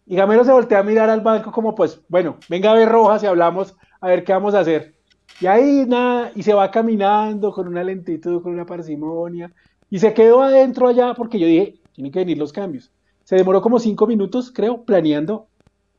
[0.09, 3.23] Y Gamero se voltea a mirar al banco como pues, bueno, venga a ver Rojas
[3.25, 3.75] y hablamos
[4.07, 4.95] a ver qué vamos a hacer.
[5.41, 9.53] Y ahí nada, y se va caminando con una lentitud, con una parsimonia,
[9.91, 12.91] y se quedó adentro allá porque yo dije, tienen que venir los cambios.
[13.25, 15.49] Se demoró como cinco minutos, creo, planeando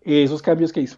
[0.02, 0.98] esos cambios que hizo.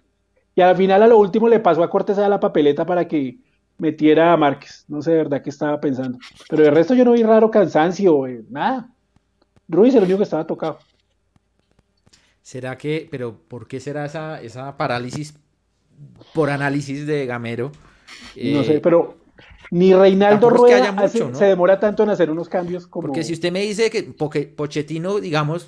[0.55, 3.39] Y al final, a lo último, le pasó a Cortés a la papeleta para que
[3.77, 4.85] metiera a Márquez.
[4.87, 6.19] No sé de verdad qué estaba pensando.
[6.47, 8.89] Pero el resto yo no vi raro cansancio, eh, nada.
[9.67, 10.79] Ruiz el único que estaba tocado.
[12.41, 15.39] ¿Será que, pero por qué será esa, esa parálisis
[16.33, 17.71] por análisis de Gamero.
[18.35, 19.19] no sé, eh, pero
[19.71, 23.07] ni Reinaldo Rueda se demora tanto en hacer unos cambios como...
[23.07, 25.67] Porque si usted me dice que Pochettino, digamos,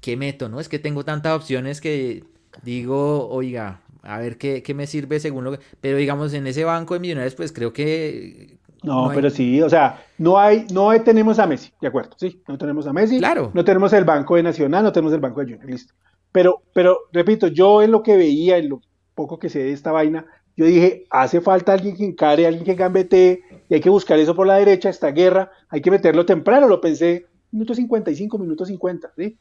[0.00, 0.60] ¿qué meto, no?
[0.60, 2.24] Es que tengo tantas opciones que
[2.62, 5.58] digo, oiga, a ver qué, me sirve según lo que...
[5.80, 8.58] Pero digamos, en ese banco de millonarios, pues creo que...
[8.82, 12.56] No, pero sí, o sea, no hay, no tenemos a Messi, de acuerdo, sí, no
[12.56, 13.50] tenemos a Messi, claro.
[13.52, 15.92] no tenemos el banco de Nacional, no tenemos el banco de Junior, listo.
[16.30, 18.80] Pero, pero, repito, yo en lo que veía, en lo
[19.16, 22.74] poco que sé de esta vaina, yo dije, hace falta alguien que encare, alguien que
[22.74, 26.68] gambete, y hay que buscar eso por la derecha, esta guerra, hay que meterlo temprano,
[26.68, 29.36] lo pensé, minuto 55, minuto 50, ¿sí?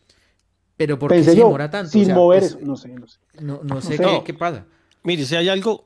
[0.76, 1.92] Pero ¿por qué se demora tanto?
[1.92, 3.20] Sin mover eso, no sé, no sé.
[3.40, 4.66] No, sé, Qué, qué, pasa.
[5.04, 5.86] Mire, si hay algo,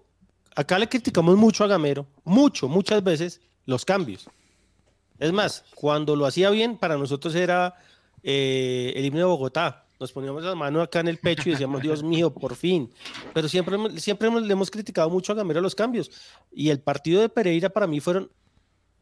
[0.55, 4.29] acá le criticamos mucho a Gamero, mucho, muchas veces, los cambios.
[5.19, 7.75] Es más, cuando lo hacía bien, para nosotros era
[8.23, 9.85] eh, el himno de Bogotá.
[9.99, 12.89] Nos poníamos las manos acá en el pecho y decíamos, Dios mío, por fin.
[13.33, 16.09] Pero siempre, siempre le hemos criticado mucho a Gamero los cambios.
[16.51, 18.31] Y el partido de Pereira para mí fueron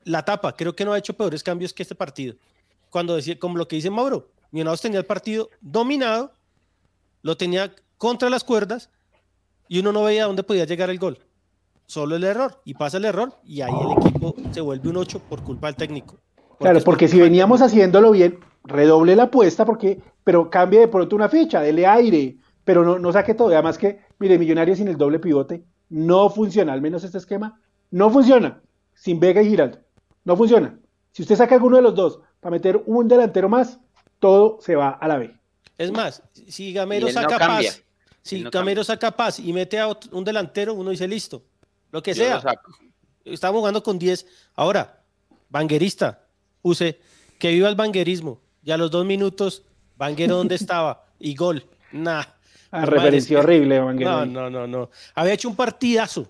[0.03, 0.55] la tapa.
[0.55, 2.35] Creo que no ha hecho peores cambios que este partido.
[2.89, 6.33] Cuando decía, como lo que dice Mauro, Millonarios tenía el partido dominado,
[7.21, 8.89] lo tenía contra las cuerdas
[9.67, 11.19] y uno no veía dónde podía llegar el gol.
[11.85, 12.59] Solo el error.
[12.65, 15.75] Y pasa el error y ahí el equipo se vuelve un 8 por culpa del
[15.75, 16.17] técnico.
[16.59, 21.29] claro, porque si veníamos haciéndolo bien, redoble la apuesta, porque, pero cambie de pronto una
[21.29, 23.49] ficha, dele aire, pero no, no saque todo.
[23.49, 27.59] Además que, mire, Millonarios sin el doble pivote no funciona, al menos este esquema
[27.91, 28.61] no funciona
[28.93, 29.79] sin Vega y Giraldo.
[30.25, 30.77] No funciona.
[31.11, 33.79] Si usted saca alguno de los dos para meter un delantero más,
[34.19, 35.33] todo se va a la B.
[35.77, 37.83] Es más, si Gamero saca paz,
[38.21, 41.43] si Gamero saca paz y mete a un delantero, uno dice listo,
[41.91, 42.41] lo que sea.
[43.23, 44.25] Estamos jugando con 10.
[44.55, 45.03] Ahora,
[45.49, 46.27] banguerista,
[46.61, 46.99] use
[47.39, 48.41] que viva el banguerismo.
[48.67, 49.63] Ya a los dos minutos,
[49.95, 51.65] Banguero dónde estaba y gol.
[51.93, 52.25] Nah.
[52.69, 54.25] Ah, referencia horrible, Banguero.
[54.25, 54.89] No, no, no, no.
[55.15, 56.27] Había hecho un partidazo.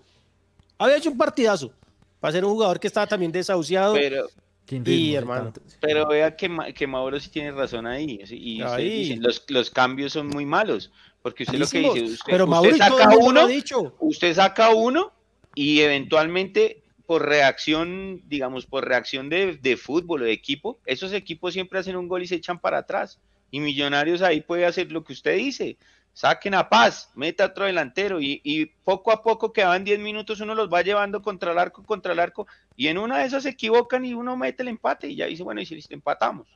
[0.78, 1.72] Había hecho un partidazo.
[2.20, 3.96] Para ser un jugador que estaba también desahuciado.
[3.96, 4.28] Pero,
[4.70, 5.52] y hermano.
[5.80, 8.20] Pero vea que, que Mauro sí tiene razón ahí.
[8.30, 10.92] Y los, los, cambios son muy malos.
[11.24, 13.96] Porque usted lo que dice, usted, pero Mauro saca uno, dicho.
[14.00, 15.12] usted saca uno
[15.56, 21.54] y eventualmente por reacción, digamos, por reacción de, de, fútbol o de equipo, esos equipos
[21.54, 23.18] siempre hacen un gol y se echan para atrás.
[23.50, 25.78] Y Millonarios ahí puede hacer lo que usted dice.
[26.12, 30.42] Saquen a Paz, meta otro delantero y, y poco a poco que van 10 minutos
[30.42, 33.44] uno los va llevando contra el arco, contra el arco y en una de esas
[33.44, 36.48] se equivocan y uno mete el empate y ya dice, bueno, y si empatamos,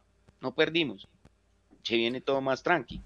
[0.42, 1.08] no perdimos.
[1.84, 3.02] Se viene todo más tranqui.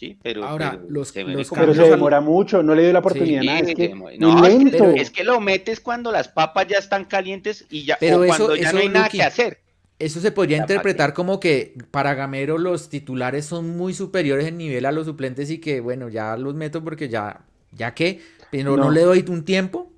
[0.00, 3.58] Sí, pero, Ahora, los, se demora mucho, no le dio la oportunidad nada.
[3.58, 4.46] Es que, no,
[4.96, 8.72] es, que, lo metes cuando las papas ya están calientes y ya o cuando ya
[8.72, 9.58] no hay nada que hacer.
[9.98, 14.86] Eso se podría interpretar como que para Gamero los titulares son muy superiores en nivel
[14.86, 17.42] a los suplentes y que bueno, ya los meto porque ya,
[17.72, 19.92] ya que, pero no, le doy un tiempo.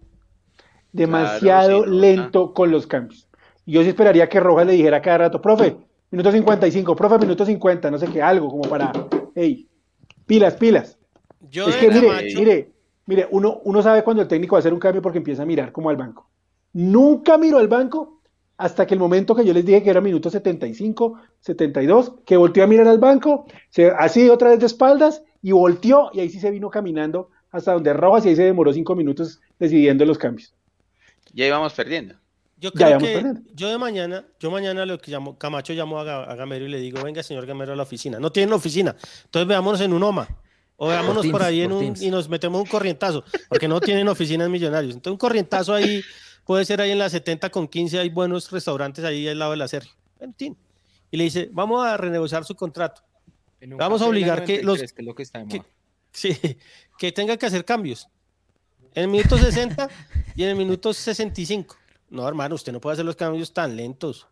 [0.91, 3.29] Demasiado lento con los cambios.
[3.67, 5.77] Yo sí esperaría que Rojas le dijera cada rato, profe,
[6.11, 8.93] minuto 55, profe, minuto 50, no sé qué, algo como para,
[9.37, 9.69] hey,
[10.27, 10.99] Pilas, pilas.
[11.51, 12.73] es que mire, mire,
[13.07, 15.47] mire, uno, uno sabe cuando el técnico va a hacer un cambio porque empieza a
[15.47, 16.29] mirar como al banco.
[16.73, 18.23] Nunca miro al banco
[18.57, 22.65] hasta que el momento que yo les dije que era minuto 75, 72, que volteó
[22.65, 26.39] a mirar al banco, se, así otra vez de espaldas y volteó y ahí sí
[26.39, 30.55] se vino caminando hasta donde Rojas y ahí se demoró cinco minutos decidiendo los cambios.
[31.35, 32.15] Ya íbamos perdiendo.
[32.63, 36.65] Yo creo que yo de mañana, yo mañana lo que llamo, Camacho llamo a, Gamero
[36.65, 38.21] y le digo, venga señor Gamero a la oficina.
[38.21, 38.95] No tienen oficina,
[39.25, 40.29] entonces veámonos en un OMA.
[40.77, 44.49] O veámonos por, ahí en un, y nos metemos un corrientazo, porque no tienen oficinas
[44.49, 44.95] millonarios.
[44.95, 46.03] Entonces un corrientazo ahí
[46.45, 49.57] puede ser ahí en la 70 con 15, hay buenos restaurantes ahí al lado de
[49.57, 49.91] la serie.
[51.11, 53.03] Y le dice, vamos a renegociar su contrato.
[53.61, 54.81] Vamos a obligar que los...
[54.81, 55.63] Que,
[56.13, 56.37] sí,
[56.97, 58.07] que tenga que hacer cambios.
[58.95, 59.89] En el minuto 60
[60.37, 61.82] y en el minuto 65
[62.13, 64.27] no, hermano, usted no puede hacer los cambios tan lentos,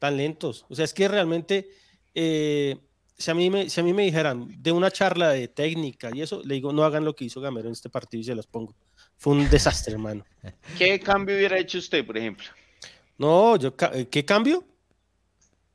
[0.00, 0.66] tan lentos.
[0.68, 1.70] O sea, es que realmente,
[2.12, 2.76] eh,
[3.16, 6.22] si, a mí me, si a mí me dijeran de una charla de técnica y
[6.22, 8.48] eso, le digo, no hagan lo que hizo Gamero en este partido y se los
[8.48, 8.74] pongo.
[9.16, 10.24] Fue un desastre, hermano.
[10.78, 12.46] ¿Qué cambio hubiera hecho usted, por ejemplo?
[13.16, 14.64] No, yo, eh, ¿qué cambio?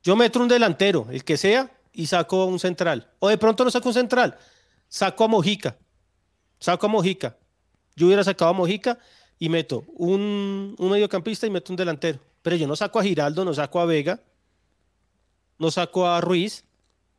[0.02, 3.10] Yo meto un delantero, el que sea, y saco un central.
[3.18, 4.36] O de pronto no saco un central,
[4.88, 5.76] saco a Mojica.
[6.58, 7.38] Saco a Mojica.
[7.96, 8.98] Yo hubiera sacado a Mojica
[9.40, 12.20] y meto un, mediocampista y meto un delantero.
[12.42, 14.20] Pero yo no saco a Giraldo, no saco a Vega,
[15.58, 16.64] no saco a Ruiz.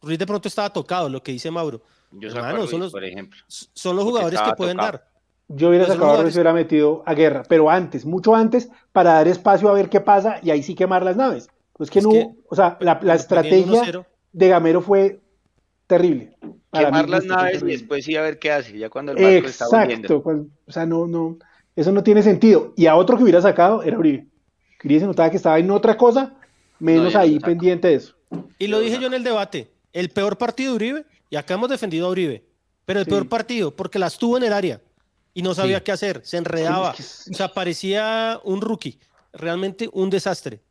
[0.01, 1.81] Ruiz de pronto estaba tocado, lo que dice Mauro.
[2.11, 3.39] Yo saco son los, por ejemplo.
[3.47, 5.07] Son los jugadores que pueden dar.
[5.47, 9.13] Yo hubiera sacado a Ruiz y hubiera metido a Guerra, pero antes, mucho antes, para
[9.13, 11.49] dar espacio a ver qué pasa y ahí sí quemar las naves.
[11.73, 12.11] Pues que no,
[12.47, 15.19] o sea, la, estrategia de Gamero fue
[15.87, 16.37] terrible.
[16.71, 19.65] Quemar las naves y después sí a ver qué hace, ya cuando el barco está
[19.65, 21.37] Exacto, o sea, no, no,
[21.75, 22.73] eso no tiene sentido.
[22.75, 24.27] Y a otro que hubiera sacado era Uribe.
[24.83, 26.35] Uribe se notaba que estaba en otra cosa,
[26.79, 28.15] menos ahí pendiente de eso.
[28.57, 29.71] Y lo dije yo en el debate.
[29.93, 32.45] El peor partido de Uribe, y acá hemos defendido a Uribe,
[32.85, 34.81] pero el peor partido, porque las tuvo en el área
[35.33, 38.99] y no sabía qué hacer, se enredaba, o sea, parecía un rookie,
[39.33, 40.61] realmente un desastre.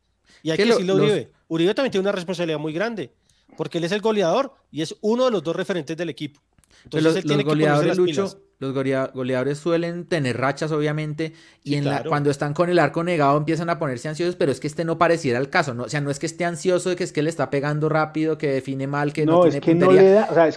[0.43, 1.31] Y hay que decirlo Uribe.
[1.47, 3.13] Uribe también tiene una responsabilidad muy grande,
[3.57, 6.41] porque él es el goleador y es uno de los dos referentes del equipo.
[6.83, 12.29] Entonces, los, tiene goleadores, Lucho, los goleadores suelen tener rachas, obviamente, y en la, cuando
[12.29, 15.39] están con el arco negado empiezan a ponerse ansiosos, pero es que este no pareciera
[15.39, 15.83] el caso, ¿no?
[15.83, 18.37] O sea, no es que esté ansioso de que es que le está pegando rápido,
[18.37, 20.47] que define mal, que no, tiene es que No le da, o sea,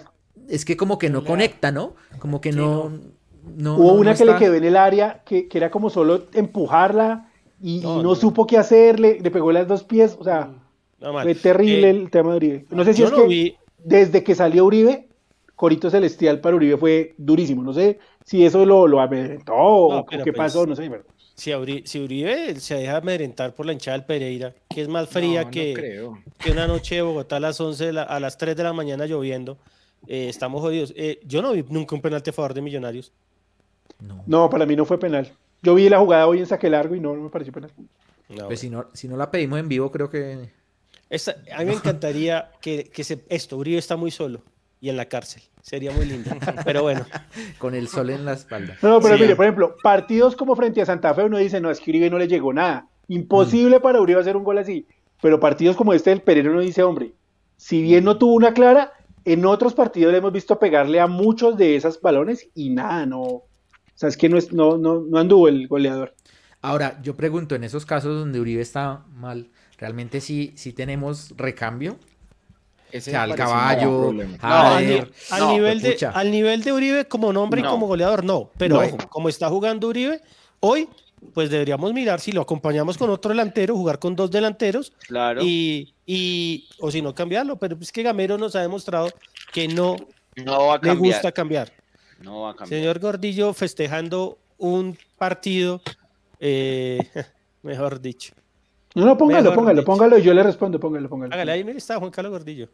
[0.49, 0.65] es...
[0.65, 1.95] que como que no, conecta, ¿no?
[2.19, 2.93] Como que no,
[3.57, 3.77] no.
[3.77, 7.31] Hubo una que le quedó en el área que, que era como solo empujarla
[7.63, 10.51] y no, supo qué hacer, le, pegó las dos pies, o sea,
[11.01, 12.67] fue terrible eh, el tema de Uribe.
[12.69, 15.09] No sé si es que desde que salió Uribe
[15.65, 17.63] Corito Celestial para Uribe fue durísimo.
[17.63, 20.91] No sé si eso lo, lo amedrentó o qué pues, pasó, no sé.
[21.37, 26.07] Si, Uribe, se deja amedrentar por la hinchada del Pereira, que es más fría que,
[26.39, 29.57] que, una noche de Bogotá a las 11, a las 3 de la mañana lloviendo,
[30.07, 30.93] eh, estamos jodidos.
[30.99, 33.11] Eh, yo no vi nunca un penalti a favor de Millonarios.
[34.27, 34.51] No.
[34.51, 35.33] para mí no fue penal.
[35.63, 37.71] Yo vi la jugada hoy en saque largo y no, me pareció penal.
[38.49, 40.51] pues si no, si no la pedimos en vivo, creo que.
[41.53, 44.43] a mí me encantaría que, que se, esto, Uribe está muy solo
[44.85, 45.43] y en la cárcel.
[45.63, 46.31] Sería muy lindo.
[46.63, 47.07] Pero bueno.
[47.59, 48.77] Con el sol en la espalda.
[48.83, 51.81] No, pero mire, por ejemplo, partidos como frente a Santa Fe, uno dice, no, es
[51.81, 52.87] que Uribe no le llegó nada.
[53.09, 54.87] Imposible para Uribe hacer un gol así.
[55.23, 57.15] Pero partidos como este del Pereira uno dice, hombre,
[57.57, 58.93] si bien no tuvo una clara,
[59.25, 63.23] en otros partidos le hemos visto pegarle a muchos de esos balones y nada, no.
[63.23, 63.49] O
[63.95, 66.15] sea, es que no, es, no, no, no anduvo el goleador.
[66.61, 71.97] Ahora, yo pregunto, en esos casos donde Uribe está mal, ¿realmente sí, sí tenemos recambio?
[73.15, 78.51] Al caballo, al, nivel de, al nivel de Uribe como nombre y como goleador, no.
[78.57, 80.21] Pero como está jugando Uribe,
[80.61, 80.89] hoy,
[81.33, 84.93] pues deberíamos mirar si lo acompañamos con otro delantero, jugar con dos delanteros.
[85.09, 85.43] Claro.
[85.43, 87.57] Y, y o si no, cambiarlo.
[87.57, 89.09] Pero es que Gamero nos ha demostrado
[89.53, 89.97] que no,
[90.37, 91.73] no le gusta cambiar.
[92.21, 92.81] No va a cambiar.
[92.81, 95.83] Señor Gordillo festejando un partido,
[96.39, 96.99] eh,
[97.63, 98.35] mejor dicho.
[98.95, 101.35] No, no, póngalo, póngalo, póngalo, y yo le respondo, póngalo, póngalo.
[101.35, 102.69] Hágale, ahí mire, está Juan Carlos Gordillo.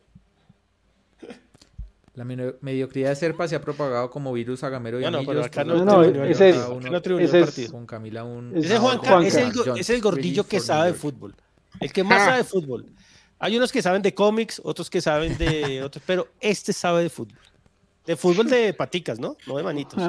[2.15, 5.43] La mediocridad de Serpa se ha propagado como virus a Gamero y no, no, pero
[5.43, 6.57] acá no, no, ese es,
[7.19, 10.89] ese es, con Camila un, ese Juan, Juan es, el, es el gordillo que sabe
[10.89, 11.35] de fútbol.
[11.79, 12.87] El que más sabe de fútbol.
[13.39, 17.09] Hay unos que saben de cómics, otros que saben de otros, pero este sabe de
[17.09, 17.39] fútbol.
[18.05, 19.37] De fútbol de paticas, ¿no?
[19.47, 20.03] No de manitos.
[20.03, 20.09] Ah.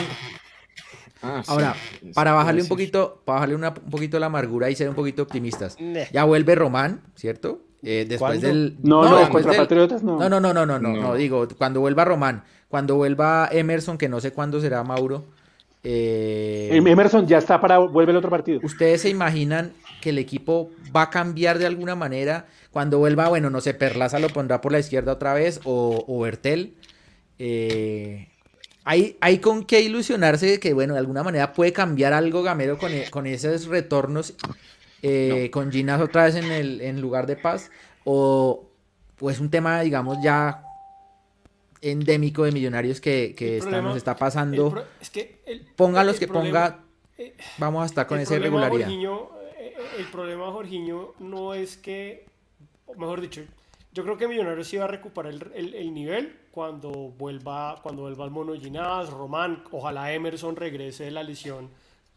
[1.23, 1.75] Ah, Ahora,
[2.13, 5.77] para bajarle un poquito, para bajarle un poquito la amargura y ser un poquito optimistas.
[6.11, 7.61] Ya vuelve Román, ¿cierto?
[7.83, 8.77] Eh, después del.
[8.83, 9.57] No, no, después del...
[9.57, 10.17] Patriotas no.
[10.19, 14.09] No, no, no, no, no, no, no, digo, cuando vuelva Román, cuando vuelva Emerson, que
[14.09, 15.25] no sé cuándo será Mauro.
[15.83, 16.69] Eh...
[16.71, 18.59] Em, Emerson ya está para vuelve el otro partido.
[18.63, 22.45] ¿Ustedes se imaginan que el equipo va a cambiar de alguna manera?
[22.71, 26.19] Cuando vuelva, bueno, no sé, Perlaza lo pondrá por la izquierda otra vez o, o
[26.19, 26.75] Bertel.
[27.39, 28.27] Eh,
[28.83, 32.77] hay, hay con qué ilusionarse de que, bueno, de alguna manera puede cambiar algo Gamero
[32.77, 34.33] con, e, con esos retornos,
[35.01, 37.69] eh, con Ginas otra vez en el en lugar de Paz,
[38.03, 38.67] o
[39.17, 40.63] pues un tema, digamos, ya
[41.81, 44.83] endémico de millonarios que, que nos está pasando.
[44.99, 45.41] es que
[45.75, 46.83] ponga los que ponga,
[47.17, 48.89] eh, vamos a estar con esa irregularidad.
[48.89, 52.25] Eh, el problema, Jorginho, no es que,
[52.97, 53.43] mejor dicho,
[53.93, 58.31] yo creo que Millonarios va a recuperar el, el, nivel cuando vuelva, cuando vuelva el
[58.31, 61.69] Mono Ginás, Román, ojalá Emerson regrese de la lesión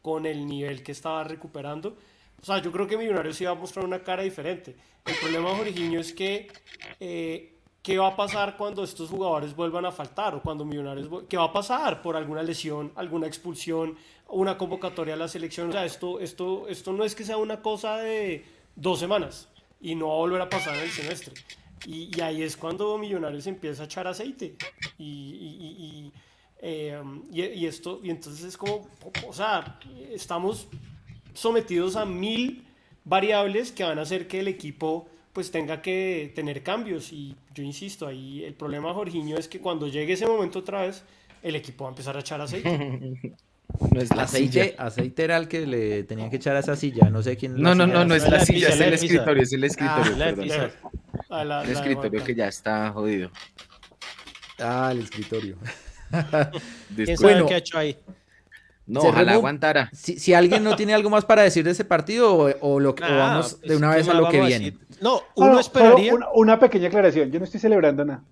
[0.03, 1.97] con el nivel que estaba recuperando.
[2.43, 4.77] O sea, yo creo que Millonarios va a mostrar una cara diferente.
[5.07, 6.51] El problema, Jorginho, es que
[7.01, 10.35] eh, ¿qué va a pasar cuando estos jugadores vuelvan a faltar?
[10.35, 11.09] O cuando Millonarios...
[11.29, 13.97] ¿Qué va a pasar por alguna lesión, alguna expulsión,
[14.29, 15.71] una convocatoria a la selección?
[15.71, 19.49] O sea, esto, esto, esto no es que sea una cosa de dos semanas
[19.81, 21.35] y no va a volver a pasar en el semestre.
[21.87, 24.57] Y, ahí es cuando Millonarios empieza a echar aceite.
[24.99, 26.13] Y,
[26.61, 26.99] eh,
[27.31, 28.89] y, esto, y entonces es como,
[29.27, 29.79] o sea,
[30.11, 30.69] estamos
[31.35, 32.65] sometidos a mil
[33.05, 37.13] variables que van a hacer que el equipo pues tenga que tener cambios.
[37.13, 41.03] Y yo insisto, ahí el problema, Jorginho, es que cuando llegue ese momento otra vez,
[41.43, 43.35] el equipo va a empezar a echar aceite.
[43.91, 47.11] No es la aceite, aceite era el que le tenían que echar a esa silla,
[47.11, 47.61] no sé quién.
[47.61, 50.15] No, no, no, no es la silla, es el escritorio, es el escritorio.
[50.21, 50.91] Ah,
[51.43, 53.31] el escritorio que ya está jodido.
[54.59, 55.57] Ah, el escritorio.
[57.21, 57.97] bueno, qué ha hecho ahí?
[58.87, 59.91] No, ojalá aguantara.
[59.95, 63.61] Si, si, alguien no tiene algo más para decir de ese partido o, lo, vamos
[63.63, 64.77] de una vez a lo que viene.
[65.01, 66.13] No, uno esperaría.
[66.35, 67.31] una, pequeña aclaración.
[67.31, 68.23] Yo no estoy celebrando nada.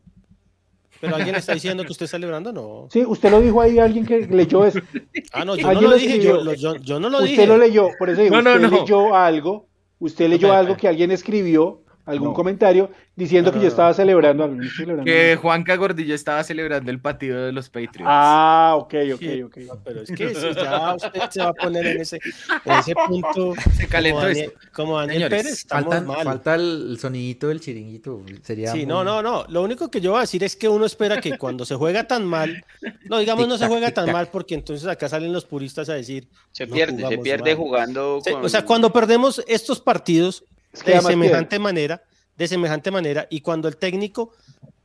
[1.01, 2.87] Pero alguien está diciendo que usted está celebrando, no.
[2.91, 4.79] Sí, usted lo dijo ahí, alguien que leyó eso.
[5.35, 7.41] Ah, no, yo no lo dije, yo, yo, no lo usted dije.
[7.41, 9.67] Usted lo leyó, por eso digo, usted leyó algo,
[9.99, 14.59] usted leyó algo que alguien escribió algún comentario diciendo que yo estaba celebrando algo.
[15.05, 18.05] Que Juanca Gordillo estaba celebrando el partido de los Patriots.
[18.07, 19.59] Ah, ok, ok, ok.
[19.85, 22.19] pero es que ya usted se va a poner en ese,
[22.65, 23.55] ese punto.
[23.75, 24.27] Se calentó.
[24.73, 28.23] Como Daniel Pérez, falta el sonidito del chiringuito.
[28.43, 29.45] Sería sí, no, no, no.
[29.49, 32.07] Lo único que yo voy a decir es que uno espera que cuando se juega
[32.07, 32.65] tan mal,
[33.09, 36.29] No, digamos, no se juega tan mal porque entonces acá salen los puristas a decir.
[36.51, 38.21] Se pierde, se pierde jugando.
[38.41, 42.03] O sea, cuando perdemos estos partidos de semejante manera,
[42.37, 44.33] de semejante manera, y cuando el técnico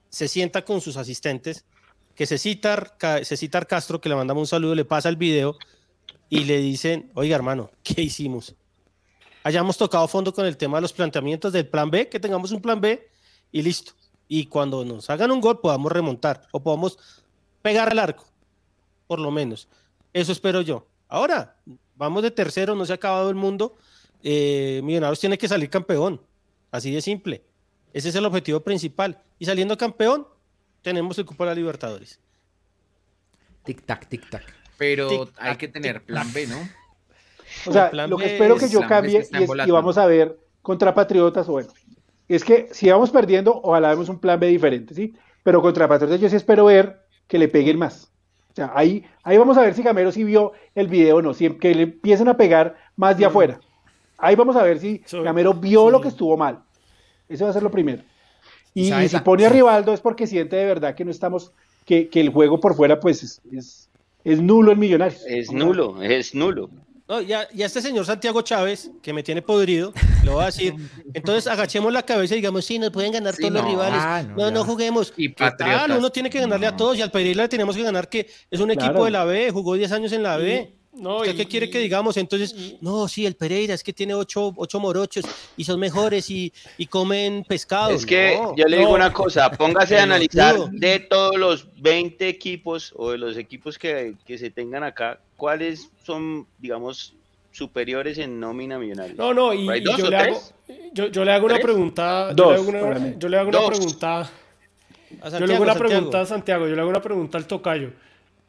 [0.10, 1.66] se sienta con sus asistentes,
[2.16, 5.58] que se cita, se cita Castro, que le mandamos un saludo, le pasa el video
[6.30, 8.56] y le dicen, oiga hermano, ¿qué hicimos?
[9.44, 12.62] Hayamos tocado fondo con el tema de los planteamientos del plan B, que tengamos un
[12.62, 13.08] plan B
[13.52, 13.94] y listo.
[14.28, 16.98] Y cuando nos hagan un gol podamos remontar o podamos
[17.62, 18.26] pegar el arco,
[19.06, 19.70] por lo menos.
[20.12, 20.88] Eso espero yo.
[21.08, 21.56] Ahora,
[21.96, 23.78] vamos de tercero, no se ha acabado el mundo.
[24.24, 26.22] Eh, Millonarios tiene que salir campeón,
[26.72, 27.44] así de simple.
[27.94, 29.22] Ese es el objetivo principal.
[29.40, 30.28] Y saliendo campeón,
[30.82, 32.20] tenemos el cupo de la Libertadores.
[33.66, 34.44] Tic-tac, tic-tac.
[34.78, 36.58] Pero hay que tener plan B, ¿no?
[37.66, 41.70] O sea, lo que espero que yo cambie y, vamos a ver contra Patriotas, bueno,
[42.28, 45.16] es que si vamos perdiendo, ojalá vemos un plan B diferente, ¿sí?
[45.44, 48.12] Pero contra Patriotas yo sí espero ver que le peguen más.
[48.52, 51.34] O sea, ahí, ahí vamos a ver si Camero sí vio el video o no,
[51.34, 53.60] si, que le empiecen a pegar más de afuera.
[54.18, 56.64] Ahí vamos a ver si Camero vio lo que estuvo mal.
[57.30, 58.04] Eso va a ser lo primero.
[58.74, 61.52] Y, si pone a Rivaldo es porque siente de verdad que no estamos,
[61.86, 63.90] que, el juego por fuera pues es,
[64.24, 65.24] es, nulo en Millonarios.
[65.28, 66.70] Es nulo, es nulo.
[67.08, 69.94] No, ya, ya este señor Santiago Chávez, que me tiene podrido,
[70.26, 70.76] lo va a decir.
[71.14, 74.00] Entonces agachemos la cabeza y digamos, sí, nos pueden ganar todos los rivales.
[74.00, 75.14] Ah, no, no, juguemos.
[75.16, 75.92] Y tal?
[75.98, 78.60] Uno tiene que ganarle a todos y al Pereira le tenemos que ganar que es
[78.60, 80.77] un equipo de la B, jugó 10 años en la B.
[80.98, 82.18] No, ¿Qué quiere que digamos?
[82.18, 85.26] Entonces, no, sí, el Pereira es que tiene ocho, ocho morochos
[85.56, 87.92] y son mejores y, y comen pescado.
[87.92, 92.94] Es que yo le digo una cosa, póngase a analizar de todos los 20 equipos
[92.96, 97.14] o de los equipos que, que se tengan acá, cuáles son, digamos,
[97.52, 99.16] superiores en nómina millonaria.
[99.18, 100.42] No, no, y, yo, le hago,
[100.94, 102.32] yo, yo, le hago, una pregunta.
[102.36, 104.32] yo le hago una, yo le hago una pregunta.
[105.40, 107.92] yo le hago una pregunta a Santiago, yo le hago una pregunta al Tocayo.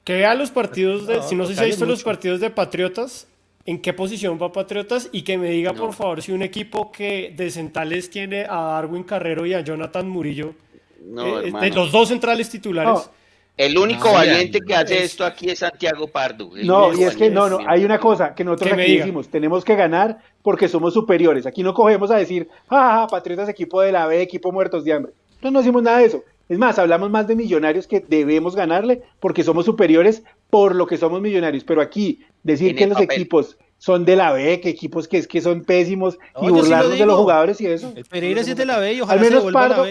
[0.09, 1.23] Que vea los partidos de.
[1.23, 3.27] si no sé si ha visto los partidos de Patriotas,
[3.67, 7.35] en qué posición va Patriotas y que me diga, por favor, si un equipo que
[7.37, 10.55] de centrales tiene a Darwin Carrero y a Jonathan Murillo,
[10.99, 13.11] eh, de los dos centrales titulares.
[13.55, 16.53] El único valiente que hace esto aquí es Santiago Pardo.
[16.65, 19.77] No, y es que no, no, hay una cosa que nosotros aquí decimos, tenemos que
[19.77, 21.45] ganar porque somos superiores.
[21.45, 25.13] Aquí no cogemos a decir, jaja, Patriotas equipo de la B, equipo muertos de hambre.
[25.33, 26.25] Nosotros no decimos nada de eso.
[26.49, 30.97] Es más, hablamos más de millonarios que debemos ganarle porque somos superiores por lo que
[30.97, 31.65] somos millonarios.
[31.65, 35.41] Pero aquí, decir que los equipos son de la B, que equipos que, es que
[35.41, 37.93] son pésimos y burlarnos de los jugadores y eso.
[37.95, 39.87] El Pereira es de la B y ojalá al menos Pardo,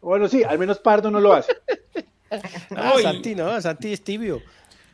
[0.00, 1.52] Bueno, sí, al menos Pardo no lo hace.
[2.70, 4.42] No, Santi no, Santi es tibio.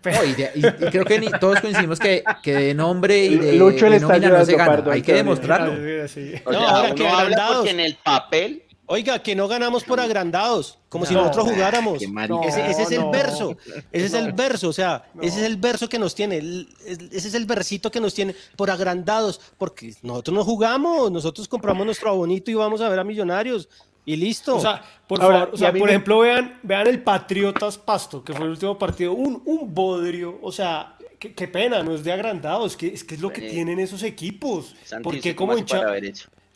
[0.04, 4.44] y, creo que todos coincidimos que, que, de nombre y de, Lucho le está no
[4.44, 4.84] se gana.
[4.92, 5.74] Hay que demostrarlo.
[5.74, 8.62] no, ahora que en el papel.
[8.86, 12.02] Oiga, que no ganamos por agrandados, como si nosotros jugáramos.
[12.02, 13.56] ese, ese, es el verso,
[13.90, 17.34] ese es el verso, o sea, ese es el verso que nos tiene, ese es
[17.34, 22.50] el versito que nos tiene por agrandados, porque nosotros no jugamos, nosotros compramos nuestro abonito
[22.50, 23.68] y vamos a ver a Millonarios.
[24.06, 24.56] Y listo.
[24.56, 28.44] O sea, por favor, o sea, por ejemplo, vean, vean el Patriotas Pasto, que fue
[28.44, 32.76] el último partido, un, un bodrio, o sea, qué, pena, no es de agrandado, es
[32.76, 34.74] que es, que es lo que tienen esos equipos.
[35.02, 35.82] porque como hincha...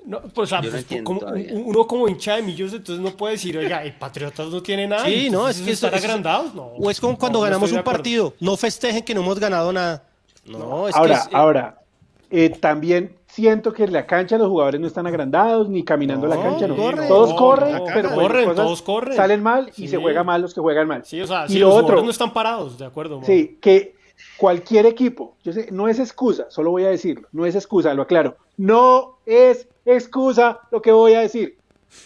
[0.04, 3.94] No, pues, pues como, uno como hincha de millos, entonces no puede decir, oiga, el
[3.94, 5.04] Patriotas no tiene nada.
[5.04, 6.54] Sí, no, es que están agrandados.
[6.54, 10.04] No, o es como cuando ganamos un partido, no festejen que no hemos ganado nada.
[10.46, 11.82] No, es ahora, que ahora,
[12.30, 16.40] eh, también siento que en la cancha los jugadores no están agrandados ni caminando la
[16.40, 16.74] cancha, no.
[16.74, 19.16] todos corren, pero corren, todos corren.
[19.16, 21.04] Salen mal y se juega mal los que juegan mal.
[21.04, 23.20] Sí, o sea, y los otro, no están parados, de acuerdo.
[23.24, 23.97] Sí, que
[24.36, 28.02] cualquier equipo, yo sé, no es excusa, solo voy a decirlo, no es excusa, lo
[28.02, 28.36] aclaro.
[28.56, 31.58] No es excusa lo que voy a decir.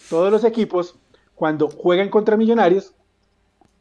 [0.09, 0.95] Todos los equipos,
[1.35, 2.93] cuando juegan contra Millonarios,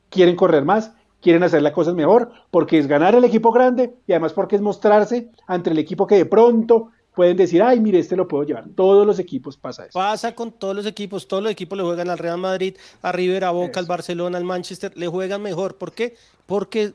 [0.09, 4.12] quieren correr más, quieren hacer las cosas mejor, porque es ganar el equipo grande y
[4.12, 8.16] además porque es mostrarse ante el equipo que de pronto pueden decir, ay, mire, este
[8.16, 8.64] lo puedo llevar.
[8.74, 9.99] Todos los equipos pasa eso.
[9.99, 13.45] Pasa con todos los equipos, todos los equipos le juegan al Real Madrid, a River,
[13.45, 15.76] a Boca, al Barcelona, al Manchester, le juegan mejor.
[15.76, 16.16] ¿Por qué?
[16.47, 16.95] Porque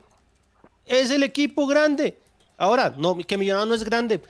[0.88, 2.18] es el equipo grande.
[2.56, 4.20] Ahora, no, que Millonarios no es grande.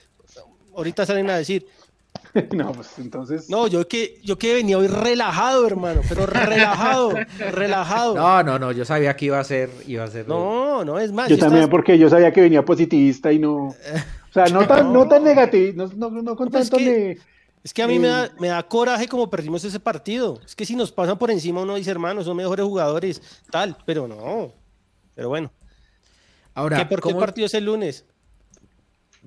[0.74, 1.66] Ahorita salen a decir.
[2.52, 3.48] no, pues entonces.
[3.48, 7.14] No, yo que, yo que venía hoy relajado, hermano, pero relajado,
[7.52, 8.14] relajado.
[8.14, 10.28] No, no, no, yo sabía que iba a ser, iba a ser.
[10.28, 11.28] No, no, es más.
[11.28, 13.68] Yo también, porque yo sabía que venía positivista y no.
[13.68, 16.84] O sea, no tan, no, tan negativo, no, no, con pues tanto
[17.64, 20.40] es que, a mí me, da, me da coraje como perdimos ese partido.
[20.46, 24.06] Es que si nos pasan por encima uno dice, hermano, son mejores jugadores, tal, pero
[24.06, 24.52] no.
[25.14, 25.50] Pero bueno.
[26.58, 28.04] Ahora, ¿Qué, ¿por qué el partido es el lunes?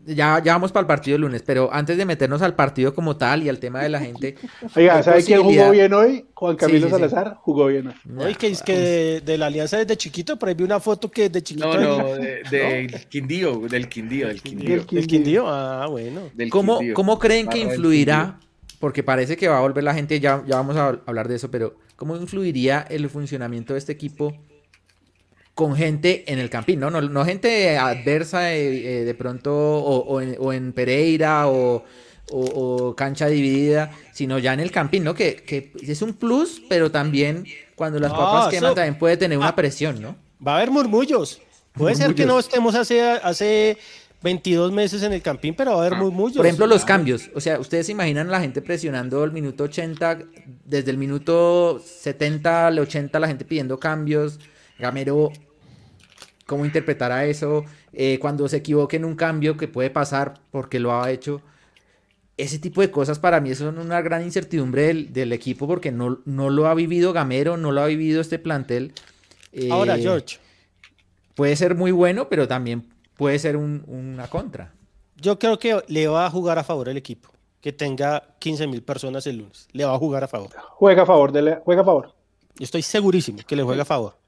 [0.06, 3.18] ya, ya vamos para el partido el lunes, pero antes de meternos al partido como
[3.18, 4.36] tal y al tema de la gente.
[4.76, 6.26] Oiga, ¿sabe quién jugó bien hoy?
[6.34, 7.94] Juan Camilo Salazar jugó bien hoy.
[8.26, 11.30] Oye, que es que de, la alianza desde chiquito, por ahí vi una foto que
[11.30, 11.74] de chiquito.
[11.74, 12.16] No, no,
[12.52, 14.86] del Quindío, del Quindío, del Quindío.
[14.90, 16.22] Del Quindío, ah, bueno.
[16.50, 18.40] ¿Cómo, ¿Cómo creen que influirá?
[18.80, 21.52] Porque parece que va a volver la gente, ya, ya vamos a hablar de eso,
[21.52, 24.36] pero ¿cómo influiría el funcionamiento de este equipo
[25.56, 26.90] con gente en el campín, ¿no?
[26.90, 31.84] No, gente adversa eh, eh, de pronto o, en, Pereira o,
[32.96, 35.14] cancha dividida, sino ya en el campín, ¿no?
[35.14, 37.46] Que, es un plus, pero también
[37.76, 40.16] cuando las papas queman también puede tener una ah, presión, ¿no?
[40.46, 41.42] Va a haber murmullos.
[41.74, 43.78] Puede ser que no estemos hace, hace
[44.24, 46.38] 22 meses en el campín, pero va a haber ah, murmullos.
[46.38, 47.30] Por ejemplo, los cambios.
[47.36, 50.20] O sea, ustedes se imaginan a la gente presionando el minuto 80,
[50.64, 54.40] desde el minuto 70 al 80 la gente pidiendo cambios
[54.82, 55.32] Gamero,
[56.46, 57.64] ¿cómo interpretará eso?
[57.94, 61.42] Eh, cuando se equivoque en un cambio que puede pasar porque lo ha hecho.
[62.38, 66.50] Ese tipo de cosas para mí son una gran incertidumbre del, equipo porque no, no,
[66.50, 68.94] lo ha vivido Gamero, no lo ha vivido este plantel.
[69.70, 70.38] Ahora, eh, George.
[71.36, 74.74] Puede ser muy bueno, pero también puede ser una contra.
[75.18, 77.30] Yo creo que le va a jugar a favor el equipo.
[77.62, 79.68] Que tenga 15 mil personas el lunes.
[79.72, 80.50] Le va a jugar a favor.
[80.72, 81.32] Juega a favor,
[81.64, 82.16] juega a favor.
[82.60, 84.21] Estoy segurísimo que le juega a favor.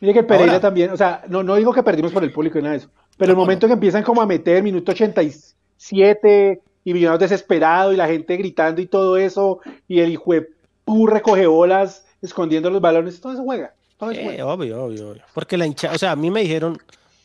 [0.00, 2.62] Mire que Pereira también, o sea, no, no digo que perdimos por el público y
[2.62, 7.20] nada de eso, pero el momento que empiezan como a meter minuto 87 y Millonarios
[7.20, 10.32] desesperado y la gente gritando y todo eso, y el hijo
[11.06, 13.74] recoge bolas escondiendo los balones, todo eso juega.
[13.98, 15.22] Todo eso eh, obvio, obvio, obvio.
[15.34, 16.78] Porque la hinchada, o sea, a mí me dijeron,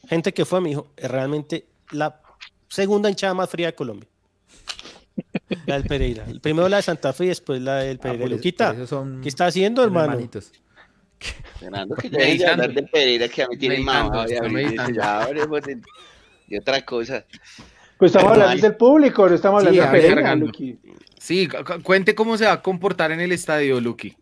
[0.07, 2.19] gente que fue, me dijo, es realmente la
[2.67, 4.09] segunda hinchada más fría de Colombia.
[5.65, 6.25] La del Pereira.
[6.41, 8.27] Primero la de Santa Fe y después la del ah, Pereira.
[8.27, 8.75] Luquita,
[9.21, 10.11] ¿qué está haciendo, hermano?
[10.11, 10.51] Hermanitos.
[11.59, 14.29] Fernando, que ya de hablar de Pereira que a mí tiene más
[16.47, 17.25] y otra cosa.
[17.97, 20.77] Pues estamos hablando del público, no estamos hablando de Pereira, Luqui.
[21.17, 21.47] Sí,
[21.83, 24.15] cuente cómo se va a comportar en el estadio, Luqui.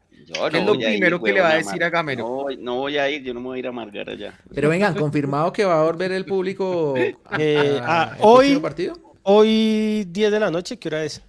[0.52, 2.48] ¿Qué es lo primero que le va a decir a Gamero?
[2.60, 4.34] No, voy a ir, yo no me voy a ir a amargar allá.
[4.54, 7.16] Pero vengan, confirmado que va a volver el público eh,
[7.82, 8.98] ah, hoy, partido.
[9.24, 11.22] Hoy 10 de la noche, ¿qué hora es?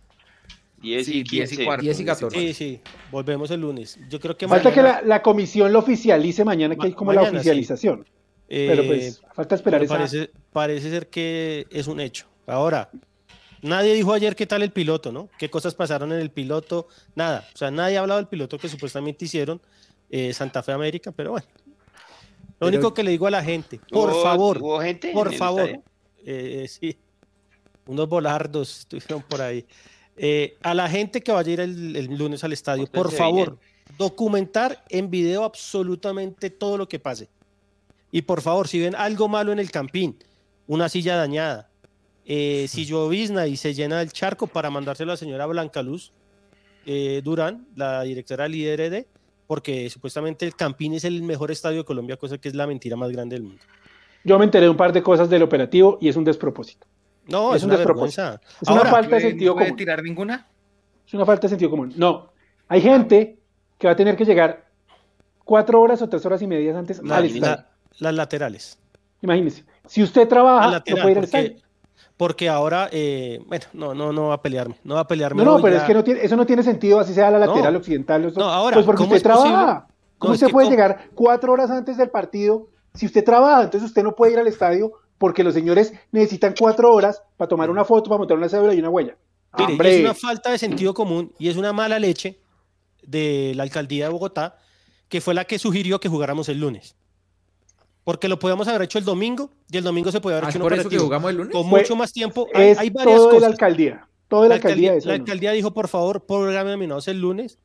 [0.85, 2.39] 10 y, 10 y, 10 y 14.
[2.39, 2.81] Sí, sí,
[3.11, 3.99] volvemos el lunes.
[4.11, 8.07] Yo creo que Falta que la, comisión lo oficialice mañana, que hay como la oficialización.
[8.47, 9.97] Pero pues, eh, falta esperar esa...
[9.97, 12.27] Parece, parece ser que es un hecho.
[12.47, 12.91] Ahora,
[13.63, 15.31] nadie dijo ayer qué tal el piloto, ¿no?
[15.39, 16.89] ¿Qué cosas pasaron en el piloto?
[17.15, 17.49] Nada.
[17.55, 19.63] O sea, nadie ha hablado del piloto que supuestamente hicieron
[20.11, 21.47] eh, Santa Fe América, pero bueno.
[22.61, 25.81] Lo único que le digo a la gente, por favor, por favor,
[26.25, 26.97] eh, sí,
[27.87, 29.67] unos volardos estuvieron por ahí.
[30.17, 33.59] Eh, a la gente que vaya a ir el, lunes al estadio, por favor,
[33.99, 37.29] documentar en video absolutamente todo lo que pase.
[38.13, 40.17] Y por favor, si ven algo malo en el campín,
[40.67, 41.69] una silla dañada,
[42.25, 46.13] eh, si llovizna y se llena el charco para mandárselo a la señora Blanca Luz
[46.87, 49.07] eh, Durán, la directora del IDRD,
[49.47, 52.97] porque supuestamente el Campín es el mejor estadio de Colombia, cosa que es la mentira
[52.97, 53.63] más grande del mundo.
[54.23, 56.87] Yo me enteré de un par de cosas del operativo y es un despropósito.
[57.27, 58.41] No, es, una, vergüenza.
[58.61, 59.77] Es una falta de sentido común.
[59.77, 60.47] tirar ninguna?
[61.07, 61.93] Es una falta de sentido común.
[61.97, 62.31] No.
[62.69, 63.39] Hay gente
[63.79, 64.65] que va a tener que llegar
[65.45, 67.67] cuatro horas o tres horas y media antes al
[67.99, 68.79] las laterales.
[69.23, 69.65] Imagínese.
[69.87, 71.55] Si usted trabaja, no puede ir al estadio.
[72.17, 74.77] Porque ahora, eh, bueno, no, no, no va a pelearme.
[74.85, 75.45] No va a pelearme.
[75.45, 77.75] No, no, pero es que no tiene, eso no tiene sentido, así sea la lateral
[77.77, 78.33] occidental.
[78.35, 79.87] no, ahora, pues porque usted trabaja.
[80.19, 82.69] ¿Cómo usted puede llegar cuatro horas antes del partido?
[82.95, 86.93] Si usted trabaja, entonces usted no puede ir al estadio porque los señores necesitan cuatro
[86.93, 89.17] horas para tomar una foto, para montar una cédula y una huella.
[89.57, 92.41] Mire, es una falta de sentido común y es una mala leche
[93.03, 94.59] de la alcaldía de Bogotá,
[95.09, 96.97] que fue la que sugirió que jugáramos el lunes.
[98.03, 100.59] Porque lo podíamos haber hecho el domingo y el domingo se podía haber ah, hecho
[100.59, 100.91] un operativo.
[100.91, 101.53] que jugamos el lunes?
[101.53, 102.49] Con mucho más tiempo.
[102.53, 103.41] Hay, hay varias todo cosas.
[103.43, 104.09] la alcaldía.
[104.29, 107.59] Todo la, alcaldía, la alcaldía dijo, por favor, programa nominados el lunes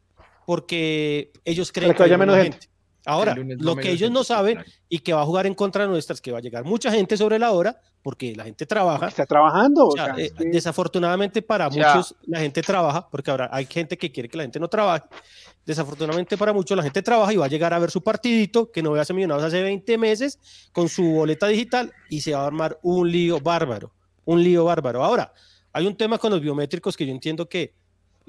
[0.50, 2.69] porque ellos creen Para que, haya menos gente.
[3.06, 6.32] Ahora, lo que ellos no saben y que va a jugar en contra nuestras, que
[6.32, 9.08] va a llegar mucha gente sobre la hora, porque la gente trabaja.
[9.08, 9.90] Está trabajando.
[10.18, 14.44] Eh, desafortunadamente para muchos la gente trabaja, porque ahora hay gente que quiere que la
[14.44, 15.06] gente no trabaje.
[15.66, 18.84] Desafortunadamente para muchos la gente trabaja y va a llegar a ver su partidito, que
[18.84, 20.40] no ve a ser millonados hace 20 meses,
[20.72, 23.92] con su boleta digital y se va a armar un lío bárbaro.
[24.26, 25.04] Un lío bárbaro.
[25.04, 25.34] Ahora,
[25.72, 27.74] hay un tema con los biométricos que yo entiendo que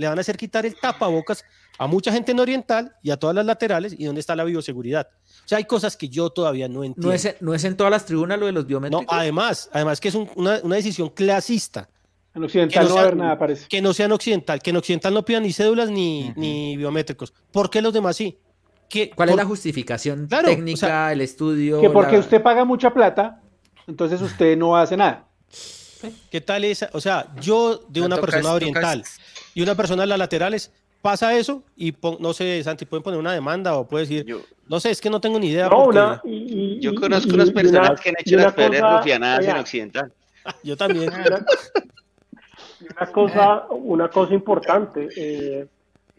[0.00, 1.44] le van a hacer quitar el tapabocas
[1.78, 5.08] a mucha gente en oriental y a todas las laterales y dónde está la bioseguridad.
[5.44, 7.08] O sea, hay cosas que yo todavía no entiendo.
[7.08, 9.04] ¿No es, no es en todas las tribunas lo de los biométricos?
[9.04, 11.90] No, además, además que es una, decisión clasista.
[12.34, 13.68] En occidental no, va a haber nada, parece.
[13.68, 17.34] Que no sea en occidental, que en occidental no pidan ni cédulas ni, ni biométricos.
[17.52, 18.38] ¿Por qué los demás sí?
[19.14, 21.80] ¿Cuál es la justificación técnica, el estudio?
[21.80, 23.40] Que porque usted paga mucha plata,
[23.86, 25.26] entonces usted no hace nada.
[26.30, 26.88] ¿Qué tal esa?
[26.92, 29.04] O sea, yo de una persona oriental
[29.60, 30.72] y una persona de las laterales,
[31.02, 34.38] pasa eso y pon- no sé, Santi, pueden poner una demanda o puede decir, Yo,
[34.68, 35.68] no sé, es que no tengo ni idea.
[35.68, 38.36] No, porque una, y- y- yo conozco y- unas y personas una- que han hecho
[38.36, 40.12] las peores rufianadas en Occidental.
[40.64, 41.10] Yo también.
[41.12, 41.44] Una,
[42.80, 45.66] y una cosa, una cosa importante, eh,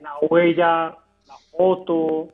[0.01, 0.95] la huella,
[1.27, 2.29] la foto,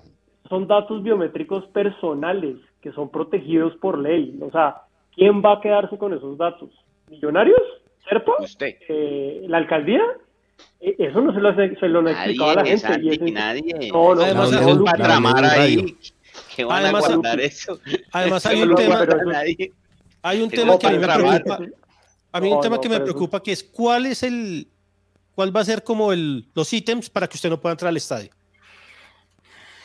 [0.49, 4.37] son datos biométricos personales que son protegidos por ley.
[4.41, 4.81] O sea,
[5.15, 6.69] ¿quién va a quedarse con esos datos?
[7.09, 7.61] ¿Millonarios?
[8.09, 8.33] ¿Serpa?
[8.39, 8.75] Usted.
[8.89, 10.01] Eh, ¿La alcaldía?
[10.79, 13.25] Eh, Eso no se lo, se lo han explicado a la Nadie, gente.
[13.27, 13.89] y nadie.
[13.91, 15.61] No, no, Además, no, no, para tramar Radio.
[15.81, 15.97] ahí.
[16.55, 17.79] Que van Además, a guardar eso.
[18.11, 19.05] Además, hay un tema,
[20.21, 21.59] hay un tema que a mí me preocupa.
[22.31, 24.67] A mí un tema no, que me preocupa que es cuál es el,
[25.33, 27.97] cuál va a ser como el, los ítems para que usted no pueda entrar al
[27.97, 28.29] estadio.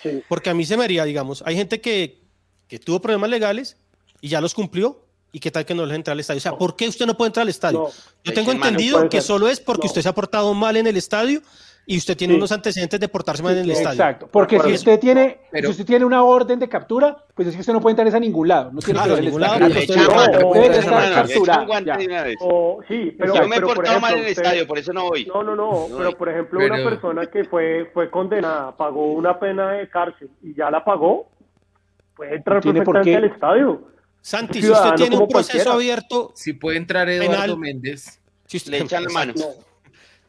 [0.03, 0.23] sí.
[0.29, 2.21] Porque a mí se me haría, digamos, hay gente que,
[2.69, 3.77] que tuvo problemas legales
[4.21, 5.02] y ya los cumplió.
[5.35, 6.39] ¿Y qué tal que no les entra al estadio?
[6.39, 7.79] O sea, ¿por qué usted no puede entrar al estadio?
[7.85, 7.89] No,
[8.23, 9.27] Yo tengo entendido Puede que ser.
[9.29, 9.87] solo es porque No.
[9.87, 11.41] usted se ha portado mal en el estadio
[11.87, 12.37] y usted tiene Sí.
[12.39, 13.93] unos antecedentes de portarse mal en el estadio.
[13.95, 17.49] Exacto, porque si Por usted tiene, Pero- si usted tiene una orden de captura, pues
[17.49, 19.59] es que usted no puede entrar a ningún lado, no tiene Claro, que ningún lado,
[19.61, 21.91] Le usted echan no, mano, no, le no, echan no, mano, le captura, echan guante
[21.91, 21.97] ya.
[21.97, 22.37] de una vez.
[22.43, 24.79] O, sí, pero, Yo me he por portado mal en el ejemplo, estadio, usted- por
[24.79, 25.25] eso no voy.
[25.25, 29.41] No, no, no, pero y- por ejemplo, una persona que fue, fue condenada, pagó una
[29.41, 31.31] pena de cárcel y ya la pagó,
[32.15, 33.91] puede entrar perfectamente al estadio.
[34.23, 35.73] Santi, si usted tiene un proceso cualquiera.
[35.75, 37.59] abierto, Si puede entrar Eduardo Penal.
[37.59, 38.21] Méndez.
[38.47, 39.33] si usted, Le echan la mano.
[39.37, 39.47] No.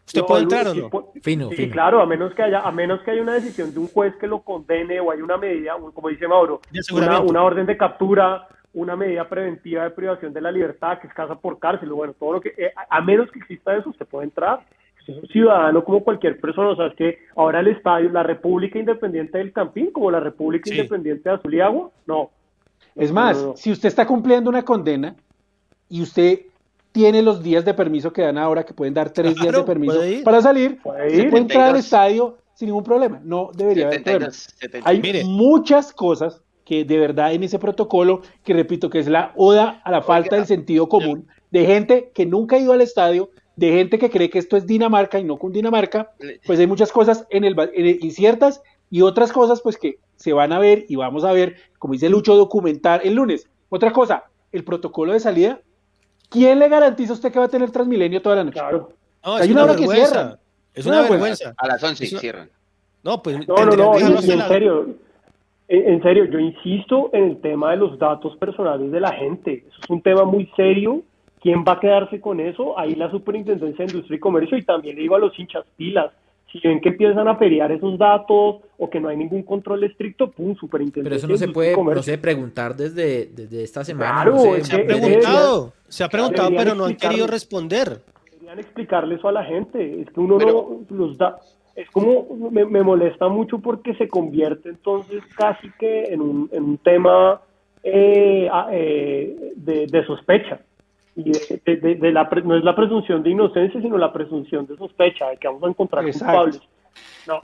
[0.06, 0.90] ¿usted No, puede Luis, entrar o no?
[0.90, 1.72] pu- Fino, Sí, fino.
[1.74, 4.28] claro, a menos que haya, a menos que haya una decisión de un juez que
[4.28, 6.60] lo condene o hay una medida, un- como dice Mauro,
[6.91, 11.36] una, orden de captura, una medida preventiva de privación de la libertad, que es casa
[11.36, 14.26] por cárcel, o bueno, todo lo que, eh, a menos que exista eso, usted puede
[14.26, 14.65] entrar.
[14.99, 18.24] Usted es un ciudadano como cualquier persona, o sea, es que ahora el estadio, la
[18.24, 20.76] República Independiente del Campín, como la República Sí.
[20.78, 22.32] Independiente de Azul y Agua, no.
[22.95, 23.57] Es más, No, no, no.
[23.57, 25.15] si usted está cumpliendo una condena
[25.90, 26.41] y usted
[26.91, 29.99] tiene los días de permiso que dan ahora, que pueden dar tres días de permiso
[30.24, 31.86] para salir, Puede se puede entrar al 72.
[31.86, 33.20] estadio sin ningún problema.
[33.24, 34.32] No debería haber problema.
[34.32, 34.88] 72, 72.
[34.88, 35.24] Hay Mire.
[35.26, 39.91] muchas cosas que de verdad en ese protocolo, que repito que es la oda a
[39.91, 43.98] la falta del sentido común, de gente que nunca ha ido al estadio, de gente
[43.99, 46.11] que cree que esto es Dinamarca y no con Dinamarca,
[46.45, 49.98] pues hay muchas cosas en el, ba- en el- inciertas y otras cosas pues que
[50.15, 53.48] se van a ver y vamos a ver, como dice Lucho, documentar el lunes.
[53.69, 55.60] Otra cosa, el protocolo de salida,
[56.30, 58.60] ¿quién le garantiza a usted que va a tener Transmilenio toda la noche?
[58.60, 58.91] Claro.
[59.26, 60.11] No, Hay es una una hora que vergüenza.
[60.14, 60.38] cierran.
[60.73, 61.45] Es Una una vergüenza.
[61.45, 61.53] vergüenza.
[61.57, 62.49] A las 11 Es una- cierran.
[63.03, 64.88] No, pues No, no, no, en la- serio,
[65.68, 69.65] en, en serio, yo insisto en el tema de los datos personales de la gente.
[69.68, 71.02] Eso es un tema muy serio.
[71.41, 72.80] ¿Quién va a quedarse con eso?
[72.80, 76.11] Ahí la Superintendencia de Industria y Comercio y también le digo a los hinchas pilas.
[76.54, 80.30] Si ven que empiezan a feriar esos datos o que no hay ningún control estricto,
[80.30, 84.12] pum, Superintendencia Pero eso no se puede, no sé, preguntar desde, desde esta semana.
[84.22, 88.02] Claro, no sé, es Se ha preguntado, se ha preguntado, pero no han querido responder.
[88.32, 90.02] Deberían explicarle eso a la gente.
[90.02, 91.40] Es que uno Pero- no los da.
[91.76, 96.64] Es como me, me molesta mucho porque se convierte entonces casi que en un, en
[96.66, 97.42] un tema
[97.84, 100.60] eh, a- eh, de, de sospecha.
[101.15, 104.11] Y de, de- de- de la, pre- no es la presunción de inocencia, sino la
[104.11, 106.26] presunción de sospecha, de que vamos a encontrar Exacto.
[106.26, 106.61] culpables.
[107.27, 107.41] No,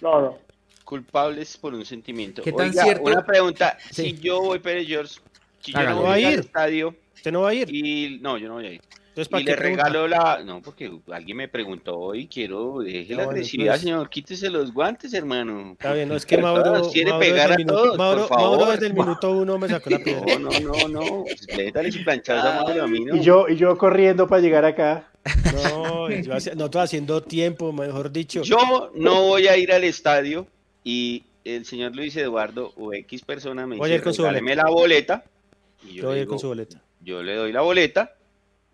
[0.00, 0.38] no, no.
[0.84, 2.42] Culpables por un sentimiento.
[2.42, 3.04] ¿Qué tan Oiga, cierto?
[3.04, 3.76] Una pregunta.
[3.90, 4.10] Sí.
[4.10, 5.14] Si yo voy, Pérez George,
[5.60, 6.38] si yo no ¿Va a voy al ir?
[6.40, 7.68] estadio ¿Usted no va a ir?
[7.74, 8.18] y...
[8.20, 8.80] No, yo no voy a ir.
[9.12, 9.84] Entonces, ¿para Y le pregunta?
[9.88, 10.42] regalo la...
[10.42, 12.78] No, porque alguien me preguntó y quiero...
[12.80, 14.08] Deje Ah, la agresividad, entonces- señor.
[14.08, 15.72] Quítese los guantes, hermano.
[15.72, 17.98] Está bien, no, es que Mauro, todos quiere Mauro pegar desde a el minuto, todos,
[17.98, 18.56] Mauro, por favor.
[18.58, 20.38] Mauro desde el minuto uno me sacó la piedra.
[20.38, 21.24] No, no, no, no.
[21.54, 23.16] Létale su planchado a Mauro, a mí no.
[23.16, 25.10] Y yo, y yo corriendo para llegar acá.
[25.52, 28.42] No, yo hace- no estoy haciendo tiempo, mejor dicho.
[28.42, 30.46] Yo no voy a ir al estadio
[30.84, 35.22] y el señor Luis Eduardo o X persona me Voy dice, con su la boleta.
[35.84, 36.80] Y Yo yo, voy a le ir con su boleta.
[37.02, 38.14] yo le doy la boleta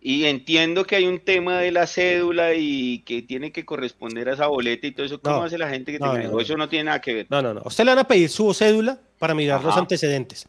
[0.01, 4.35] y entiendo que hay un tema de la cédula y que tiene que corresponder a
[4.35, 5.21] esa boleta y todo eso.
[5.21, 5.43] ¿Cómo No.
[5.45, 6.57] hace la gente que No, tenga no, eso?
[6.57, 6.69] no.
[6.69, 7.27] Tiene nada que ver.
[7.31, 7.63] No, no, no.
[7.65, 10.47] Usted le van a pedir su cédula para mirar los antecedentes.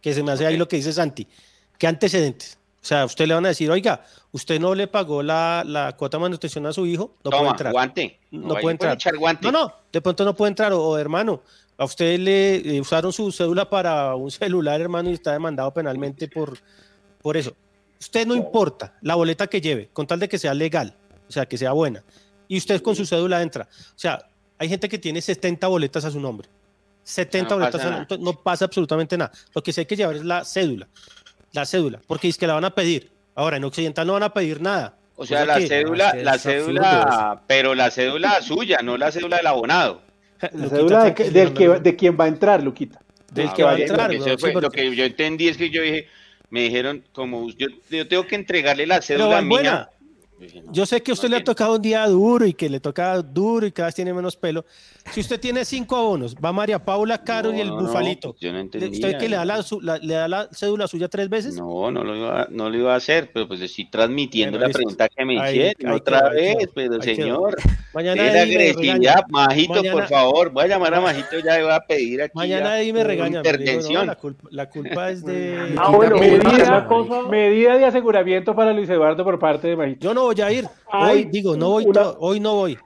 [0.00, 1.26] Que se me hace ahí lo que dice Santi.
[1.78, 2.58] ¿Qué antecedentes?
[2.82, 6.18] O sea, usted le van a decir, oiga, usted no le pagó la, la cuota
[6.18, 7.72] de manutención a su hijo, no puede entrar.
[7.72, 8.18] guante.
[8.30, 8.94] No puede entrar.
[8.94, 9.50] echar guante.
[9.50, 11.40] No, no, de pronto no puede entrar, o, o, hermano,
[11.78, 16.28] a usted le eh, usaron su cédula para un celular, hermano, y está demandado penalmente
[16.28, 16.58] por,
[17.22, 17.56] por eso.
[18.00, 20.94] Usted no importa la boleta que lleve, con tal de que sea legal,
[21.28, 22.02] o sea, que sea buena,
[22.48, 23.68] y usted con su cédula entra.
[23.70, 24.26] O sea,
[24.58, 26.48] hay gente que tiene 70 boletas a su nombre.
[27.02, 28.02] 70 No boletas, pasa a- nada.
[28.02, 29.32] entonces no pasa absolutamente nada.
[29.54, 30.88] Lo que sí hay que llevar es la cédula,
[31.52, 33.10] la cédula, porque es que la van a pedir.
[33.34, 34.96] Ahora, en Occidental no van a pedir nada.
[35.16, 39.36] O sea, la que- cédula, que la cédula, pero la cédula suya, no la cédula
[39.38, 40.02] del abonado.
[40.40, 43.00] La cédula de, tranquilo, del que, de quién va a entrar, Luquita.
[43.32, 44.10] Del Ah, que va a entrar.
[44.12, 46.06] Sí, fue- lo que yo entendí es que yo dije,
[46.54, 49.88] Me dijeron, como yo, yo tengo que entregarle la cédula Pero,
[50.72, 51.44] Yo sé que a usted no le ha tiene.
[51.44, 54.64] tocado un día duro y que le toca duro y cada vez tiene menos pelo.
[55.12, 58.34] Si usted tiene cinco abonos, va María Paula, Caro y el No, no, bufalito.
[58.40, 59.18] yo no ¿Usted entendía.
[59.18, 61.56] que le da la, su- la- le da la cédula suya tres veces?
[61.56, 64.72] No, no lo iba, no lo iba a hacer, pero pues estoy transmitiendo Bueno, la
[64.72, 67.56] pregunta que me Ahí- hicieron ahí otra vez, pero señor,
[67.92, 71.72] Mañana de agresividad, Majito, Mañana- por favor, voy a llamar a Majito ya y voy
[71.72, 73.42] a pedir aquí Mañana ahí me regañan.
[73.42, 74.06] me digo, no, intervención.
[74.06, 75.74] la, culpa, la culpa es de...
[75.76, 76.88] Ah, bueno, medida-
[77.30, 80.00] Medida de aseguramiento para Luis Eduardo por parte de Majito.
[80.00, 80.66] Yo no voy a ir.
[80.92, 81.84] Hoy digo, no voy.
[81.86, 82.78] una- Hoy no voy.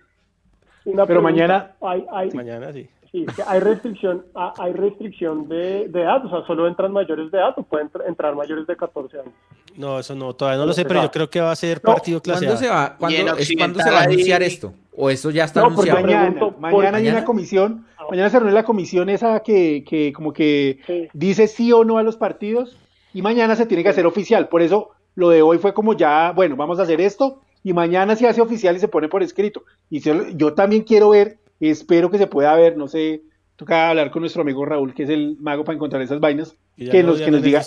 [0.84, 1.22] una Pero pregunta.
[1.30, 2.88] mañana- Hay, hay, Mañana sí.
[3.12, 7.30] sí, que hay restricción, ha- hay restricción de, de edad, o sea, solo entran mayores
[7.30, 9.32] de edad o pueden entr- entrar mayores de 14 años.
[9.76, 11.92] No, eso no, todavía no lo sé, pero yo creo que va a ser No,
[11.92, 12.56] partido clase ¿Cuándo A.
[12.56, 13.42] se va, cuándo, Y en es, ¿cuándo se
[13.82, 14.72] Occidental va a anunciar ahí- esto?
[14.96, 16.06] ¿O eso ya está No, porque anunciado?
[16.06, 17.16] mañana- pregunto, mañana ¿por hay mañana?
[17.18, 21.08] una comisión, mañana se reúne la comisión esa que, que como que Sí.
[21.12, 22.76] dice sí o no a los partidos
[23.14, 24.48] y mañana se tiene que hacer oficial.
[24.48, 28.14] Por eso lo de hoy fue como ya, bueno, vamos a hacer esto y mañana
[28.14, 29.64] se hace oficial y se pone por escrito.
[29.90, 33.22] Y se- yo también quiero ver, espero que se pueda ver, no sé,
[33.56, 36.54] toca hablar con nuestro amigo Raúl, que es el mago para encontrar esas vainas,
[36.92, 37.58] que no nos, que nos diga,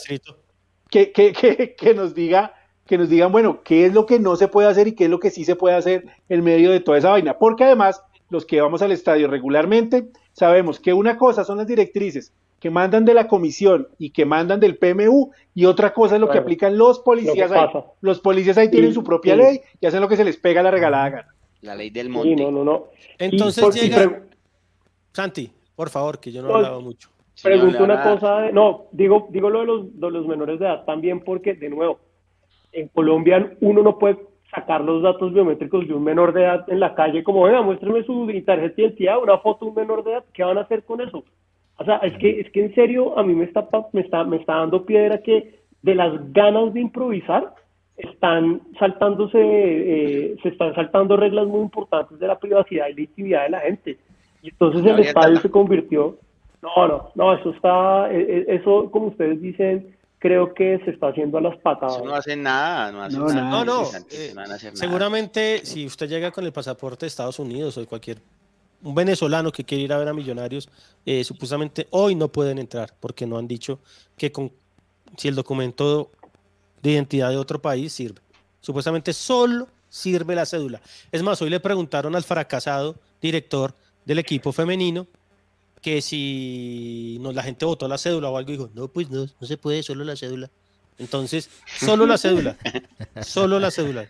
[0.89, 2.53] que, que, que nos diga,
[2.87, 5.09] que nos digan, bueno, qué es lo que no se puede hacer y qué es
[5.09, 7.37] lo que sí se puede hacer en medio de toda esa vaina.
[7.37, 12.31] Porque además, los que vamos al estadio regularmente, sabemos que una cosa son las directrices
[12.61, 16.27] que mandan de la comisión y que mandan del PMU, y otra cosa es lo
[16.27, 16.43] que Claro.
[16.43, 17.69] aplican los policías Lo ahí.
[18.01, 19.41] Los policías ahí tienen Sí, su propia sí.
[19.41, 21.27] ley y hacen lo que se les pega la regalada gana.
[21.61, 22.35] La ley del Sí, monte.
[22.35, 22.85] no, no, no.
[23.19, 23.95] Y Entonces por- llega.
[23.97, 24.21] pre-
[25.11, 27.09] Santi, por favor, que yo no he No, hablado mucho.
[27.33, 30.59] Si no Pregunto una cosa, de- no, digo, digo lo de los, de los menores
[30.59, 31.97] de edad también porque, de nuevo,
[32.73, 34.19] en Colombia uno no puede
[34.53, 38.03] sacar los datos biométricos de un menor de edad en la calle como, venga, muéstrame
[38.03, 40.83] su tarjeta de identidad, una foto de un menor de edad, ¿qué van a hacer
[40.83, 41.23] con eso?
[41.81, 44.23] O sea, es que, es que en serio a mí me está, pa- me está,
[44.23, 47.53] me está dando piedra que de las ganas de improvisar
[47.97, 53.43] están saltándose, eh, se están saltando reglas muy importantes de la privacidad y la intimidad
[53.43, 53.97] de la gente.
[54.41, 56.17] Y entonces el estadio se convirtió
[56.61, 61.07] no, no, no, eso está, eh, eh, eso como ustedes dicen, creo que se está
[61.07, 61.95] haciendo a las patadas.
[61.97, 63.49] Eso no hacen nada, no hacen No, nada.
[63.49, 63.81] No, no.
[64.11, 68.17] Eh, no seguramente, si usted llega con el pasaporte de Estados Unidos o de cualquier.
[68.83, 70.69] Un venezolano que quiere ir a ver a Millonarios,
[71.05, 73.79] eh, supuestamente hoy no pueden entrar porque no han dicho
[74.17, 74.51] que con
[75.17, 76.11] si el documento
[76.81, 78.21] de identidad de otro país sirve.
[78.59, 80.81] Supuestamente solo sirve la cédula.
[81.11, 83.75] Es más, hoy le preguntaron al fracasado director
[84.05, 85.07] del equipo femenino
[85.81, 89.47] que si no, la gente votó la cédula o algo, dijo, no, pues no, no
[89.47, 90.49] se puede, solo la cédula.
[90.97, 91.49] Entonces,
[91.79, 92.55] solo la cédula,
[93.25, 94.07] solo la cédula.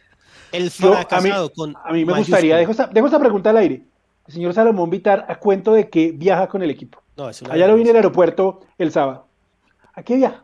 [0.52, 2.18] El Yo, a mí, fracasado con a mí me mayúscula.
[2.18, 3.84] gustaría, dejo esta, dejo esta pregunta al aire.
[4.28, 7.02] El señor Salomón Vitar, ¿a cuento de que viaja con el equipo?
[7.18, 9.26] No, es una Allá lo vi en el aeropuerto el sábado.
[9.94, 10.44] ¿A qué viaja?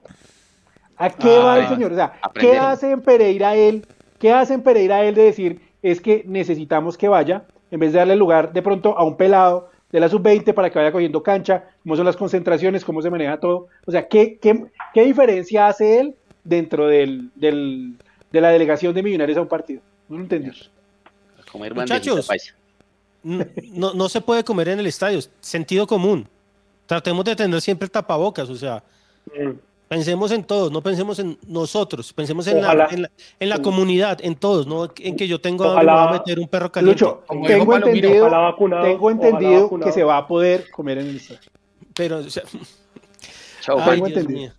[0.97, 1.91] ¿A qué Ah, va el señor?
[1.93, 3.85] O sea, ¿qué hace en Pereira él?
[4.19, 7.99] ¿Qué hace en Pereira él de decir es que necesitamos que vaya, en vez de
[7.99, 11.65] darle lugar de pronto a un pelado de la sub-20 para que vaya cogiendo cancha,
[11.83, 13.67] cómo son las concentraciones, cómo se maneja todo?
[13.85, 17.93] O sea, ¿qué, qué, qué diferencia hace él dentro del, del-
[18.31, 19.81] de la delegación de millonarios a un partido?
[20.09, 20.49] No lo entendí.
[20.49, 22.56] A comer bandejita Muchachos.
[23.23, 26.27] No, no se puede comer en el estadio, sentido común.
[26.85, 28.84] Tratemos de tener siempre tapabocas, o sea,
[29.35, 29.52] Mm.
[29.89, 34.19] pensemos en todos, no pensemos en nosotros, pensemos en la, en la, en la comunidad,
[34.22, 35.94] en todos, no en que yo tengo a Ojalá.
[35.94, 37.03] me voy a meter un perro caliente.
[37.03, 39.85] Lucho, tengo entendido, ojalá vacunado, tengo entendido vacunado.
[39.85, 41.41] que se va a poder comer en el estadio.
[41.94, 42.44] Pero, o sea,
[43.61, 44.02] Chao, ay.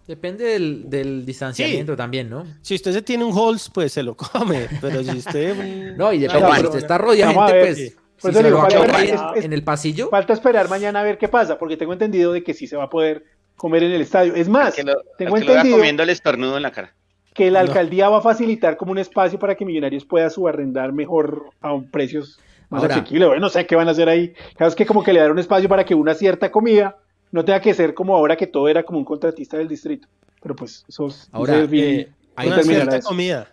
[0.06, 2.44] Depende del, del distanciamiento también, ¿no?
[2.60, 5.56] Si usted se tiene un Halls, pues se lo come, pero si usted...
[5.96, 8.90] No, y depende, si usted está rodeado de pues, si se lo ver,
[9.36, 12.42] es- en el pasillo, Falta esperar mañana a ver qué pasa, porque tengo entendido de
[12.42, 13.24] que sí se va a poder
[13.56, 14.34] comer en el estadio.
[14.34, 16.94] Es más, que lo, tengo que lo entendido comiendo el estornudo en la cara.
[17.34, 17.68] que la No.
[17.68, 21.88] alcaldía va a facilitar como un espacio para que Millonarios pueda subarrendar mejor a un
[21.88, 22.36] precios
[22.68, 22.96] más Ahora.
[22.96, 23.28] asequibles.
[23.28, 24.32] Bueno, no sé qué van a hacer ahí.
[24.56, 26.96] Claro, es que como que le dan un espacio para que una cierta comida
[27.30, 30.08] no tenga que ser como ahora que todo era como un contratista del distrito.
[30.42, 32.08] Pero pues eso es- Ahora, no eh,
[32.38, 33.08] no una cierta eso.
[33.08, 33.48] comida.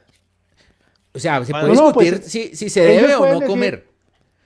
[1.13, 3.47] o sea, se No, puede no, pues, discutir si, si se debe o no decir-
[3.47, 3.87] comer.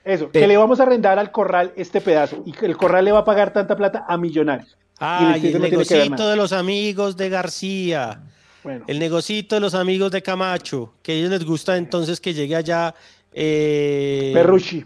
[0.04, 3.12] Eso, que le vamos a arrendar al corral este pedazo y que el corral le
[3.12, 4.76] va a pagar tanta plata a Millonarios.
[4.98, 8.22] Ah, y el no ver negocito de los amigos de García.
[8.62, 12.34] Bueno, El negocito de los amigos de Camacho, que a ellos les gusta entonces que
[12.34, 12.94] llegue allá.
[13.32, 14.84] Eh, Perrucci.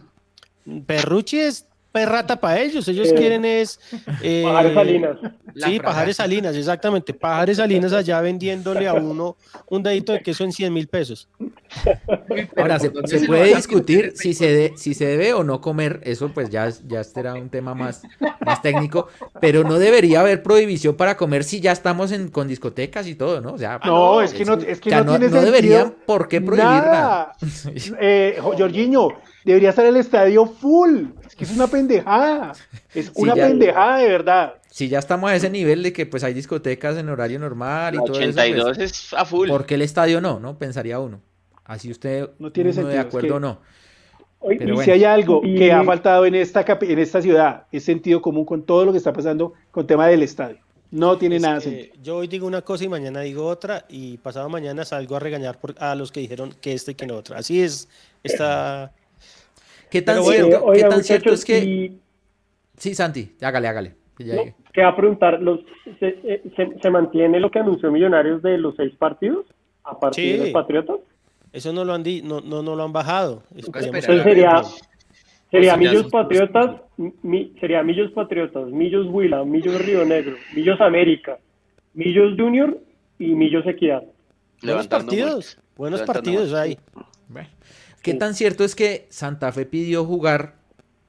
[0.87, 2.89] Perrucci es perrata para ellos.
[2.89, 3.79] Ellos Eh, quieren es.
[4.23, 5.19] eh, Pajares Salinas.
[5.55, 5.79] Sí.
[5.79, 7.15] Pajares Salinas, exactamente.
[7.15, 9.37] Pajares Salinas allá vendiéndole a uno
[9.71, 11.29] un dedito de queso en 100 mil pesos.
[12.57, 16.69] Ahora, se, puede discutir si se, si se debe o no comer, eso pues ya,
[16.89, 18.03] ya será un tema más,
[18.45, 19.07] más técnico,
[19.41, 23.41] pero no debería haber prohibición para comer si ya estamos en, con discotecas y todo,
[23.41, 23.53] ¿no?
[23.53, 27.33] O sea, no, es que no, es que no, no, deberían por qué prohibir nada.
[28.01, 29.11] eh, Jorginho,
[29.45, 31.05] debería estar el estadio full,
[31.35, 32.53] es que es una pendejada,
[32.95, 36.35] es una pendejada de verdad si ya estamos a ese nivel de que pues hay
[36.35, 38.75] discotecas en horario normal y todo 82 eso.
[38.75, 39.47] Pues, es a full.
[39.49, 40.41] ¿Por qué el estadio no?
[40.41, 40.59] ¿No?
[40.59, 41.21] Pensaría uno.
[41.65, 43.61] Así usted no tiene sentido, de acuerdo o no.
[44.59, 48.45] Pero si hay algo que ha faltado en esta, en esta ciudad, es sentido común
[48.45, 50.59] con todo lo que está pasando con tema del estadio.
[50.91, 51.95] No tiene nada sentido.
[52.03, 55.57] Yo hoy digo una cosa y mañana digo otra y pasado mañana salgo a regañar
[55.79, 57.39] a los que dijeron que esto y que no otra.
[57.39, 57.89] Así es
[58.25, 58.93] esta...
[59.95, 61.93] ¿Qué tan cierto, ¿qué tan cierto es que...
[62.77, 63.95] Sí, Santi, hágale, hágale.
[64.73, 65.61] Que va a preguntar, los,
[66.01, 66.43] eh,
[66.83, 69.47] se, mantiene lo que anunció Millonarios de los seis partidos
[69.85, 70.97] a partir de los Patriotas?
[71.53, 73.45] Eso no lo han, di, no, no, no, lo han bajado.
[73.55, 74.65] Entonces sería,
[75.53, 76.81] sería Millos Patriotas,
[77.61, 81.39] sería Millos Patriotas, Millos Huila, Millos Río Negro, Millos América,
[81.93, 82.77] Millos Junior
[83.21, 84.03] y Millos Equidad.
[84.61, 86.77] Buenos partidos, buenos partidos ahí.
[88.05, 90.55] ¿Qué tan cierto es que Santa Fe pidió jugar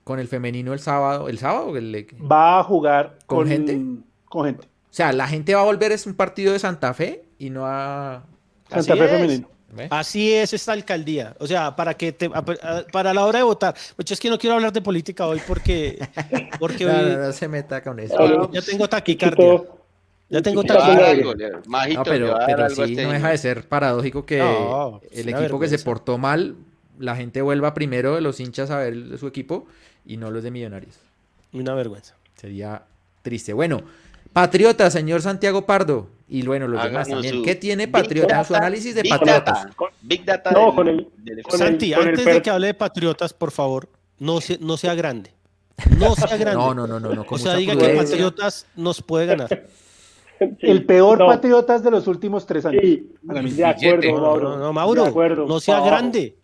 [0.06, 1.28] con el femenino el sábado.
[1.28, 1.74] ¿El sábado?
[2.32, 3.78] va a jugar con, gente.
[4.30, 4.66] Con gente.
[4.66, 7.66] O sea, la gente va a volver es un partido de Santa Fe y no
[7.66, 8.24] a.
[8.70, 9.50] Santa Fe femenino.
[9.90, 11.36] Así es esta alcaldía.
[11.40, 13.76] O sea, para que te, para la hora de votar.
[13.98, 16.00] Mucho es que no quiero hablar de política hoy porque,
[16.60, 18.52] porque no, se meta con eso.
[18.52, 19.64] ya tengo taquicardia.
[20.30, 21.62] Ya tengo taquicardia.
[21.68, 24.40] No, pero, pero sí este no deja de ser paradójico que
[25.12, 26.56] el equipo que se portó mal,
[27.00, 29.68] la gente vuelva primero de los hinchas a ver su equipo
[30.06, 31.00] y no los de Millonarios.
[31.54, 32.16] Una vergüenza.
[32.36, 32.84] Sería
[33.22, 33.54] triste.
[33.54, 33.84] Bueno,
[34.34, 36.10] Patriota, señor Santiago Pardo.
[36.28, 37.44] Y bueno, los demás también.
[37.44, 38.44] ¿Qué tiene Patriota?
[38.44, 39.68] Su análisis de Patriotas.
[40.02, 40.52] Big Data.
[40.52, 41.08] No, con el,
[41.50, 43.88] Santi, antes de que hable de Patriotas, por favor,
[44.20, 45.32] no, no sea grande.
[45.98, 46.56] No sea grande.
[46.56, 47.14] No, no, no, no.
[47.14, 49.68] no o sea, diga que Patriotas nos puede ganar.
[50.60, 52.82] el peor Patriotas de los últimos tres años.
[52.84, 54.58] Sí, de acuerdo, Mauro.
[54.58, 56.36] No, Mauro, no sea grande.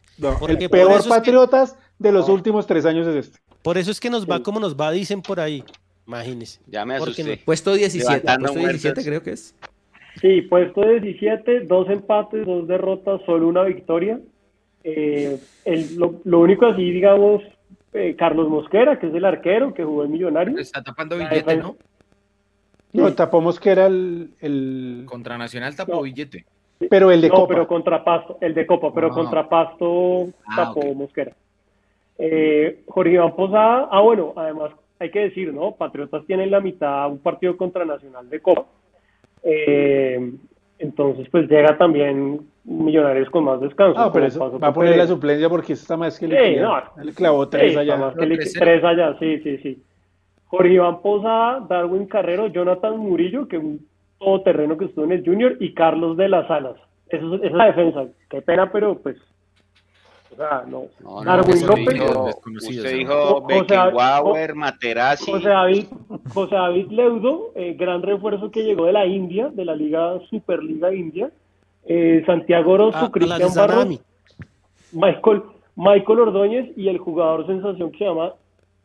[0.47, 3.39] El peor Patriotas de los últimos tres años es este.
[3.61, 5.63] Por eso es que nos va como nos va, dicen por ahí.
[6.07, 6.59] Imagínese.
[6.67, 7.41] Ya me asusté.
[7.45, 9.55] Puesto 17, puesto 17 creo que es.
[10.19, 14.19] Sí, puesto 17, dos empates, dos derrotas, solo una victoria.
[14.83, 15.39] Eh,
[15.95, 17.43] lo, único así, digamos,
[17.93, 20.57] eh, Carlos Mosquera, que es el arquero que jugó en Millonario.
[20.57, 21.77] Está tapando billete, ¿no?
[22.93, 25.03] No, tapó Mosquera el, el...
[25.05, 26.45] Contra Nacional tapó billete.
[26.89, 27.47] Pero el de no, Copa.
[27.47, 29.11] pero contra Pasto, el de Copa, pero ah.
[29.11, 31.31] contra Pasto ah, tapó Mosquera.
[32.17, 35.71] Eh, Jorge Iván Posada, ah bueno, además hay que decir, ¿no?
[35.71, 38.65] Patriotas tienen la mitad un partido contra Nacional de Copa.
[39.43, 40.31] Eh,
[40.77, 43.99] entonces, pues llega también Millonarios con más descanso.
[43.99, 46.79] Ah, pero eso va a poner la suplencia porque está más que le, sí, no,
[47.03, 47.97] le clavó tres allá.
[47.97, 49.83] Más que le, tres allá, sí, sí, sí.
[50.45, 53.87] Jorge Iván Posada, Darwin Carrero, Jonathan Murillo, que un
[54.21, 56.75] todoterreno que estuvo en el Junior, y Carlos de las Alas.
[57.09, 58.05] Eso, esa es la defensa.
[58.29, 59.17] Qué pena, pero pues
[60.31, 60.83] o sea, no.
[61.01, 62.01] no, Darwin López.
[62.55, 65.29] Usted dijo Beckenbauer, Materazzi.
[65.29, 65.85] José David,
[66.33, 70.93] José David Leudo, eh, gran refuerzo que llegó de la India, de la Liga Superliga
[70.93, 71.31] India.
[71.83, 73.99] Eh, Santiago Orozco, ah, Cristian Barros,
[74.93, 75.43] Michael,
[75.75, 78.33] Michael Ordóñez y el jugador sensación que se llama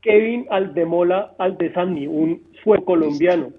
[0.01, 3.51] Kevin Aldemola Aldesani, un fue colombiano.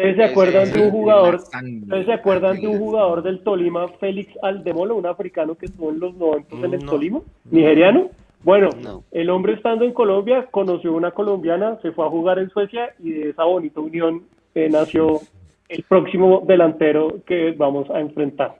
[0.00, 1.34] ¿Ustedes se acuerdan de un jugador?
[1.34, 6.00] ¿Ustedes se acuerdan de un jugador del Tolima, Félix Aldemolo, un africano que estuvo en
[6.00, 7.20] los 90 en el Tolima,
[7.50, 8.10] nigeriano?
[8.42, 8.70] Bueno,
[9.10, 13.10] el hombre estando en Colombia conoció una colombiana, se fue a jugar en Suecia y
[13.10, 14.22] de esa bonita unión
[14.54, 15.20] eh, nació
[15.68, 18.56] el próximo delantero que vamos a enfrentar.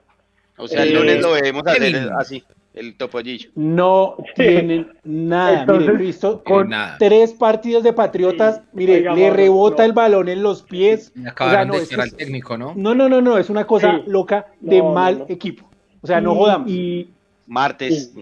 [0.59, 3.51] O sea, el lunes lo debemos hacer así el topollillo.
[3.55, 5.61] No tienen nada.
[5.61, 11.13] Entonces, visto con tres partidos de Patriotas, mire, le rebota el balón en los pies.
[11.17, 12.75] O sea, no, es, el técnico, ¿no?
[12.77, 15.69] No, no, no, no, es una cosa loca de mal equipo.
[16.01, 16.71] O sea, no jodamos.
[16.71, 17.11] Y,
[17.51, 18.13] Martes,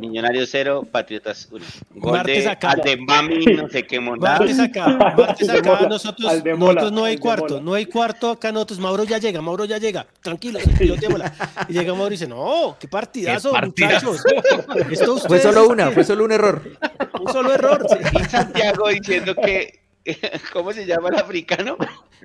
[0.00, 1.64] Millonarios 0, Patriotas 1.
[1.94, 2.72] Martes acá.
[2.72, 4.40] Al de Mami, no sé qué montar.
[4.40, 5.86] Martes acá, martes acá.
[5.88, 8.50] Nosotros, nosotros no hay cuarto, no hay cuarto acá.
[8.50, 10.04] Nosotros, Mauro ya llega, Mauro ya llega.
[10.20, 11.32] Tranquilo, piloteémosla.
[11.68, 14.24] Y llega Mauro y dice: No, qué partidazo, ¿Qué muchachos.
[14.90, 16.60] Esto fue solo una, fue solo un error.
[17.20, 17.86] Un solo error.
[17.88, 17.96] Sí.
[18.20, 19.84] Y Santiago diciendo que.
[20.52, 21.76] ¿Cómo se llama el africano?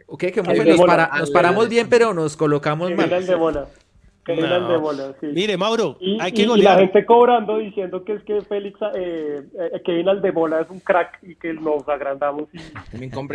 [0.08, 3.08] Ok, que nos, para, nos paramos bien, pero nos colocamos mal.
[4.36, 4.56] Kevin No.
[4.56, 5.28] Aldebola, sí.
[5.34, 6.80] Mire, Mauro, Y, hay que y- y la golear.
[6.80, 9.42] gente cobrando diciendo que es que Félix, eh,
[9.74, 12.46] eh, Kevin Aldebola es un crack y que nos agrandamos.
[12.54, 12.58] Y...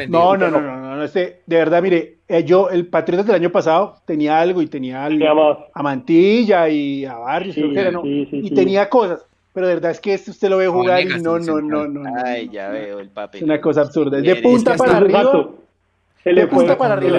[0.08, 3.36] No, no, no, no, no, no, este, de verdad, mire, eh, yo, el Patriotas del
[3.36, 5.58] año pasado tenía algo y tenía al- Tenía más.
[5.72, 8.02] a Mantilla y a Barrios, Sí, creo que era, ¿no?
[8.02, 8.54] sí, sí, y sí.
[8.54, 11.60] tenía cosas, pero de verdad es que este usted lo ve jugar y no, no,
[11.60, 12.52] no, no, no, Ay, no.
[12.52, 13.38] ya veo el papel.
[13.38, 15.48] Es una cosa absurda, es de punta es que para arriba.
[16.22, 17.18] Se de le punta para arriba.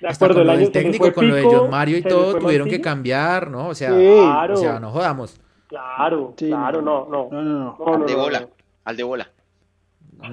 [0.00, 1.96] De, hasta acuerdo, con el año del técnico, fue con lo de Pico, John Mario
[1.98, 2.82] y todo, tuvieron que Mantilla.
[2.82, 3.68] cambiar, ¿no?
[3.68, 3.96] O sea, Sí.
[4.04, 4.54] Claro.
[4.54, 5.40] o sea, no jodamos.
[5.68, 7.28] Claro, Sí, claro, no, no.
[7.30, 7.76] No, no, no.
[7.78, 8.40] No, Al no, de no, bola.
[8.40, 8.48] no.
[8.84, 9.30] Al de bola.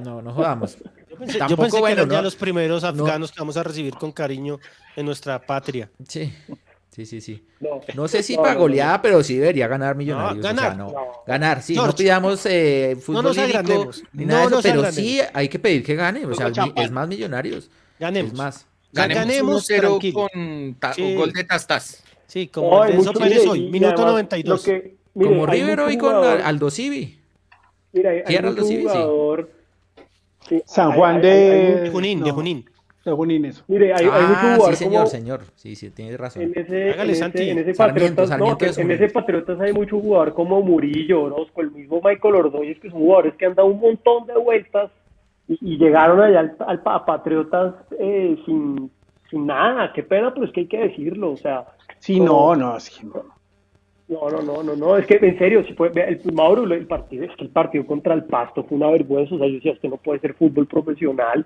[0.04, 0.78] No, no jodamos.
[1.10, 2.90] Yo pensé, yo Tampoco, pensé que bueno, eran ya no- los primeros no.
[2.90, 4.60] afganos que vamos a recibir con cariño
[4.96, 5.90] en nuestra patria.
[6.08, 6.32] Sí,
[6.92, 7.48] sí, sí, sí.
[7.60, 7.80] No.
[7.96, 8.64] No sé si No, para no, no.
[8.66, 10.36] goleada, pero sí debería ganar Millonarios.
[10.36, 10.78] No, o sea, ganar.
[10.78, 10.88] no.
[10.92, 11.06] No.
[11.26, 11.74] Ganar, sí.
[11.74, 14.96] George, no pidamos eh, fútbol nos lírico ni no nada de nos eso, pero agrandemos.
[14.96, 16.26] sí hay que pedir que gane.
[16.26, 17.72] O sea, es más Millonarios.
[18.00, 18.32] Ganemos.
[18.34, 18.67] Es más.
[18.92, 20.28] Ganemos, Ganemos, ganemos 1-0 tranquilo.
[20.34, 21.16] con ta- Sí.
[21.16, 22.04] gol de Tastas.
[22.26, 24.60] Sí, como hay el de Enzo mucho- Pérez mire, hoy, y- minuto además, 92.
[24.68, 27.20] lo que- mire, Como hay River hoy con Aldo Civi.
[27.94, 28.88] Mira, hay, hay Aldo Civi, sí.
[28.88, 29.50] jugador.
[30.48, 31.30] sí, San hay- Juan hay- de-
[31.78, 32.32] hay- hay Junín, de.
[32.32, 32.66] Junín.
[33.06, 33.64] De Junín, eso.
[33.70, 35.42] Mire, hay, hay mucho ah, jugador sí, señor, como- señor.
[35.56, 36.42] Sí, sí, tienes razón.
[36.44, 37.42] En ese, Hágale, en Santi.
[37.42, 40.62] ese, en ese Sarmiento, Patriotas, Sarmiento no, en un- ese Patriotas hay mucho jugador como
[40.62, 44.34] Murillo, Orozco, el mismo Michael Ordóñez, que son jugadores que han dado un montón de
[44.38, 44.92] vueltas
[45.48, 48.92] y, y llegaron allá al, al pa- a Patriotas eh, sin,
[49.30, 49.92] sin nada.
[49.94, 51.32] Qué pena, pero es que hay que decirlo.
[51.32, 51.66] O sea,
[52.00, 53.24] Sí, como- no, no, sí, no.
[54.10, 56.86] no, no, no, no, no, es que en serio, si fue, vea, el, Mauro, el
[56.88, 59.36] partido, es que el partido contra el Pasto fue una vergüenza.
[59.36, 61.46] O sea, yo decía, es que no puede ser fútbol profesional.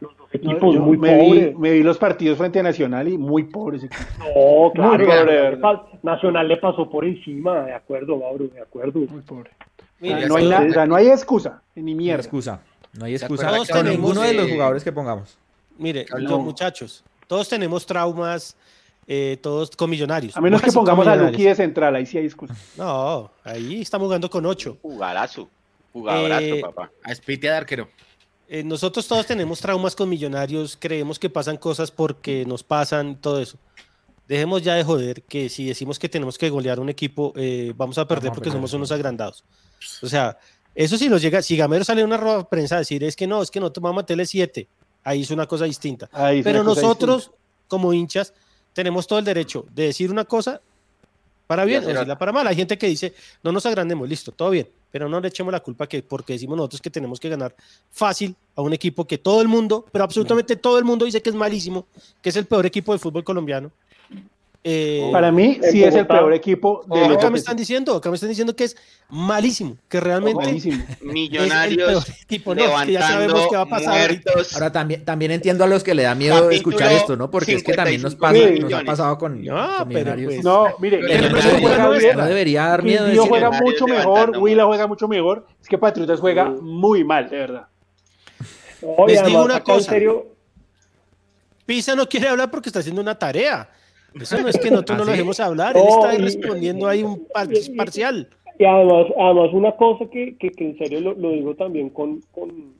[0.00, 1.58] Los dos No, equipos muy me, vi, pobres.
[1.58, 3.82] me vi los partidos frente a Nacional y muy pobres.
[3.84, 5.58] No, claro, Muy pobre,
[6.02, 9.00] Nacional, le pasó por encima, de acuerdo, Mauro, de acuerdo.
[9.00, 9.50] Muy pobre.
[10.00, 12.20] Mire, O sea, ya no, hay o sea, no hay excusa, ni No mierda.
[12.22, 12.60] excusa.
[12.92, 15.36] No hay ¿Se excusa Todos con tenemos, ninguno de los jugadores que pongamos.
[15.78, 16.18] Mire, No.
[16.18, 18.56] los muchachos, todos tenemos traumas,
[19.06, 20.36] eh, todos con millonarios.
[20.36, 21.16] A menos que pongamos a.
[21.16, 22.54] Luqui de central, ahí sí hay excusa.
[22.76, 24.76] No, ahí estamos jugando con ocho.
[24.82, 25.48] Jugadazo.
[25.92, 26.90] Jugadorazo, Eh, papá.
[27.04, 27.88] A Spitia de arquero.
[28.48, 33.40] Eh, nosotros todos tenemos traumas con millonarios, creemos que pasan cosas porque nos pasan, todo
[33.40, 33.56] eso.
[34.26, 37.98] Dejemos ya de joder que si decimos que tenemos que golear un equipo, eh, vamos
[37.98, 39.42] a perder porque somos unos agrandados.
[40.02, 40.36] O sea,
[40.84, 43.14] eso sí nos llega, si Gamero sale en una rueda de prensa a decir es
[43.14, 44.66] que no, es que no tomamos tele 7,
[45.04, 46.06] ahí es una cosa distinta.
[46.06, 47.30] Es Pero cosa nosotros,
[47.68, 48.32] como hinchas,
[48.72, 50.62] tenemos todo el derecho de decir una cosa
[51.46, 52.46] para bien o decirla para mal.
[52.46, 53.12] Hay gente que dice,
[53.42, 56.56] no nos agrandemos, listo, todo bien, pero no le echemos la culpa que porque decimos
[56.56, 57.54] nosotros que tenemos que ganar
[57.90, 61.28] fácil a un equipo que todo el mundo, pero absolutamente todo el mundo dice que
[61.28, 61.86] es malísimo,
[62.22, 63.70] que es el peor equipo de fútbol colombiano.
[64.62, 68.10] Eh, Para mí, sí es el peor equipo de acá los me están diciendo, acá
[68.10, 68.76] me están diciendo que es
[69.08, 70.84] malísimo, que realmente Malísimo.
[70.86, 72.54] es el Millonarios peor equipo.
[72.54, 74.52] No, que ya sabemos qué va a pasar muertos.
[74.52, 77.30] Ahora también, también entiendo a los que le da miedo Capítulo escuchar esto, ¿no?
[77.30, 80.34] Porque es que también nos 55 pasa, nos ha pasado con, No, con Millonarios.
[80.34, 84.40] pues- No, mire, no bien, No debería dar miedo decir juega Millonarios mucho mejor, más.
[84.66, 85.46] juega mucho mejor.
[85.62, 87.66] Es que Patriotas juega muy mal, de verdad.
[88.82, 89.90] Les digo además, una acá en cosa.
[89.90, 90.26] serio,
[91.64, 93.70] Pisa no quiere hablar porque está haciendo una tarea.
[94.20, 95.18] Eso no es que nosotros no lo ¿Ah, sí?
[95.18, 98.28] dejemos hablar, él está ahí y- respondiendo ahí un par- y- y- parcial.
[98.58, 102.20] Y además, además una cosa que, que, que en serio lo, lo digo también con,
[102.32, 102.74] con,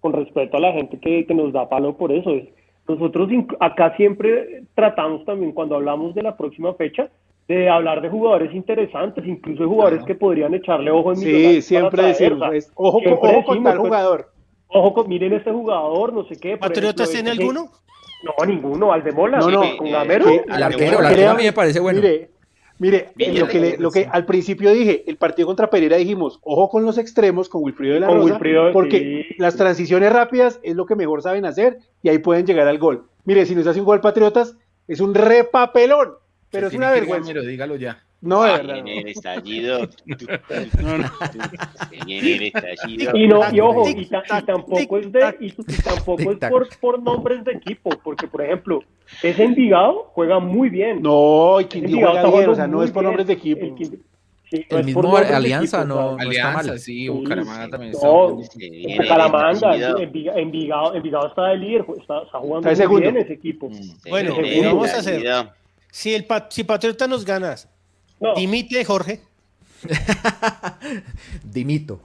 [0.00, 2.44] con respeto a la gente que, que nos da palo por eso, es
[2.88, 3.28] nosotros
[3.60, 7.08] acá siempre tratamos también cuando hablamos de la próxima fecha
[7.46, 10.06] de hablar de jugadores interesantes, incluso de jugadores Claro.
[10.06, 13.44] que podrían echarle ojo en Sí, Millonarios siempre decimos, sea, pues, ojo, con- siempre ojo
[13.44, 14.32] con decimos, tal pues, jugador.
[14.68, 16.56] Ojo, con- miren este jugador, no sé qué.
[16.56, 17.70] ¿Patriotas tiene alguno?
[18.22, 20.26] No, ninguno, Aldemola, No, no, con eh, Gamero.
[20.48, 22.00] Al arquero, Crea- el arquero a mí me parece bueno.
[22.00, 22.30] Mire,
[22.78, 26.68] mire, lo que, le- lo que al principio dije, el partido contra Pereira dijimos, ojo
[26.68, 29.34] con los extremos, con Wilfrido de la Con Rosa, Wilfrido, porque sí.
[29.38, 33.06] las transiciones rápidas es lo que mejor saben hacer y ahí pueden llegar al gol.
[33.24, 34.56] Mire, si nos hace un gol Patriotas,
[34.88, 36.14] es un repapelón,
[36.50, 37.28] pero Se es una vergüenza.
[37.28, 38.02] Gamero, dígalo ya.
[38.22, 38.76] No, de Ah, verdad.
[38.78, 38.90] en no.
[38.92, 39.88] el estallido.
[40.80, 41.10] No, no.
[41.90, 43.16] En el estallido.
[43.16, 44.08] Y no, y ojo, y,
[44.46, 48.82] tampoco es de, y, y tampoco es por, por nombres de equipo, porque por ejemplo,
[49.22, 51.02] ese Envigado juega muy bien.
[51.02, 53.10] No, y Quindío Envigado juega está bien, o sea, no es por bien.
[53.10, 53.64] nombres de equipo.
[53.66, 53.76] El,
[54.60, 56.78] sí, no mismo Alianza equipo, no- está Alianza, mal.
[56.78, 58.48] sí, Bucaramanga también está No, bien.
[58.56, 59.76] Viene Bucaramanga,
[60.36, 63.70] Envigado, Envigado está de líder, está, está jugando Está muy bien ese equipo.
[63.72, 65.22] Se Bueno, viene ¿qué el vamos a hacer?
[65.90, 67.68] Si, el si Patriota nos ganas,
[68.22, 69.20] No, dimite Jorge.
[71.44, 72.00] Dimito.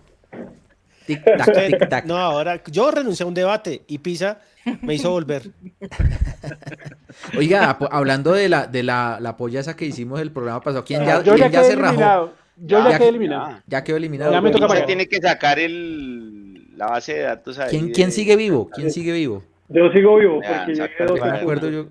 [1.06, 2.06] Tic tac, tic tac.
[2.06, 4.42] No, ahora yo renuncié a un debate y Pisa
[4.82, 5.44] me hizo volver.
[7.38, 11.06] Oiga, hablando de la de la, la polla esa que hicimos el programa pasado, ¿quién
[11.06, 12.34] ya, Ah, yo quién ya ya se rajó?
[12.58, 13.62] Yo Ya- ya quedé eliminado.
[13.68, 13.84] Ya.
[13.84, 14.32] Quedó eliminado.
[14.32, 17.70] Ya me toca tiene que sacar el, la base de datos ahí.
[17.70, 18.70] ¿Quién, de- quién sigue vivo?
[18.74, 19.44] ¿Quién sigue vivo?
[19.70, 21.88] yo sigo vivo, Ya, porque Yo me acuerdo yo.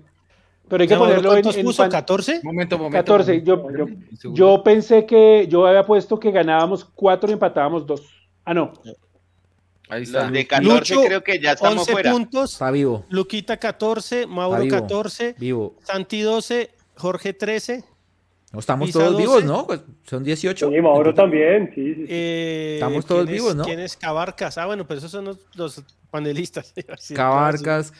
[0.69, 1.83] Pero hay que ponerlo en, ¿Cuántos en puso?
[1.89, 2.43] pan- ¿14?
[2.43, 2.97] Momento, momento.
[2.97, 3.41] 14.
[3.43, 3.87] Yo, momento.
[4.33, 8.01] yo, pensé que yo había puesto que ganábamos 4 y empatábamos 2.
[8.45, 8.73] Ah, no.
[9.89, 10.23] Ahí está.
[10.23, 12.11] Los de 14 Lucho, creo que ya estamos 11 fuera.
[12.11, 12.51] puntos.
[12.53, 13.05] Está vivo.
[13.09, 14.81] Luquita 14, Mauro Está vivo.
[14.87, 15.75] 14, Vivo.
[15.83, 17.85] Santi 12, Jorge 13.
[18.51, 19.21] No estamos Pisa todos 12.
[19.23, 19.67] vivos, ¿no?
[19.67, 20.69] Pues son 18.
[20.69, 22.01] Sí, Mauro también, sí, sí.
[22.01, 22.05] sí.
[22.09, 23.63] eh, Estamos todos ¿quién es- vivos, ¿no?
[23.63, 24.57] ¿Quién es Cabarcas?
[24.57, 25.81] Ah, bueno, pero esos son los, los
[26.11, 26.73] panelistas.
[27.15, 27.93] Cabarcas.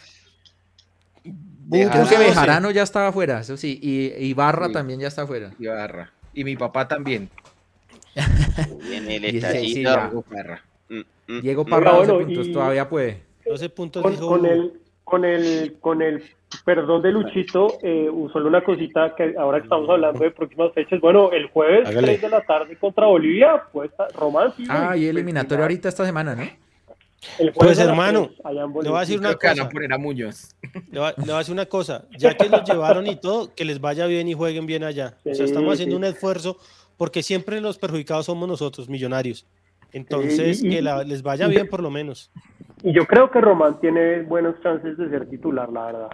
[1.70, 2.18] Creo que doce.
[2.18, 3.80] Bejarano ya estaba fuera, eso sí.
[3.82, 4.74] Y Ibarra Sí.
[4.74, 5.52] también ya está fuera.
[5.60, 6.12] Y Barra.
[6.34, 7.30] Y mi papá también.
[8.92, 9.90] En el estallito.
[9.92, 10.62] Diego Parra.
[10.90, 11.42] Mm, mm.
[11.42, 13.24] Diego Parra 12 bueno, puntos, y- todavía puede.
[13.46, 14.74] 12 puntos con, dijo- con el
[15.04, 16.24] con el con el
[16.66, 21.00] perdón de Luchito eh, solo una cosita que ahora que estamos hablando de próximas fechas
[21.00, 22.08] bueno el jueves Hágale.
[22.08, 26.06] 3 de la tarde contra Bolivia pues Román sí, Ah, y pues, eliminatorio ahorita esta
[26.06, 26.44] semana, ¿no?
[27.56, 28.92] Pues, hermano, 3, allá en Le Bolivia.
[28.92, 29.70] voy a decir una van a cosa.
[29.70, 30.56] poner a Muñoz.
[30.92, 32.06] Le voy, a- le voy a decir una cosa.
[32.18, 35.18] Ya que los llevaron y todo, que les vaya bien y jueguen bien allá.
[35.26, 35.98] O sea, estamos haciendo sí.
[35.98, 36.58] un esfuerzo
[36.98, 39.46] porque siempre los perjudicados somos nosotros, millonarios.
[39.94, 42.30] Entonces, Sí, y- que la- les vaya bien por lo menos.
[42.84, 46.10] y yo creo que Román tiene buenas chances de ser titular la verdad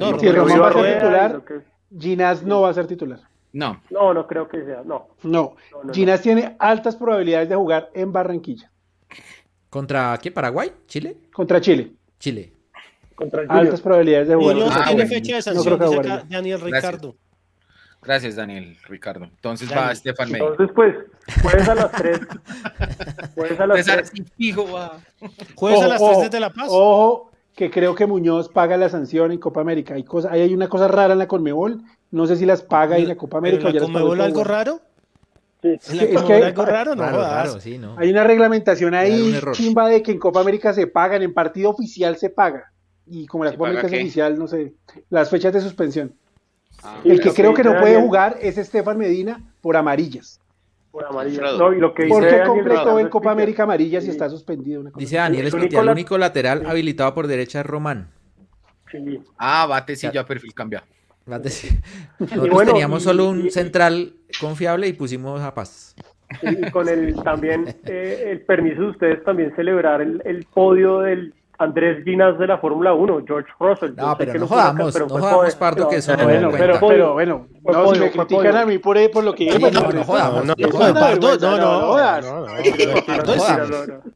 [0.00, 1.60] No, Si Román va a ser titular, que-
[1.98, 3.20] Ginás no va a ser titular.
[3.52, 3.82] No.
[3.90, 5.54] no no creo que sea no No.
[5.74, 8.70] No, no, Ginás tiene altas probabilidades de jugar en Barranquilla
[9.72, 10.30] ¿Contra qué?
[10.30, 10.70] ¿Paraguay?
[10.86, 11.16] ¿Chile?
[11.32, 11.92] contra Chile.
[12.18, 12.52] Chile.
[13.14, 13.42] contra.
[13.48, 14.54] Altas probabilidades de jugar.
[14.56, 15.08] Muñoz Ah, tiene bueno.
[15.08, 16.82] fecha de No sanción, creo que acá Daniel Gracias.
[16.92, 17.16] Ricardo.
[18.02, 19.24] Gracias, Daniel, Ricardo.
[19.24, 19.80] Entonces Dani.
[19.80, 20.50] va Estefan Medina.
[20.50, 20.94] entonces pues
[21.42, 22.20] jueves a las 3
[23.34, 25.00] jueves a las César 3 sí fijo va.
[25.54, 26.66] Jueves a Ojo, las 3 ojo, desde La Paz.
[26.68, 29.94] Ojo, que creo que Muñoz paga la sanción en Copa América.
[29.94, 31.80] Hay, cosa, ahí hay una cosa rara en la Conmebol.
[32.10, 34.44] No sé si las paga en la Copa América o en ya la Conmebol algo
[34.44, 34.80] raro.
[35.62, 35.68] Sí.
[35.70, 37.94] Es que- es que- algo raro, no sí, ¿no?
[37.96, 42.16] Hay una reglamentación ahí chimba de que en Copa América se pagan, en partido oficial
[42.16, 42.72] se paga.
[43.06, 44.72] Y como la ¿Se Copa América es oficial, no sé,
[45.10, 46.12] las fechas de suspensión.
[46.82, 50.40] Ah, El que creo que que no puede jugar es Estefan Medina por amarillas.
[50.90, 51.40] por amarillo.
[51.40, 51.58] Alfredo.
[51.58, 54.06] No, y lo que dice ¿Por qué Daniel completó en es Copa América amarillas y
[54.08, 54.10] Sí.
[54.10, 54.80] está suspendido?
[54.82, 55.16] Una cosa Dice.
[55.16, 58.10] Daniel El Escotia, único el único lateral habilitado por derecha es Román.
[58.90, 59.20] Sí.
[59.38, 60.84] Ah, batecillo a perfil cambiado.
[62.18, 65.94] Nosotros bueno, teníamos y- solo un y- central confiable y pusimos a Paz.
[66.42, 71.34] Y con el también eh, el permiso de ustedes también celebrar el, el podio del
[71.62, 73.92] Andrés Ginas de la Fórmula 1, George Russell.
[73.96, 75.54] No, pero que no jodamos, no jodamos.
[75.56, 79.10] Pardo, que eso no Bueno, pero, pero bueno, no, si me critican a mí por,
[79.10, 80.54] por lo que pues, no, pues, no jodamos, no,
[80.94, 82.46] Pardo, no, no,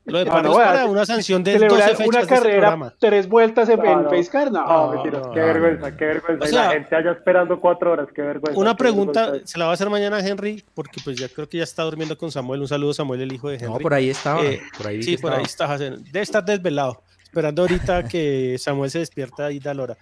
[0.07, 3.29] Lo de Pardo es- para una sanción de 12 Celebrar fechas una este carrera, tres
[3.29, 4.09] vueltas en, No, en no.
[4.11, 4.95] Pacecar, no.
[4.95, 6.49] No, qué no, vergüenza, qué vergüenza.
[6.49, 8.59] Y la gente allá esperando cuatro horas, qué vergüenza.
[8.61, 11.59] Una pregunta, se la va a hacer mañana a Henry, porque pues ya creo que
[11.59, 12.61] ya está durmiendo con Samuel.
[12.61, 13.69] Un saludo, Samuel, el hijo de Henry.
[13.73, 14.43] No, por ahí estaba.
[14.45, 15.75] Eh, por ahí vi Sí, por ahí estaba.
[15.75, 15.91] está.
[15.97, 19.97] Debe estar desvelado, esperando ahorita que Samuel se despierta y da la hora.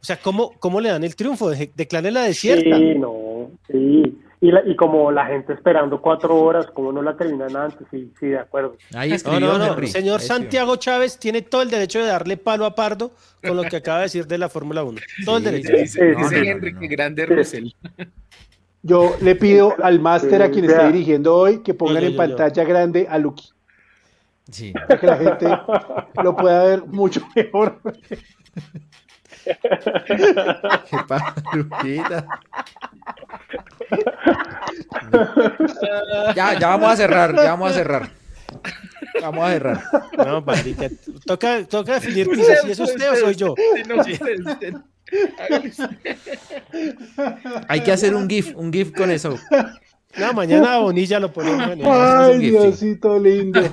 [0.00, 1.50] O sea, ¿cómo, cómo le dan el triunfo?
[1.50, 2.76] De, declaren la desierta.
[2.76, 4.18] Sí, no, sí.
[4.40, 8.12] Y, la- y como la gente esperando cuatro horas, como no la terminan antes, sí,
[8.20, 8.76] sí, de acuerdo.
[8.94, 9.72] Ahí No, escribió no, no.
[9.72, 9.88] Henry.
[9.88, 10.26] Señor Ahí.
[10.26, 13.12] Santiago Chávez tiene todo el derecho de darle palo a Pardo
[13.44, 15.00] con lo que acaba de decir de la Fórmula 1.
[15.24, 15.68] Todo el derecho.
[15.72, 16.80] sí, Dice, dice No, no, que no.
[16.90, 17.34] grande Sí.
[17.34, 17.68] Russell.
[18.82, 20.86] Yo le pido al máster a quien vea.
[20.86, 23.48] dirigiendo hoy que pongan Yo, yo, en yo, pantalla grande a Lucky,
[24.50, 24.72] Sí.
[24.72, 25.48] para que la gente
[26.22, 27.80] lo pueda ver mucho mejor.
[29.44, 32.26] Qué paluquita.
[36.34, 38.10] Ya, ya vamos a cerrar, ya vamos a cerrar.
[39.20, 39.82] Vamos a cerrar.
[40.18, 40.88] No, marica,
[41.24, 43.54] Toca, toca definir pizza, si es usted o soy yo.
[47.68, 49.38] Hay que hacer un GIF, un GIF con eso.
[50.18, 52.38] No, mañana a Bonilla lo ponemos en el- Ay.
[52.38, 53.60] Diosito lindo.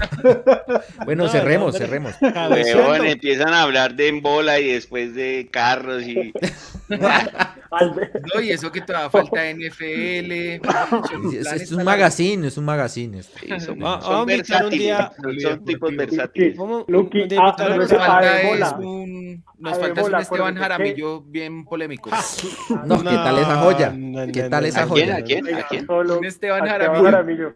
[1.05, 2.13] Bueno, No, cerremos, no, cerremos.
[2.21, 6.31] Weón, empiezan a hablar de embola y después de carros y
[8.35, 10.31] No, y eso que todavía falta NFL.
[11.35, 13.23] Es, es un magazine, es un magazine.
[13.23, 13.29] Sí,
[13.59, 15.11] son, Ah, son vamos a invitar un versátiles, día-
[15.51, 16.57] son- tipos versátiles.
[16.59, 21.65] Ah, Nos falta es un, nos A ver, falta es un bola, Esteban Jaramillo bien
[21.65, 22.09] polémico.
[22.85, 23.95] No, ¿qué tal esa joya?
[24.31, 25.21] ¿Qué tal esa ¿A joya?
[25.23, 25.47] quién?
[25.47, 25.55] ¿A quién?
[25.55, 25.87] ¿A quién?
[25.89, 27.53] Un Esteban Jaramillo.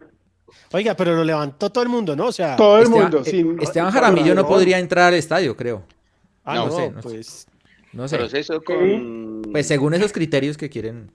[0.72, 2.26] Oiga, pero lo levantó todo el mundo, ¿no?
[2.26, 3.20] O sea, Todo el Esteban, mundo.
[3.24, 5.82] eh, sin- Esteban Jaramillo no podría entrar al estadio, creo.
[6.44, 7.08] ah, no no, sé, no sé.
[7.08, 7.46] pues.
[7.92, 8.16] No sé.
[8.18, 9.42] Proceso con...
[9.50, 11.10] Pues según esos criterios que quieren.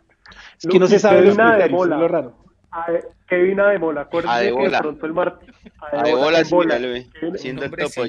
[0.62, 1.95] Es que no se sabe criterios, Adebola.
[1.95, 2.38] es lo raro.
[2.72, 2.88] A-
[3.28, 5.50] Kevin Adebola, acuérdense que de pronto el martes.
[5.91, 8.02] A de bola, sí, míralo, ve, Kevin- haciendo el topo.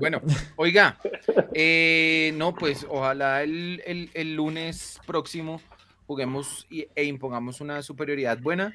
[0.00, 0.20] Bueno,
[0.56, 0.96] oiga,
[1.54, 5.60] eh, no, pues ojalá el, el- el lunes próximo
[6.06, 8.74] juguemos y- e impongamos una superioridad buena.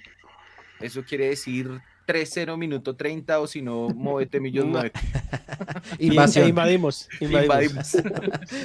[0.80, 1.70] Eso quiere decir
[2.08, 4.92] 3-0 minuto 30 o si no, móvete millón nueve.
[6.00, 6.48] Invasión.
[6.48, 7.10] Invadimos.
[7.20, 7.98] Invadimos.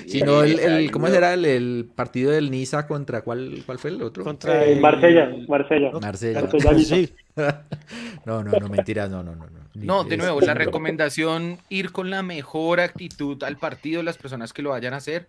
[0.07, 3.91] si no, el, el, ¿cómo será el, el, partido del Niza contra cuál, cuál fue
[3.91, 4.25] el otro?
[4.25, 4.81] Contra el...
[4.81, 5.31] Marsella.
[5.49, 5.91] Marsella.
[6.01, 6.49] Marsella.
[8.25, 9.47] no, no, no, mentiras, no, no, no.
[9.47, 14.53] No, no de nuevo, la recomendación, ir con la mejor actitud al partido, las personas
[14.53, 15.27] que lo vayan a hacer,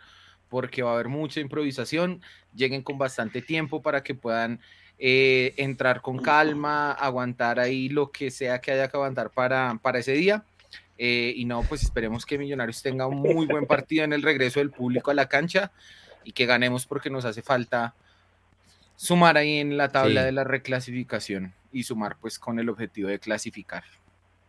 [0.49, 2.22] porque va a haber mucha improvisación,
[2.53, 4.60] lleguen con bastante tiempo para que puedan
[4.99, 9.99] eh, entrar con calma, aguantar ahí lo que sea que haya que aguantar para, para
[9.99, 10.44] ese día.
[10.98, 14.60] Eh, y no, pues esperemos que Millonarios tenga un muy buen partido en el regreso
[14.60, 15.72] del público a la cancha
[16.24, 17.95] y que ganemos porque nos hace falta
[18.95, 23.20] sumar ahí en la tabla de la reclasificación y sumar pues con el objetivo de
[23.20, 23.84] clasificar.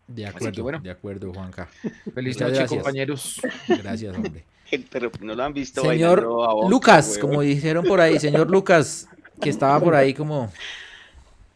[0.06, 1.66] De acuerdo, de acuerdo, Juanca.
[2.14, 3.40] Feliz noche, compañeros.
[3.66, 4.44] Gracias, hombre.
[4.90, 5.80] Pero no lo han visto.
[5.82, 6.22] Señor
[6.68, 9.08] Lucas, como dijeron por ahí, señor Lucas,
[9.40, 10.52] que estaba por ahí como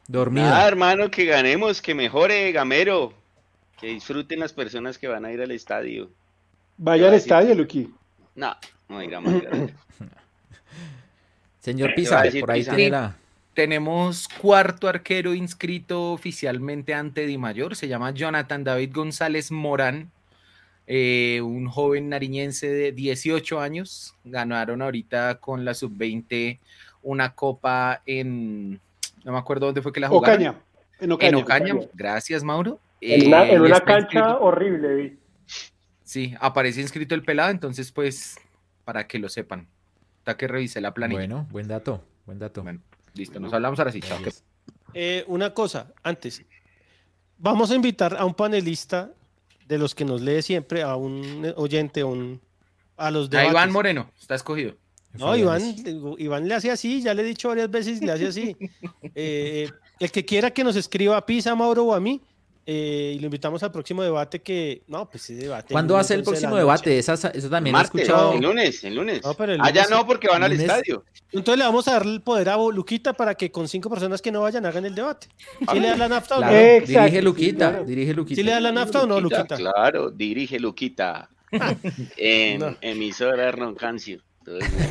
[0.06, 0.48] dormido.
[0.48, 3.12] Ah, hermano, que ganemos, que mejore Gamero,
[3.80, 6.10] que disfruten las personas que van a ir al estadio.
[6.76, 7.92] Vaya al estadio, Luqui.
[8.34, 8.56] No,
[8.88, 9.42] no iremos.
[11.60, 13.16] Señor Pisa, por ahí tiene la...
[13.52, 20.12] Tenemos cuarto arquero inscrito oficialmente ante Di Mayor, se llama Jonathan David González Morán,
[20.86, 24.14] eh, un joven nariñense de 18 años.
[24.24, 26.60] Ganaron ahorita con la sub-20
[27.09, 28.72] una copa en,
[29.24, 30.35] no me acuerdo dónde fue que la jugaron.
[30.35, 30.62] Ocaña.
[31.01, 31.28] En Ocaña.
[31.28, 31.74] En Ocaña.
[31.94, 32.80] Gracias, Mauro.
[33.01, 35.16] En una, en eh, una cancha horrible.
[36.02, 38.36] Sí, aparece inscrito el pelado, entonces pues
[38.85, 39.68] para que lo sepan.
[40.18, 41.20] Hasta que revise la planilla.
[41.20, 42.62] Bueno, buen dato, buen dato.
[42.62, 42.80] Bueno,
[43.14, 44.01] listo, nos hablamos ahora sí.
[44.01, 44.18] Chao.
[44.93, 46.44] Eh, una cosa, antes,
[47.39, 49.12] vamos a invitar a un panelista
[49.66, 52.43] de los que nos lee siempre, a un oyente, un,
[52.98, 53.47] a los de.
[53.47, 54.74] Iván Moreno, está escogido.
[55.19, 55.62] No, Iván,
[56.19, 58.57] Iván le hace así, ya le he dicho varias veces, le hace así.
[59.20, 59.69] Eh,
[59.99, 62.23] el que quiera que nos escriba a Pisa, Mauro o a mí,
[62.70, 64.82] eh, y lo invitamos al próximo debate que.
[64.89, 65.73] No, pues ese debate.
[65.73, 66.99] ¿Cuándo hace el próximo debate?
[66.99, 68.35] Esa, eso también he escuchado.
[68.35, 69.24] El lunes, el lunes.
[69.24, 71.03] No, pero Allá no, porque van al estadio.
[71.32, 74.31] Entonces le vamos a dar el poder a Luquita para que con cinco personas que
[74.31, 75.28] no vayan hagan el debate.
[75.73, 76.51] ¿Sí le da la nafta o no?
[76.51, 78.36] Dirige Luquita, dirige Luquita.
[78.36, 79.57] ¿Sí le da la nafta o no, Luquita?
[79.57, 81.31] Claro, dirige Luquita.
[82.19, 84.20] en emisora Roncancio.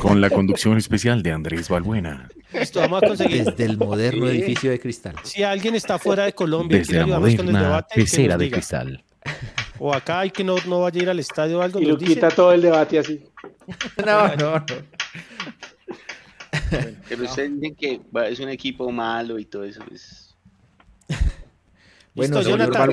[0.00, 2.28] Con la conducción especial de Andrés Balbuena.
[2.52, 3.44] Esto vamos a conseguir.
[3.44, 5.16] Desde el moderno edificio de cristal.
[5.22, 9.04] Si alguien está fuera de Colombia, desde la moderna pecera de cristal.
[9.78, 11.80] O acá hay que no, no vaya a ir al estadio o algo.
[11.80, 13.24] Y lo quita todo el debate así.
[14.04, 14.66] no, no, no.
[17.08, 19.82] Pero ustedes dicen que es un equipo malo y todo eso.
[19.92, 20.34] Es...
[22.14, 22.90] Bueno, Jonathan,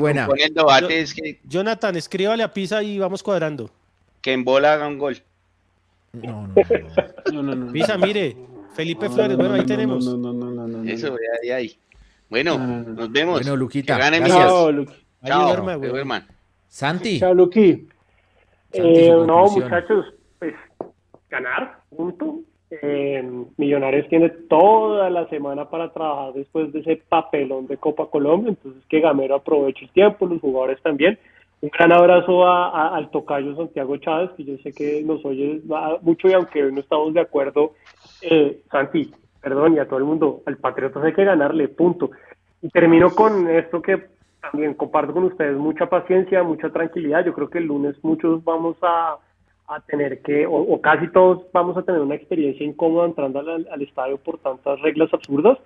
[1.46, 3.72] Jonathan, escríbale a Pisa y vamos cuadrando.
[4.22, 5.22] Que en bola haga un gol.
[7.34, 7.56] No, no, no.
[7.56, 8.36] no, Pisa, mire,
[8.74, 10.06] Felipe Flores, bueno, ahí tenemos.
[10.06, 11.78] No, no, no, no, no, Eso, ahí, ahí.
[12.30, 13.42] Bueno, nos vemos.
[13.42, 13.98] Bueno, Luquita.
[13.98, 14.86] Chao,
[15.24, 16.26] Chao, hermano.
[16.68, 17.20] Santi.
[17.20, 17.88] Chao, Luqui.
[18.74, 20.54] Eh, no, muchachos, pues
[21.30, 22.42] ganar, punto.
[22.70, 23.24] Eh,
[23.58, 28.84] Millonarios tiene toda la semana para trabajar después de ese papelón de Copa Colombia, entonces
[28.90, 31.18] que Gamero aproveche el tiempo, los jugadores también
[31.62, 35.62] un gran abrazo a, al tocayo Santiago Chávez, que yo sé que nos oye
[36.02, 37.74] mucho y aunque hoy no estamos de acuerdo,
[38.22, 39.12] eh, Santi,
[39.42, 42.12] perdón, y a todo el mundo, al Patriotas hay que ganarle, punto.
[42.62, 44.06] Y termino con esto que
[44.42, 47.26] también comparto con ustedes, mucha paciencia, mucha tranquilidad.
[47.26, 49.18] Yo creo que el lunes muchos vamos a,
[49.68, 53.82] a tener que, o, casi todos vamos a tener una experiencia incómoda entrando al, al
[53.82, 55.58] estadio por tantas reglas absurdas.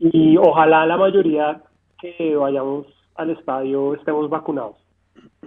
[0.00, 1.60] Y ojalá la mayoría
[2.00, 4.87] que vayamos al estadio estemos vacunados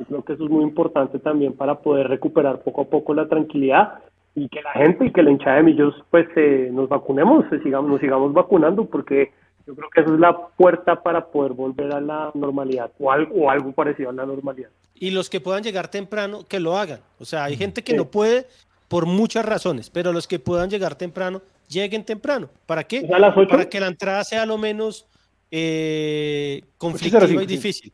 [0.08, 4.00] Creo que eso es muy importante también para poder recuperar poco a poco la tranquilidad
[4.36, 7.92] y que la gente y que la hinchada de Millos pues eh, nos vacunemos, sigamos,
[7.92, 9.32] nos sigamos vacunando porque
[9.68, 13.36] yo creo que eso es la puerta para poder volver a la normalidad o algo,
[13.36, 14.70] o algo parecido a la normalidad.
[14.96, 17.00] Y los que puedan llegar temprano, que lo hagan.
[17.20, 18.48] O sea, hay gente que no puede
[18.88, 22.50] por muchas razones, pero los que puedan llegar temprano, lleguen temprano.
[22.66, 23.08] ¿Para qué?
[23.50, 25.08] Para que la entrada sea lo menos
[25.50, 27.94] eh, conflictiva y difícil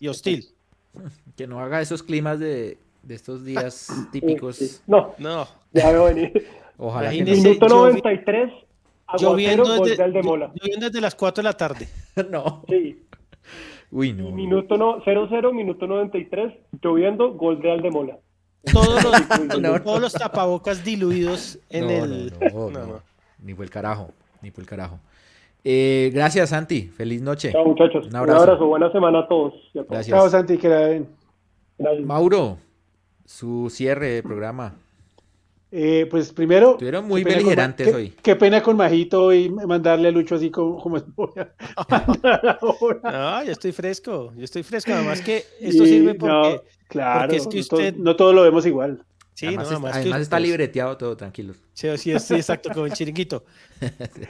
[0.00, 0.46] y hostil.
[1.36, 4.82] Que no haga esos climas de, de estos días típicos.
[4.86, 5.46] No, no.
[5.72, 6.46] Ya veo venir.
[6.76, 7.10] Ojalá.
[7.10, 8.52] Que Minuto 93.
[9.18, 10.52] Lloviendo desde, de Mola.
[10.54, 11.88] lloviendo desde las 4 de la tarde.
[12.30, 12.62] no.
[12.68, 13.04] Sí.
[13.90, 14.30] Uy, no.
[14.30, 16.52] Minuto no, 0-0, minuto 93,
[16.82, 18.18] lloviendo, gol de Aldemola.
[18.70, 22.32] Todos los, no, todos los tapabocas diluidos en el.
[22.52, 23.02] No, no,
[23.42, 24.12] Ni fue el carajo.
[24.42, 25.00] Ni fue el carajo.
[25.64, 26.82] Eh, gracias, Santi.
[26.82, 27.52] Feliz noche.
[27.52, 28.06] Chao, muchachos.
[28.06, 28.66] Un abrazo.
[28.66, 29.54] Buena semana a todos.
[29.74, 30.08] Gracias.
[30.08, 30.58] Chao, Santi.
[30.58, 31.08] Que la den.
[32.04, 32.58] Mauro,
[33.24, 34.74] su cierre de programa.
[35.70, 36.72] Eh, pues primero.
[36.72, 38.14] Estuvieron muy beligerantes hoy.
[38.22, 40.96] Qué, pena con Majito y mandarle a Lucho así como, como
[43.02, 44.92] No, yo estoy fresco, yo estoy fresco.
[44.92, 46.62] Además que esto sirve porque.
[46.88, 47.34] claro,
[47.98, 49.04] no, todo, lo vemos igual.
[49.34, 51.54] Sí, además, además está libreteado todo, tranquilo.
[51.74, 53.44] Sí, sí, exacto, como el chiringuito.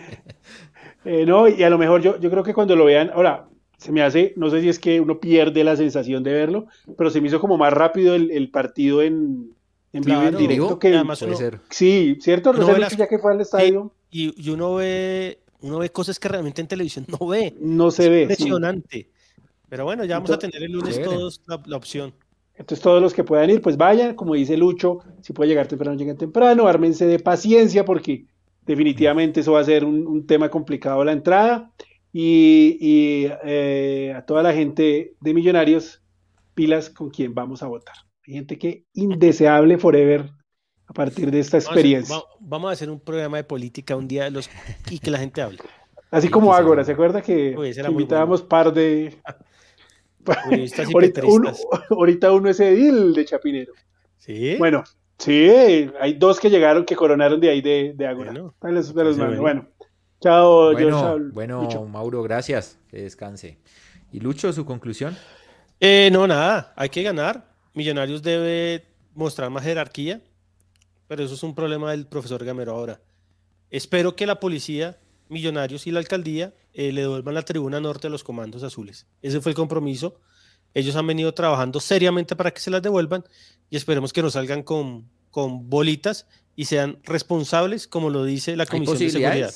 [1.09, 3.48] Eh, no, y a lo mejor yo, yo creo que cuando lo vean, ahora,
[3.78, 6.66] se me hace, no sé si es que uno pierde la sensación de verlo,
[6.97, 9.55] pero se me hizo como más rápido el partido en,
[9.93, 11.60] en vivo en directo que además puede ser.
[11.70, 13.93] sí cierto no ya que fue al estadio.
[14.10, 17.55] y, uno ve uno ve cosas que realmente en televisión no ve.
[17.59, 19.10] No se ve impresionante.
[19.68, 22.12] Pero bueno ya vamos a tener el lunes todos la, opción.
[22.55, 25.97] Entonces todos los que puedan ir pues vayan como dice Lucho si puede llegar temprano
[25.97, 28.26] lleguen temprano ármense de paciencia porque
[28.69, 31.73] definitivamente eso va a ser un, tema complicado la entrada
[32.12, 36.03] y, eh, a toda la gente de Millonarios
[36.55, 37.97] pilas con quien vamos a votar
[38.32, 40.31] gente que indeseable forever
[40.86, 42.16] a partir de esta experiencia.
[42.40, 44.51] Vamos a hacer, un programa de política un día de los
[44.90, 45.59] y que la gente hable.
[46.11, 47.55] Así como Ágora, ¿se acuerda que,
[47.89, 49.16] invitábamos par de...
[50.93, 51.53] ahorita, uno,
[51.90, 53.73] ahorita, uno, es Edil de Chapinero.
[54.19, 54.57] Sí.
[54.59, 54.85] Bueno,
[55.19, 58.32] sí, hay dos que llegaron que coronaron de ahí de, de Ágora.
[58.32, 58.55] Bueno,
[59.40, 59.69] bueno.
[60.20, 62.78] chao, bueno, Bueno, Mauro, gracias.
[62.89, 63.59] Que descanse.
[64.12, 65.16] ¿Y Lucho, su conclusión?
[65.81, 67.53] Eh, no, nada, hay que ganar.
[67.74, 68.85] Millonarios debe
[69.15, 70.23] mostrar más jerarquía,
[71.07, 73.01] pero eso es un problema del profesor Gamero ahora.
[73.70, 78.11] Espero que la policía, Millonarios y la alcaldía eh, le devuelvan la tribuna norte a
[78.11, 79.07] los comandos azules.
[79.20, 80.20] Ese fue el compromiso.
[80.74, 83.24] Ellos han venido trabajando seriamente para que se las devuelvan
[83.70, 88.66] y esperemos que no salgan con, con bolitas y sean responsables, como lo dice la
[88.66, 89.55] Comisión de Seguridad.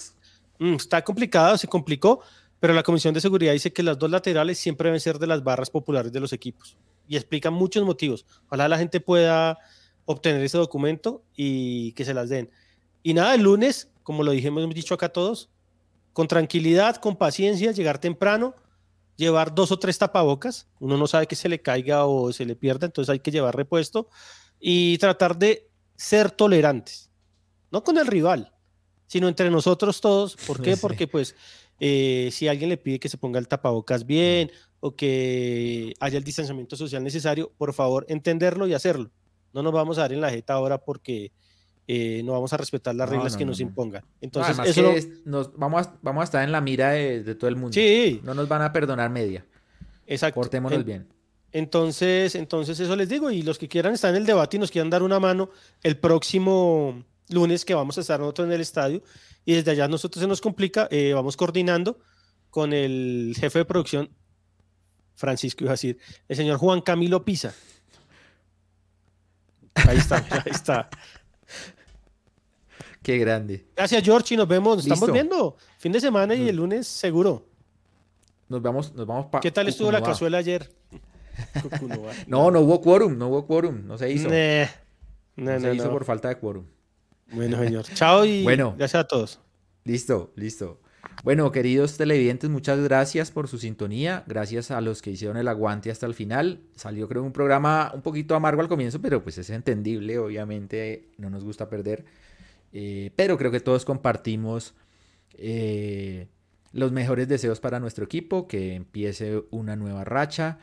[0.59, 2.21] Mm, está complicado, se complicó,
[2.61, 5.43] pero la Comisión de Seguridad dice que las dos laterales siempre deben ser de las
[5.43, 6.77] barras populares de los equipos
[7.09, 8.25] y explica muchos motivos.
[8.47, 9.59] Ojalá la gente pueda
[10.05, 12.51] obtener ese documento y que se las den.
[13.03, 15.51] Y nada, el lunes, como lo dijimos, hemos dicho acá todos,
[16.13, 18.55] con tranquilidad, con paciencia, llegar temprano,
[19.17, 20.69] llevar dos o tres tapabocas.
[20.81, 23.57] Uno no sabe que se le caiga o se le pierda, entonces hay que llevar
[23.57, 24.09] repuesto
[24.59, 27.11] y tratar de ser tolerantes,
[27.71, 28.53] no con el rival,
[29.07, 30.37] sino entre nosotros todos.
[30.47, 30.77] ¿Por qué?
[30.81, 31.35] Porque pues
[31.81, 36.25] eh, si alguien le pide que se ponga el tapabocas bien o que haya el
[36.25, 39.11] distanciamiento social necesario, por favor, entenderlo y hacerlo.
[39.53, 41.33] No nos vamos a dar en la jeta ahora porque
[41.89, 44.05] eh, no vamos a respetar las reglas que nos impongan.
[44.21, 44.95] Entonces, eso
[45.25, 47.73] nos, vamos, a, vamos a estar en la mira de, todo el mundo.
[47.73, 48.21] Sí.
[48.25, 49.45] No nos van a perdonar media.
[50.07, 50.41] Exacto.
[50.41, 51.09] Portémonos bien.
[51.53, 53.31] Entonces, entonces, eso les digo.
[53.31, 55.51] Y los que quieran estar en el debate y nos quieran dar una mano
[55.83, 59.03] el próximo lunes que vamos a estar nosotros en el estadio
[59.45, 61.99] y desde allá nosotros se nos complica, eh, vamos coordinando
[62.51, 64.11] con el jefe de producción
[65.15, 65.99] Francisco iba a decir,
[66.29, 67.55] el señor Juan Camilo Pisa.
[69.75, 70.91] Ahí está, ahí está.
[73.03, 73.67] Qué grande.
[73.77, 75.57] Gracias, George, y nos vemos, nos estamos viendo.
[75.79, 77.47] Fin de semana y el lunes seguro.
[78.49, 80.71] Nos vamos, nos vamos ¿Qué tal estuvo la cazuela ayer?
[82.27, 84.29] no, no hubo quórum, no hubo quórum, no se hizo.
[85.37, 86.67] no, se hizo por falta de quórum.
[87.33, 87.85] Bueno, señor.
[87.95, 89.41] Chao y bueno, gracias a todos.
[89.85, 90.81] Listo, listo.
[91.25, 94.23] Bueno, queridos televidentes, muchas gracias por su sintonía.
[94.27, 96.61] Gracias a los que hicieron el aguante hasta el final.
[96.77, 100.19] Salió, creo, un programa un poquito amargo al comienzo, pero pues es entendible.
[100.19, 102.05] Obviamente, no nos gusta perder.
[102.73, 104.75] Eh, pero creo que todos compartimos
[105.35, 106.29] eh,
[106.73, 110.59] los mejores deseos para nuestro equipo, que empiece una nueva racha,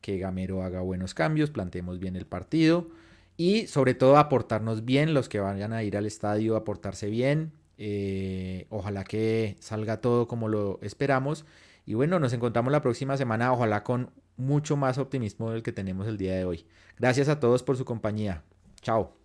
[0.00, 2.90] que Gamero haga buenos cambios, planteemos bien el partido
[3.36, 8.66] y sobre todo aportarnos bien los que vayan a ir al estadio, aportarse bien, eh,
[8.70, 11.44] ojalá que salga todo como lo esperamos.
[11.86, 16.06] Y bueno, nos encontramos la próxima semana, ojalá con mucho más optimismo del que tenemos
[16.06, 16.66] el día de hoy.
[16.98, 18.42] Gracias a todos por su compañía.
[18.80, 19.23] Chao.